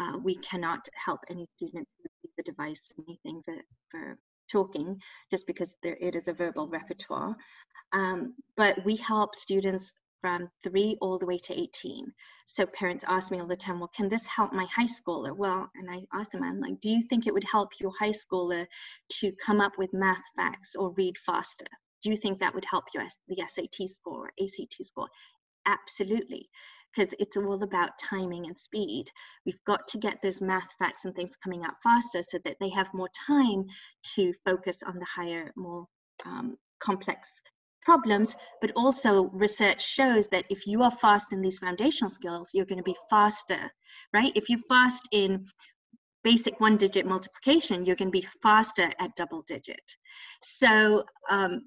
Uh, 0.00 0.18
we 0.18 0.36
cannot 0.36 0.88
help 0.94 1.20
any 1.30 1.46
students 1.56 1.92
the 2.36 2.42
device 2.42 2.92
anything 3.06 3.42
for, 3.44 3.56
for 3.90 4.18
talking 4.50 5.00
just 5.30 5.46
because 5.46 5.76
there, 5.82 5.96
it 6.00 6.16
is 6.16 6.28
a 6.28 6.32
verbal 6.32 6.68
repertoire. 6.68 7.36
Um, 7.92 8.34
but 8.56 8.84
we 8.84 8.96
help 8.96 9.34
students 9.34 9.92
from 10.20 10.48
three 10.62 10.96
all 11.00 11.18
the 11.18 11.26
way 11.26 11.36
to 11.36 11.52
18. 11.52 12.12
So 12.46 12.64
parents 12.66 13.04
ask 13.08 13.30
me 13.30 13.40
all 13.40 13.46
the 13.46 13.56
time, 13.56 13.80
well, 13.80 13.90
can 13.94 14.08
this 14.08 14.26
help 14.26 14.52
my 14.52 14.66
high 14.66 14.86
schooler? 14.86 15.36
Well, 15.36 15.68
and 15.74 15.90
I 15.90 16.02
ask 16.14 16.30
them, 16.30 16.44
I'm 16.44 16.60
like, 16.60 16.80
do 16.80 16.88
you 16.88 17.02
think 17.02 17.26
it 17.26 17.34
would 17.34 17.44
help 17.44 17.70
your 17.80 17.92
high 17.98 18.12
schooler 18.12 18.66
to 19.20 19.32
come 19.44 19.60
up 19.60 19.72
with 19.78 19.92
math 19.92 20.22
facts 20.36 20.76
or 20.76 20.92
read 20.92 21.18
faster? 21.18 21.66
Do 22.02 22.10
you 22.10 22.16
think 22.16 22.38
that 22.38 22.54
would 22.54 22.64
help 22.64 22.84
your 22.94 23.04
the 23.28 23.42
SAT 23.46 23.88
score 23.88 24.26
or 24.26 24.32
ACT 24.40 24.84
score? 24.84 25.08
Absolutely 25.66 26.48
because 26.94 27.14
it's 27.18 27.36
all 27.36 27.62
about 27.62 27.90
timing 27.98 28.46
and 28.46 28.56
speed. 28.56 29.06
We've 29.46 29.64
got 29.66 29.86
to 29.88 29.98
get 29.98 30.20
those 30.22 30.40
math 30.40 30.68
facts 30.78 31.04
and 31.04 31.14
things 31.14 31.36
coming 31.42 31.64
out 31.64 31.74
faster 31.82 32.22
so 32.22 32.38
that 32.44 32.56
they 32.60 32.70
have 32.70 32.92
more 32.94 33.08
time 33.26 33.64
to 34.14 34.32
focus 34.44 34.82
on 34.82 34.98
the 34.98 35.06
higher, 35.06 35.52
more 35.56 35.86
um, 36.24 36.56
complex 36.80 37.28
problems. 37.84 38.36
But 38.60 38.72
also, 38.76 39.24
research 39.32 39.84
shows 39.84 40.28
that 40.28 40.44
if 40.50 40.66
you 40.66 40.82
are 40.82 40.90
fast 40.90 41.32
in 41.32 41.40
these 41.40 41.58
foundational 41.58 42.10
skills, 42.10 42.50
you're 42.54 42.66
going 42.66 42.78
to 42.78 42.84
be 42.84 42.96
faster, 43.10 43.70
right? 44.12 44.32
If 44.34 44.48
you're 44.48 44.58
fast 44.68 45.08
in 45.12 45.46
basic 46.24 46.60
one 46.60 46.76
digit 46.76 47.06
multiplication, 47.06 47.84
you're 47.84 47.96
going 47.96 48.12
to 48.12 48.18
be 48.18 48.26
faster 48.42 48.92
at 49.00 49.16
double 49.16 49.42
digit. 49.46 49.82
So, 50.40 51.04
um, 51.30 51.62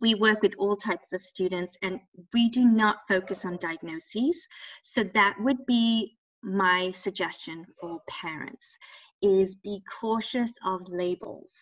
we 0.00 0.14
work 0.14 0.42
with 0.42 0.54
all 0.58 0.76
types 0.76 1.12
of 1.12 1.22
students 1.22 1.76
and 1.82 2.00
we 2.32 2.48
do 2.50 2.64
not 2.64 3.08
focus 3.08 3.44
on 3.44 3.58
diagnoses. 3.58 4.46
So 4.82 5.04
that 5.14 5.36
would 5.40 5.64
be 5.66 6.16
my 6.42 6.90
suggestion 6.92 7.66
for 7.80 8.00
parents 8.08 8.78
is 9.22 9.56
be 9.56 9.82
cautious 10.00 10.52
of 10.64 10.80
labels. 10.88 11.52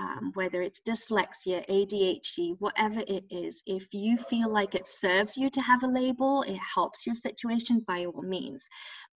Um, 0.00 0.30
whether 0.34 0.62
it's 0.62 0.80
dyslexia, 0.80 1.68
ADHD, 1.68 2.54
whatever 2.60 3.00
it 3.00 3.24
is, 3.30 3.64
if 3.66 3.88
you 3.92 4.16
feel 4.16 4.48
like 4.48 4.76
it 4.76 4.86
serves 4.86 5.36
you 5.36 5.50
to 5.50 5.60
have 5.60 5.82
a 5.82 5.88
label, 5.88 6.42
it 6.42 6.56
helps 6.58 7.04
your 7.04 7.16
situation 7.16 7.84
by 7.84 8.04
all 8.04 8.22
means. 8.22 8.64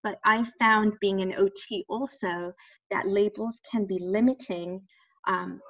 But 0.03 0.19
I 0.25 0.43
found 0.59 0.99
being 0.99 1.21
an 1.21 1.35
OT 1.37 1.85
also 1.87 2.51
that 2.91 3.07
labels 3.07 3.61
can 3.71 3.85
be 3.85 3.97
limiting 3.97 4.81
um, 5.25 5.61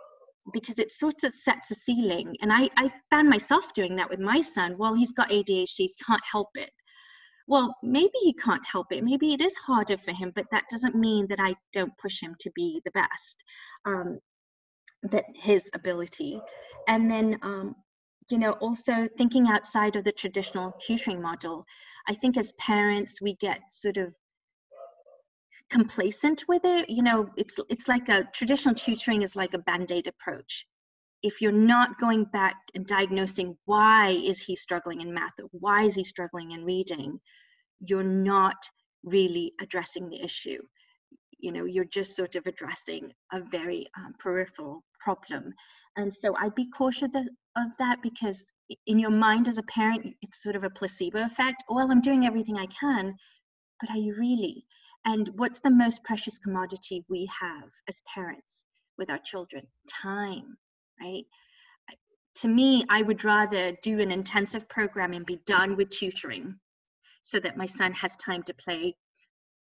because 0.52 0.80
it 0.80 0.92
sort 0.92 1.24
of 1.24 1.34
sets 1.34 1.72
a 1.72 1.76
ceiling. 1.76 2.36
And 2.42 2.52
I, 2.52 2.70
I 2.78 2.92
found 3.10 3.30
myself 3.30 3.74
doing 3.74 3.96
that 3.96 4.10
with 4.10 4.20
my 4.20 4.42
son. 4.42 4.78
Well, 4.78 4.94
he's 4.94 5.14
got 5.14 5.30
ADHD, 5.30 5.90
can't 6.06 6.22
help 6.30 6.50
it. 6.56 6.72
Well, 7.48 7.76
maybe 7.84 8.12
he 8.22 8.34
can't 8.34 8.66
help 8.66 8.88
it. 8.92 9.04
Maybe 9.04 9.34
it 9.34 9.42
is 9.42 9.56
harder 9.56 9.98
for 9.98 10.12
him, 10.12 10.32
but 10.36 10.46
that 10.52 10.66
doesn't 10.70 10.96
mean 10.96 11.28
that 11.28 11.40
I 11.40 11.56
don't 11.74 11.98
push 11.98 12.22
him 12.22 12.36
to 12.40 12.52
be 12.56 12.82
the 12.86 12.92
best, 12.92 13.44
um, 13.86 14.20
that 15.04 15.26
his 15.36 15.70
ability. 15.74 16.40
And 16.88 17.12
then, 17.12 17.38
um, 17.42 17.76
you 18.30 18.38
know, 18.38 18.52
also 18.54 19.08
thinking 19.18 19.48
outside 19.48 19.96
of 19.98 20.06
the 20.06 20.12
traditional 20.14 20.74
tutoring 20.86 21.22
model. 21.22 21.66
I 22.08 22.14
think 22.14 22.38
as 22.38 22.54
parents, 22.54 23.22
we 23.22 23.36
get 23.36 23.60
sort 23.70 23.98
of 23.98 24.14
complacent 25.70 26.44
with 26.48 26.64
it 26.66 26.90
you 26.90 27.02
know 27.02 27.28
it's 27.36 27.56
it's 27.70 27.88
like 27.88 28.08
a 28.10 28.24
traditional 28.34 28.76
tutoring 28.76 29.22
is 29.22 29.36
like 29.36 29.54
a 29.54 29.60
band-aid 29.60 30.08
approach. 30.08 30.66
If 31.24 31.42
you're 31.42 31.54
not 31.54 32.00
going 32.00 32.26
back 32.26 32.58
and 32.76 32.86
diagnosing 32.86 33.58
why 33.66 34.10
is 34.10 34.42
he 34.42 34.56
struggling 34.56 35.02
in 35.02 35.14
math 35.14 35.32
why 35.52 35.84
is 35.84 35.96
he 35.96 36.04
struggling 36.04 36.52
in 36.52 36.66
reading 36.66 37.20
you're 37.80 38.04
not 38.04 38.56
really 39.04 39.54
addressing 39.62 40.10
the 40.10 40.22
issue. 40.22 40.62
You 41.40 41.52
know 41.52 41.66
you're 41.66 41.86
just 41.86 42.16
sort 42.16 42.36
of 42.36 42.46
addressing 42.46 43.12
a 43.32 43.42
very 43.42 43.88
um, 43.98 44.14
peripheral 44.20 44.84
problem. 45.00 45.54
And 45.98 46.14
so 46.14 46.36
i'd 46.38 46.56
be 46.56 46.70
cautious 46.70 47.10
of 47.56 47.78
that 47.80 48.02
because 48.02 48.44
in 48.88 49.00
your 49.00 49.12
mind 49.12 49.48
as 49.48 49.58
a 49.58 49.64
parent 49.64 50.16
it's 50.22 50.42
sort 50.44 50.56
of 50.56 50.64
a 50.64 50.70
placebo 50.70 51.24
effect. 51.26 51.64
Well 51.70 51.90
i'm 51.90 52.02
doing 52.02 52.26
everything 52.26 52.58
i 52.58 52.68
can 52.68 53.16
but 53.80 53.90
are 53.90 53.98
you 53.98 54.16
really 54.18 54.66
and 55.06 55.30
what's 55.36 55.60
the 55.60 55.70
most 55.70 56.04
precious 56.04 56.40
commodity 56.40 57.04
we 57.10 57.30
have 57.42 57.70
as 57.88 58.02
parents 58.14 58.64
with 58.98 59.10
our 59.10 59.20
children? 59.20 59.68
Time 59.90 60.58
right? 61.02 61.26
To 62.42 62.48
me 62.48 62.84
i 62.90 63.02
would 63.02 63.24
rather 63.24 63.74
do 63.84 64.00
an 64.00 64.12
intensive 64.12 64.68
program 64.70 65.14
and 65.14 65.26
be 65.26 65.40
done 65.46 65.76
with 65.76 65.90
tutoring 65.90 66.60
so 67.22 67.40
that 67.40 67.58
my 67.58 67.66
son 67.66 67.94
has 67.94 68.16
time 68.18 68.44
to 68.44 68.54
play 68.54 68.96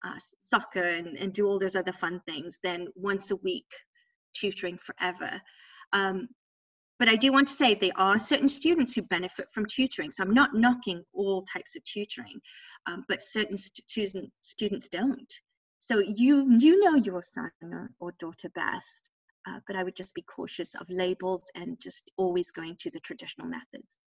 uh, 0.04 0.18
soccer 0.40 0.82
and, 0.82 1.16
and 1.16 1.32
do 1.32 1.46
all 1.46 1.58
those 1.58 1.76
other 1.76 1.92
fun 1.92 2.20
things 2.26 2.58
than 2.62 2.88
once 2.96 3.30
a 3.30 3.36
week 3.36 3.66
tutoring 4.34 4.78
forever. 4.78 5.40
Um, 5.92 6.28
but 7.02 7.08
I 7.08 7.16
do 7.16 7.32
want 7.32 7.48
to 7.48 7.54
say 7.54 7.74
there 7.74 7.90
are 7.96 8.16
certain 8.16 8.46
students 8.46 8.94
who 8.94 9.02
benefit 9.02 9.48
from 9.50 9.66
tutoring. 9.66 10.12
So 10.12 10.22
I'm 10.22 10.32
not 10.32 10.54
knocking 10.54 11.02
all 11.12 11.42
types 11.42 11.74
of 11.74 11.82
tutoring, 11.82 12.40
um, 12.86 13.04
but 13.08 13.20
certain 13.20 13.56
student, 13.56 14.30
students 14.40 14.88
don't. 14.88 15.34
So 15.80 15.98
you 15.98 16.46
you 16.60 16.78
know 16.78 16.94
your 16.94 17.20
son 17.24 17.50
or, 17.60 17.90
or 17.98 18.12
daughter 18.20 18.48
best, 18.54 19.10
uh, 19.48 19.58
but 19.66 19.74
I 19.74 19.82
would 19.82 19.96
just 19.96 20.14
be 20.14 20.22
cautious 20.22 20.76
of 20.76 20.88
labels 20.88 21.42
and 21.56 21.76
just 21.80 22.12
always 22.18 22.52
going 22.52 22.76
to 22.82 22.90
the 22.92 23.00
traditional 23.00 23.48
methods. 23.48 23.98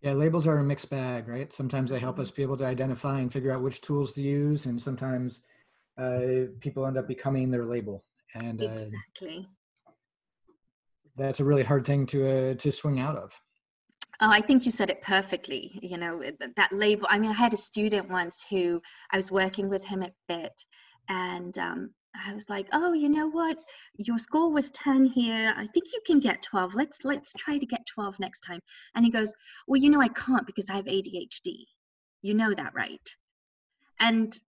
Yeah, 0.00 0.12
labels 0.12 0.46
are 0.46 0.58
a 0.58 0.62
mixed 0.62 0.90
bag, 0.90 1.26
right? 1.26 1.52
Sometimes 1.52 1.90
they 1.90 1.98
help 1.98 2.20
us 2.20 2.30
be 2.30 2.42
able 2.42 2.58
to 2.58 2.66
identify 2.66 3.18
and 3.18 3.32
figure 3.32 3.50
out 3.50 3.62
which 3.62 3.80
tools 3.80 4.14
to 4.14 4.22
use, 4.22 4.66
and 4.66 4.80
sometimes 4.80 5.42
uh, 5.98 6.46
people 6.60 6.86
end 6.86 6.96
up 6.96 7.08
becoming 7.08 7.50
their 7.50 7.64
label. 7.64 8.04
And 8.36 8.62
uh, 8.62 8.66
exactly 8.66 9.48
that's 11.16 11.40
a 11.40 11.44
really 11.44 11.62
hard 11.62 11.86
thing 11.86 12.06
to 12.06 12.28
uh, 12.28 12.54
to 12.54 12.72
swing 12.72 13.00
out 13.00 13.16
of. 13.16 13.40
Oh, 14.20 14.30
I 14.30 14.40
think 14.40 14.64
you 14.64 14.70
said 14.70 14.90
it 14.90 15.02
perfectly. 15.02 15.78
You 15.82 15.98
know, 15.98 16.22
that 16.56 16.72
label. 16.72 17.06
I 17.10 17.18
mean, 17.18 17.30
I 17.30 17.34
had 17.34 17.52
a 17.52 17.58
student 17.58 18.08
once 18.08 18.44
who 18.48 18.80
I 19.12 19.16
was 19.16 19.30
working 19.30 19.68
with 19.68 19.84
him 19.84 20.02
at 20.02 20.12
FIT, 20.28 20.52
and 21.08 21.56
um, 21.58 21.90
I 22.26 22.32
was 22.32 22.48
like, 22.48 22.66
"Oh, 22.72 22.92
you 22.92 23.08
know 23.08 23.28
what? 23.28 23.58
Your 23.96 24.18
score 24.18 24.52
was 24.52 24.70
ten 24.70 25.06
here. 25.06 25.52
I 25.56 25.66
think 25.66 25.86
you 25.92 26.00
can 26.06 26.20
get 26.20 26.42
twelve. 26.42 26.74
Let's 26.74 27.00
let's 27.04 27.32
try 27.34 27.58
to 27.58 27.66
get 27.66 27.86
twelve 27.92 28.18
next 28.20 28.40
time." 28.40 28.60
And 28.94 29.04
he 29.04 29.10
goes, 29.10 29.34
"Well, 29.66 29.80
you 29.80 29.90
know, 29.90 30.00
I 30.00 30.08
can't 30.08 30.46
because 30.46 30.70
I 30.70 30.76
have 30.76 30.86
ADHD. 30.86 31.64
You 32.22 32.34
know 32.34 32.54
that, 32.54 32.72
right?" 32.74 33.08
And 34.00 34.38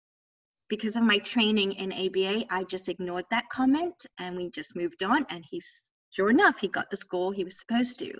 because 0.68 0.96
of 0.96 1.02
my 1.02 1.18
training 1.18 1.72
in 1.72 1.92
ABA, 1.92 2.46
I 2.50 2.64
just 2.64 2.88
ignored 2.88 3.24
that 3.30 3.48
comment 3.50 3.94
and 4.18 4.36
we 4.36 4.50
just 4.50 4.74
moved 4.74 5.02
on. 5.02 5.24
And 5.30 5.44
he's 5.48 5.70
sure 6.16 6.30
enough, 6.30 6.58
he 6.58 6.68
got 6.68 6.90
the 6.90 6.96
score 6.96 7.32
he 7.32 7.44
was 7.44 7.60
supposed 7.60 7.98
to. 7.98 8.12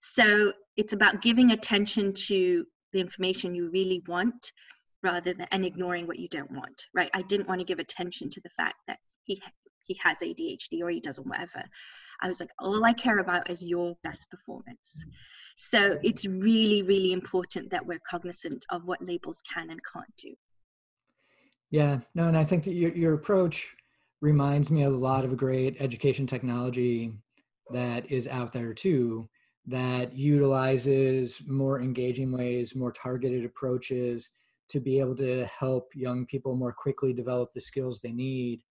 So 0.00 0.52
it's 0.76 0.92
about 0.92 1.22
giving 1.22 1.50
attention 1.52 2.12
to 2.26 2.66
the 2.92 3.00
information 3.00 3.54
you 3.54 3.70
really 3.70 4.02
want 4.06 4.52
rather 5.02 5.32
than 5.32 5.46
and 5.50 5.64
ignoring 5.64 6.06
what 6.06 6.18
you 6.18 6.28
don't 6.28 6.50
want, 6.50 6.86
right? 6.94 7.10
I 7.14 7.22
didn't 7.22 7.48
want 7.48 7.60
to 7.60 7.64
give 7.64 7.78
attention 7.78 8.30
to 8.30 8.40
the 8.42 8.50
fact 8.50 8.76
that 8.86 8.98
he 9.24 9.40
he 9.86 9.98
has 10.02 10.18
ADHD 10.18 10.82
or 10.82 10.90
he 10.90 11.00
doesn't 11.00 11.26
whatever. 11.26 11.64
I 12.20 12.28
was 12.28 12.40
like, 12.40 12.50
all 12.58 12.84
I 12.84 12.92
care 12.92 13.20
about 13.20 13.48
is 13.48 13.64
your 13.64 13.96
best 14.02 14.30
performance. 14.30 15.06
So 15.56 15.98
it's 16.02 16.26
really, 16.26 16.82
really 16.82 17.12
important 17.12 17.70
that 17.70 17.86
we're 17.86 18.00
cognizant 18.06 18.66
of 18.70 18.84
what 18.84 19.00
labels 19.00 19.38
can 19.50 19.70
and 19.70 19.80
can't 19.90 20.14
do. 20.18 20.34
Yeah, 21.70 22.00
no, 22.14 22.28
and 22.28 22.36
I 22.36 22.44
think 22.44 22.64
that 22.64 22.74
your, 22.74 22.90
your 22.90 23.14
approach 23.14 23.76
reminds 24.20 24.70
me 24.70 24.82
of 24.82 24.92
a 24.92 24.98
lot 24.98 25.24
of 25.24 25.38
great 25.38 25.76
education 25.80 26.26
technology 26.26 27.12
that 27.72 28.10
is 28.10 28.28
out 28.28 28.52
there 28.52 28.74
too 28.74 29.28
that 29.68 30.16
utilizes 30.16 31.42
more 31.46 31.80
engaging 31.80 32.32
ways, 32.32 32.74
more 32.74 32.92
targeted 32.92 33.44
approaches 33.44 34.30
to 34.70 34.80
be 34.80 34.98
able 34.98 35.14
to 35.14 35.46
help 35.46 35.90
young 35.94 36.24
people 36.24 36.56
more 36.56 36.72
quickly 36.72 37.12
develop 37.12 37.52
the 37.52 37.60
skills 37.60 38.00
they 38.00 38.12
need. 38.12 38.62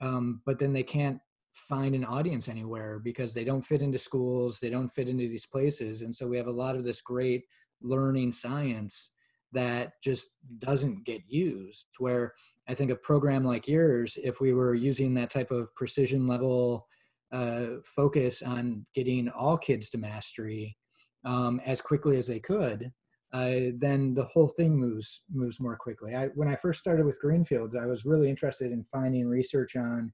Um, 0.00 0.42
but 0.44 0.58
then 0.58 0.72
they 0.72 0.82
can't 0.82 1.20
find 1.52 1.94
an 1.94 2.04
audience 2.04 2.48
anywhere 2.48 2.98
because 2.98 3.32
they 3.32 3.44
don't 3.44 3.62
fit 3.62 3.80
into 3.80 3.98
schools, 3.98 4.58
they 4.58 4.70
don't 4.70 4.92
fit 4.92 5.08
into 5.08 5.28
these 5.28 5.46
places. 5.46 6.02
And 6.02 6.14
so 6.14 6.26
we 6.26 6.36
have 6.36 6.48
a 6.48 6.52
lot 6.52 6.74
of 6.74 6.82
this 6.82 7.00
great 7.00 7.44
learning 7.80 8.32
science 8.32 9.10
that 9.52 9.92
just 10.02 10.30
doesn't 10.58 11.06
get 11.06 11.22
used. 11.28 11.86
Where 11.98 12.32
I 12.68 12.74
think 12.74 12.90
a 12.90 12.96
program 12.96 13.44
like 13.44 13.68
yours, 13.68 14.18
if 14.20 14.40
we 14.40 14.52
were 14.52 14.74
using 14.74 15.14
that 15.14 15.30
type 15.30 15.52
of 15.52 15.72
precision 15.76 16.26
level 16.26 16.88
uh, 17.34 17.80
focus 17.96 18.42
on 18.42 18.86
getting 18.94 19.28
all 19.28 19.58
kids 19.58 19.90
to 19.90 19.98
mastery 19.98 20.76
um, 21.24 21.60
as 21.66 21.80
quickly 21.80 22.16
as 22.16 22.28
they 22.28 22.38
could, 22.38 22.92
uh, 23.32 23.72
then 23.76 24.14
the 24.14 24.28
whole 24.32 24.48
thing 24.48 24.76
moves 24.76 25.22
moves 25.32 25.58
more 25.58 25.76
quickly. 25.76 26.14
I, 26.14 26.26
when 26.36 26.46
I 26.46 26.54
first 26.54 26.78
started 26.78 27.04
with 27.04 27.20
Greenfields, 27.20 27.74
I 27.74 27.86
was 27.86 28.04
really 28.04 28.30
interested 28.30 28.70
in 28.70 28.84
finding 28.84 29.26
research 29.26 29.74
on 29.74 30.12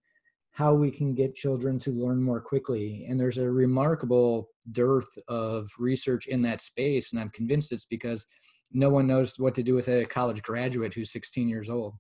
how 0.52 0.72
we 0.72 0.90
can 0.90 1.14
get 1.14 1.34
children 1.34 1.78
to 1.80 1.90
learn 1.90 2.22
more 2.22 2.40
quickly. 2.40 3.06
And 3.08 3.20
there's 3.20 3.38
a 3.38 3.50
remarkable 3.50 4.48
dearth 4.72 5.10
of 5.28 5.68
research 5.78 6.26
in 6.26 6.40
that 6.42 6.62
space, 6.62 7.12
and 7.12 7.20
I'm 7.20 7.30
convinced 7.30 7.72
it's 7.72 7.84
because 7.84 8.24
no 8.72 8.88
one 8.88 9.06
knows 9.06 9.34
what 9.38 9.54
to 9.56 9.62
do 9.62 9.74
with 9.74 9.88
a 9.88 10.06
college 10.06 10.40
graduate 10.42 10.94
who's 10.94 11.12
16 11.12 11.48
years 11.48 11.68
old. 11.68 11.96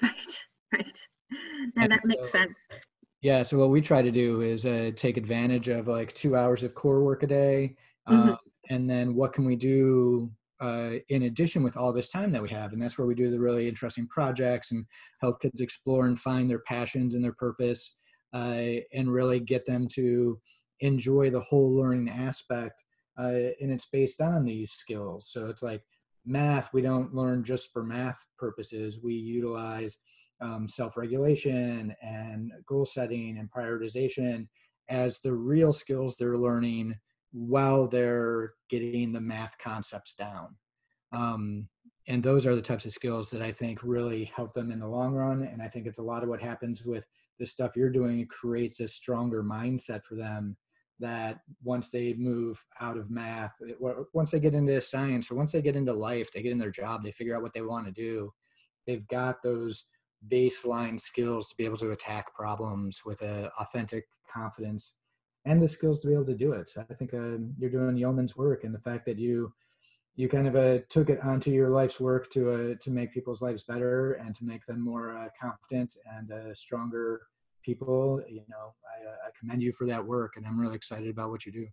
Right, 0.00 0.12
right. 0.72 0.98
No, 1.74 1.88
that 1.88 2.04
makes 2.04 2.30
sense. 2.30 2.56
Yeah. 3.22 3.42
So 3.42 3.58
what 3.58 3.70
we 3.70 3.80
try 3.80 4.02
to 4.02 4.10
do 4.10 4.42
is 4.42 4.66
uh, 4.66 4.92
take 4.94 5.16
advantage 5.16 5.68
of 5.68 5.88
like 5.88 6.12
two 6.12 6.36
hours 6.36 6.62
of 6.62 6.74
core 6.74 7.02
work 7.02 7.22
a 7.22 7.26
day, 7.26 7.74
mm-hmm. 8.08 8.30
um, 8.30 8.38
and 8.68 8.88
then 8.88 9.14
what 9.14 9.32
can 9.32 9.46
we 9.46 9.56
do 9.56 10.30
uh, 10.60 10.92
in 11.08 11.24
addition 11.24 11.62
with 11.62 11.76
all 11.76 11.92
this 11.92 12.10
time 12.10 12.30
that 12.32 12.42
we 12.42 12.48
have? 12.50 12.72
And 12.72 12.80
that's 12.80 12.98
where 12.98 13.06
we 13.06 13.14
do 13.14 13.30
the 13.30 13.40
really 13.40 13.68
interesting 13.68 14.06
projects 14.08 14.70
and 14.72 14.84
help 15.20 15.40
kids 15.40 15.60
explore 15.60 16.06
and 16.06 16.18
find 16.18 16.48
their 16.48 16.62
passions 16.68 17.14
and 17.14 17.24
their 17.24 17.34
purpose, 17.34 17.96
uh, 18.34 18.80
and 18.92 19.12
really 19.12 19.40
get 19.40 19.66
them 19.66 19.88
to 19.94 20.38
enjoy 20.80 21.30
the 21.30 21.40
whole 21.40 21.74
learning 21.74 22.10
aspect. 22.10 22.84
Uh, 23.18 23.50
and 23.60 23.72
it's 23.72 23.88
based 23.90 24.20
on 24.20 24.44
these 24.44 24.72
skills. 24.72 25.30
So 25.30 25.46
it's 25.46 25.62
like 25.62 25.82
math. 26.26 26.68
We 26.72 26.82
don't 26.82 27.14
learn 27.14 27.44
just 27.44 27.72
for 27.72 27.82
math 27.82 28.24
purposes. 28.38 29.00
We 29.02 29.14
utilize 29.14 29.96
um, 30.40 30.68
self-regulation 30.68 31.94
and 32.02 32.52
goal 32.66 32.84
setting 32.84 33.38
and 33.38 33.50
prioritization 33.50 34.46
as 34.88 35.20
the 35.20 35.32
real 35.32 35.72
skills 35.72 36.16
they're 36.16 36.38
learning 36.38 36.94
while 37.32 37.86
they're 37.86 38.52
getting 38.68 39.12
the 39.12 39.20
math 39.20 39.56
concepts 39.58 40.14
down. 40.14 40.56
Um, 41.12 41.68
and 42.08 42.22
those 42.22 42.46
are 42.46 42.54
the 42.54 42.62
types 42.62 42.86
of 42.86 42.92
skills 42.92 43.30
that 43.30 43.42
i 43.42 43.50
think 43.50 43.80
really 43.82 44.30
help 44.32 44.54
them 44.54 44.70
in 44.70 44.78
the 44.78 44.86
long 44.86 45.12
run 45.12 45.42
and 45.42 45.60
i 45.60 45.66
think 45.66 45.88
it's 45.88 45.98
a 45.98 46.02
lot 46.02 46.22
of 46.22 46.28
what 46.28 46.40
happens 46.40 46.84
with 46.84 47.04
the 47.40 47.46
stuff 47.46 47.74
you're 47.74 47.90
doing 47.90 48.20
it 48.20 48.28
creates 48.28 48.78
a 48.78 48.86
stronger 48.86 49.42
mindset 49.42 50.04
for 50.04 50.14
them 50.14 50.56
that 50.98 51.40
once 51.62 51.90
they 51.90 52.14
move 52.14 52.64
out 52.80 52.96
of 52.96 53.10
math 53.10 53.52
once 54.14 54.30
they 54.30 54.40
get 54.40 54.54
into 54.54 54.80
science 54.80 55.30
or 55.30 55.34
once 55.34 55.52
they 55.52 55.60
get 55.60 55.76
into 55.76 55.92
life 55.92 56.30
they 56.32 56.42
get 56.42 56.52
in 56.52 56.58
their 56.58 56.70
job 56.70 57.02
they 57.02 57.10
figure 57.10 57.36
out 57.36 57.42
what 57.42 57.52
they 57.52 57.62
want 57.62 57.86
to 57.86 57.92
do. 57.92 58.32
They've 58.86 59.06
got 59.08 59.42
those 59.42 59.84
baseline 60.30 61.00
skills 61.00 61.48
to 61.48 61.56
be 61.56 61.64
able 61.64 61.76
to 61.78 61.92
attack 61.92 62.34
problems 62.34 63.02
with 63.04 63.22
a 63.22 63.50
authentic 63.58 64.06
confidence 64.32 64.94
and 65.44 65.62
the 65.62 65.68
skills 65.68 66.00
to 66.00 66.08
be 66.08 66.14
able 66.14 66.26
to 66.26 66.34
do 66.34 66.52
it. 66.52 66.68
So 66.68 66.84
I 66.90 66.94
think 66.94 67.14
uh, 67.14 67.38
you're 67.58 67.70
doing 67.70 67.96
yeoman's 67.96 68.36
work, 68.36 68.64
and 68.64 68.74
the 68.74 68.80
fact 68.80 69.06
that 69.06 69.18
you 69.18 69.52
you 70.16 70.28
kind 70.28 70.48
of 70.48 70.56
uh, 70.56 70.78
took 70.88 71.10
it 71.10 71.22
onto 71.22 71.50
your 71.50 71.68
life's 71.68 72.00
work 72.00 72.30
to 72.30 72.50
uh, 72.50 72.74
to 72.80 72.90
make 72.90 73.12
people's 73.12 73.42
lives 73.42 73.62
better 73.62 74.14
and 74.14 74.34
to 74.34 74.44
make 74.44 74.64
them 74.66 74.80
more 74.82 75.16
uh, 75.16 75.28
confident 75.40 75.96
and 76.16 76.32
uh, 76.32 76.54
stronger 76.54 77.22
people. 77.62 78.20
You 78.28 78.42
know, 78.48 78.74
I, 78.84 79.08
uh, 79.08 79.14
I 79.26 79.30
commend 79.38 79.62
you 79.62 79.72
for 79.72 79.86
that 79.86 80.04
work, 80.04 80.36
and 80.36 80.46
I'm 80.46 80.60
really 80.60 80.76
excited 80.76 81.08
about 81.08 81.30
what 81.30 81.46
you 81.46 81.52
do. 81.52 81.66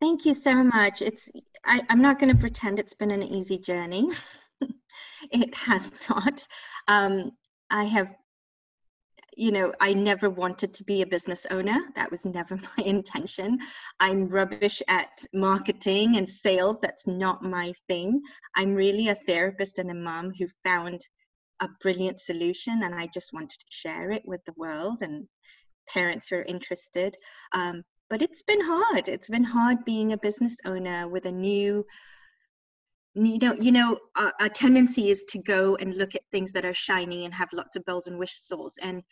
Thank 0.00 0.24
you 0.24 0.34
so 0.34 0.62
much. 0.64 1.02
It's 1.02 1.28
I, 1.64 1.82
I'm 1.88 2.00
not 2.00 2.18
going 2.18 2.32
to 2.34 2.40
pretend 2.40 2.78
it's 2.78 2.94
been 2.94 3.10
an 3.10 3.22
easy 3.22 3.58
journey. 3.58 4.08
it 5.30 5.54
has 5.54 5.90
not. 6.08 6.46
Um, 6.86 7.32
I 7.70 7.84
have, 7.84 8.14
you 9.36 9.52
know, 9.52 9.72
I 9.80 9.92
never 9.92 10.30
wanted 10.30 10.74
to 10.74 10.84
be 10.84 11.02
a 11.02 11.06
business 11.06 11.46
owner. 11.50 11.78
That 11.94 12.10
was 12.10 12.24
never 12.24 12.56
my 12.78 12.84
intention. 12.84 13.58
I'm 14.00 14.28
rubbish 14.28 14.82
at 14.88 15.24
marketing 15.32 16.16
and 16.16 16.28
sales. 16.28 16.78
That's 16.82 17.06
not 17.06 17.42
my 17.42 17.72
thing. 17.88 18.20
I'm 18.56 18.74
really 18.74 19.08
a 19.08 19.14
therapist 19.14 19.78
and 19.78 19.90
a 19.90 19.94
mom 19.94 20.32
who 20.38 20.46
found 20.64 21.00
a 21.60 21.68
brilliant 21.80 22.20
solution 22.20 22.82
and 22.84 22.94
I 22.94 23.08
just 23.12 23.32
wanted 23.32 23.58
to 23.58 23.66
share 23.70 24.12
it 24.12 24.22
with 24.24 24.40
the 24.46 24.54
world 24.56 25.02
and 25.02 25.26
parents 25.88 26.28
who 26.28 26.36
are 26.36 26.42
interested. 26.42 27.16
Um, 27.52 27.82
but 28.10 28.22
it's 28.22 28.42
been 28.42 28.60
hard. 28.60 29.08
It's 29.08 29.28
been 29.28 29.44
hard 29.44 29.84
being 29.84 30.12
a 30.12 30.18
business 30.18 30.56
owner 30.64 31.08
with 31.08 31.26
a 31.26 31.32
new 31.32 31.84
you 33.26 33.38
know 33.38 33.54
you 33.54 33.72
know 33.72 33.98
our, 34.16 34.32
our, 34.40 34.48
tendency 34.48 35.10
is 35.10 35.24
to 35.24 35.38
go 35.38 35.76
and 35.76 35.96
look 35.96 36.14
at 36.14 36.22
things 36.30 36.52
that 36.52 36.64
are 36.64 36.74
shiny 36.74 37.24
and 37.24 37.34
have 37.34 37.48
lots 37.52 37.76
of 37.76 37.84
bells 37.84 38.06
and 38.06 38.18
whistles. 38.18 38.74
And 38.82 39.02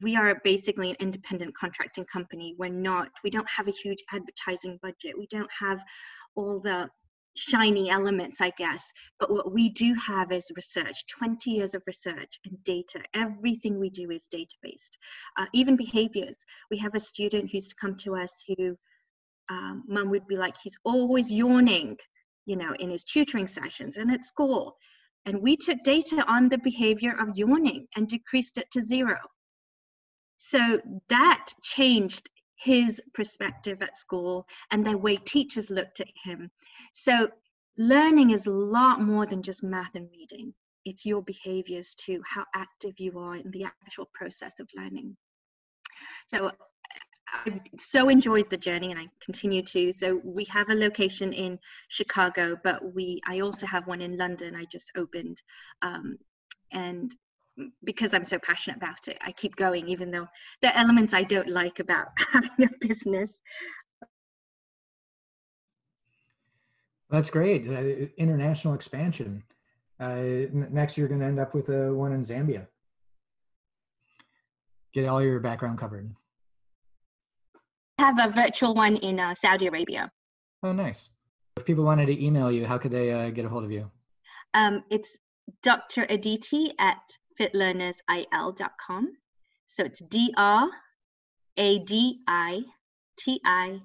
we 0.00 0.16
are 0.16 0.40
basically 0.44 0.90
an 0.90 0.96
independent 1.00 1.54
contracting 1.56 2.04
company. 2.04 2.54
We're 2.58 2.70
not 2.70 3.08
we 3.24 3.30
don't 3.30 3.48
have 3.48 3.68
a 3.68 3.72
huge 3.72 4.02
advertising 4.12 4.78
budget. 4.82 5.18
We 5.18 5.26
don't 5.30 5.50
have 5.58 5.82
all 6.34 6.60
the 6.60 6.88
shiny 7.36 7.88
elements 7.88 8.40
i 8.40 8.50
guess. 8.58 8.90
But 9.20 9.30
what 9.30 9.52
we 9.52 9.68
do 9.68 9.94
have 9.94 10.32
is 10.32 10.50
research 10.56 11.04
20 11.06 11.50
years 11.50 11.74
of 11.74 11.82
research 11.86 12.40
and 12.44 12.62
data. 12.64 13.00
Everything 13.14 13.78
we 13.78 13.90
do 13.90 14.10
is 14.10 14.26
data 14.26 14.54
based 14.62 14.98
uh, 15.38 15.46
even 15.52 15.76
behaviors. 15.76 16.38
We 16.70 16.78
have 16.78 16.94
a 16.94 17.00
student 17.00 17.50
who 17.50 17.58
used 17.58 17.70
to 17.70 17.76
come 17.80 17.96
to 17.98 18.16
us 18.16 18.32
who 18.48 18.76
um, 19.50 19.84
mum 19.86 20.10
would 20.10 20.26
be 20.26 20.36
like 20.36 20.56
he's 20.62 20.78
always 20.84 21.30
yawning 21.30 21.96
you 22.48 22.56
know, 22.56 22.72
in 22.78 22.88
his 22.90 23.04
tutoring 23.04 23.46
sessions 23.46 23.98
and 23.98 24.10
at 24.10 24.24
school. 24.24 24.74
And 25.26 25.42
we 25.42 25.56
took 25.56 25.82
data 25.84 26.24
on 26.26 26.48
the 26.48 26.56
behavior 26.56 27.14
of 27.20 27.36
yawning 27.36 27.86
and 27.94 28.08
decreased 28.08 28.56
it 28.56 28.70
to 28.72 28.80
zero. 28.80 29.18
So 30.38 30.80
that 31.10 31.44
changed 31.62 32.30
his 32.56 33.02
perspective 33.12 33.82
at 33.82 33.98
school 33.98 34.46
and 34.70 34.84
the 34.84 34.96
way 34.96 35.16
teachers 35.16 35.68
looked 35.68 36.00
at 36.00 36.08
him. 36.24 36.50
So 36.94 37.28
learning 37.76 38.30
is 38.30 38.46
a 38.46 38.50
lot 38.50 39.02
more 39.02 39.26
than 39.26 39.42
just 39.42 39.62
math 39.62 39.94
and 39.94 40.08
reading. 40.10 40.54
It's 40.86 41.04
your 41.04 41.22
behaviors 41.22 41.94
too, 41.94 42.22
how 42.26 42.46
active 42.54 42.94
you 42.96 43.18
are 43.18 43.36
in 43.36 43.50
the 43.50 43.64
actual 43.64 44.08
process 44.14 44.58
of 44.58 44.68
learning. 44.74 45.18
So 46.28 46.50
I 47.32 47.60
so 47.78 48.08
enjoyed 48.08 48.50
the 48.50 48.56
journey 48.56 48.90
and 48.90 48.98
I 48.98 49.08
continue 49.20 49.62
to. 49.62 49.92
So 49.92 50.20
we 50.24 50.44
have 50.44 50.70
a 50.70 50.74
location 50.74 51.32
in 51.32 51.58
Chicago, 51.88 52.56
but 52.62 52.94
we 52.94 53.20
I 53.26 53.40
also 53.40 53.66
have 53.66 53.86
one 53.86 54.00
in 54.00 54.16
London. 54.16 54.54
I 54.54 54.64
just 54.64 54.92
opened, 54.96 55.40
um, 55.82 56.18
and 56.72 57.14
because 57.84 58.14
I'm 58.14 58.24
so 58.24 58.38
passionate 58.38 58.76
about 58.76 59.08
it, 59.08 59.18
I 59.20 59.32
keep 59.32 59.56
going, 59.56 59.88
even 59.88 60.10
though 60.10 60.26
there 60.62 60.72
are 60.72 60.78
elements 60.78 61.12
I 61.12 61.24
don't 61.24 61.48
like 61.48 61.80
about 61.80 62.08
having 62.32 62.64
a 62.64 62.86
business. 62.86 63.40
That's 67.10 67.30
great. 67.30 67.66
Uh, 67.66 68.06
international 68.18 68.74
expansion. 68.74 69.42
Uh, 69.98 70.46
next, 70.52 70.96
you're 70.96 71.08
going 71.08 71.20
to 71.20 71.26
end 71.26 71.40
up 71.40 71.54
with 71.54 71.68
a 71.70 71.92
one 71.92 72.12
in 72.12 72.22
Zambia. 72.22 72.66
Get 74.92 75.08
all 75.08 75.22
your 75.22 75.40
background 75.40 75.78
covered 75.78 76.14
have 77.98 78.18
a 78.18 78.32
virtual 78.32 78.74
one 78.74 78.96
in 78.96 79.20
uh, 79.20 79.34
Saudi 79.34 79.66
Arabia. 79.66 80.10
Oh, 80.62 80.72
nice. 80.72 81.10
If 81.56 81.64
people 81.64 81.84
wanted 81.84 82.06
to 82.06 82.24
email 82.24 82.52
you, 82.52 82.66
how 82.66 82.78
could 82.78 82.92
they 82.92 83.12
uh, 83.12 83.30
get 83.30 83.44
a 83.44 83.48
hold 83.48 83.64
of 83.64 83.72
you? 83.72 83.90
Um, 84.54 84.84
it's 84.90 85.18
Dr. 85.62 86.06
Aditi 86.08 86.72
at 86.78 87.00
fitlearnersil.com. 87.38 89.12
So 89.66 89.84
it's 89.84 90.00
D 90.00 90.32
R 90.36 90.68
A 91.56 91.78
D 91.80 92.20
I 92.26 92.62
T 93.18 93.40
I 93.44 93.80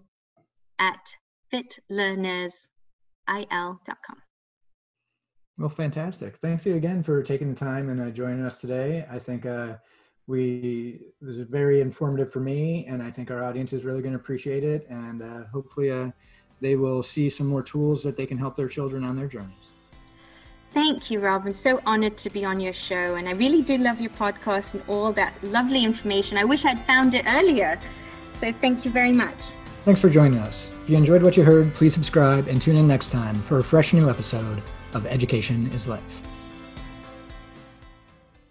at 0.80 1.18
fitlearnersil.com. 1.51 4.18
Well, 5.57 5.70
fantastic. 5.70 6.38
Thanks 6.38 6.66
you 6.66 6.76
again 6.76 7.03
for 7.03 7.22
taking 7.22 7.49
the 7.49 7.55
time 7.55 7.89
and 7.89 8.01
uh, 8.01 8.09
joining 8.09 8.43
us 8.43 8.59
today. 8.59 9.05
I 9.09 9.20
think 9.20 9.45
uh, 9.45 9.76
we 10.28 10.99
it 11.21 11.26
was 11.26 11.39
very 11.39 11.82
informative 11.82 12.32
for 12.32 12.39
me 12.39 12.86
and 12.88 13.03
i 13.03 13.11
think 13.11 13.30
our 13.30 13.43
audience 13.43 13.74
is 13.74 13.84
really 13.84 14.01
going 14.01 14.13
to 14.13 14.19
appreciate 14.19 14.63
it 14.63 14.88
and 14.89 15.21
uh, 15.21 15.43
hopefully 15.51 15.91
uh, 15.91 16.09
they 16.61 16.76
will 16.76 17.03
see 17.03 17.30
some 17.30 17.47
more 17.47 17.61
tools 17.61 18.03
that 18.03 18.15
they 18.15 18.26
can 18.26 18.38
help 18.38 18.55
their 18.55 18.69
children 18.69 19.03
on 19.03 19.17
their 19.17 19.28
journeys. 19.28 19.71
Thank 20.74 21.11
you 21.11 21.19
rob 21.19 21.45
i'm 21.45 21.53
so 21.53 21.82
honored 21.86 22.17
to 22.17 22.30
be 22.30 22.45
on 22.45 22.59
your 22.59 22.74
show 22.74 23.15
and 23.15 23.28
i 23.28 23.34
really 23.34 23.61
do 23.61 23.78
love 23.78 23.99
your 23.99 24.11
podcast 24.11 24.74
and 24.74 24.84
all 24.88 25.11
that 25.13 25.34
lovely 25.43 25.84
information. 25.84 26.38
I 26.38 26.45
wish 26.45 26.65
i'd 26.65 26.84
found 26.86 27.13
it 27.13 27.26
earlier. 27.28 27.80
So 28.39 28.51
thank 28.59 28.84
you 28.84 28.91
very 28.91 29.13
much. 29.13 29.38
Thanks 29.84 30.01
for 30.01 30.09
joining 30.09 30.39
us. 30.39 30.71
If 30.84 30.89
you 30.89 30.97
enjoyed 30.97 31.21
what 31.21 31.38
you 31.38 31.43
heard 31.43 31.76
please 31.76 31.93
subscribe 31.93 32.47
and 32.47 32.61
tune 32.61 32.78
in 32.78 32.88
next 32.88 33.09
time 33.09 33.36
for 33.43 33.59
a 33.59 33.63
fresh 33.63 33.93
new 33.93 34.09
episode 34.09 34.63
of 34.93 35.05
education 35.05 35.71
is 35.74 35.88
life 35.88 36.24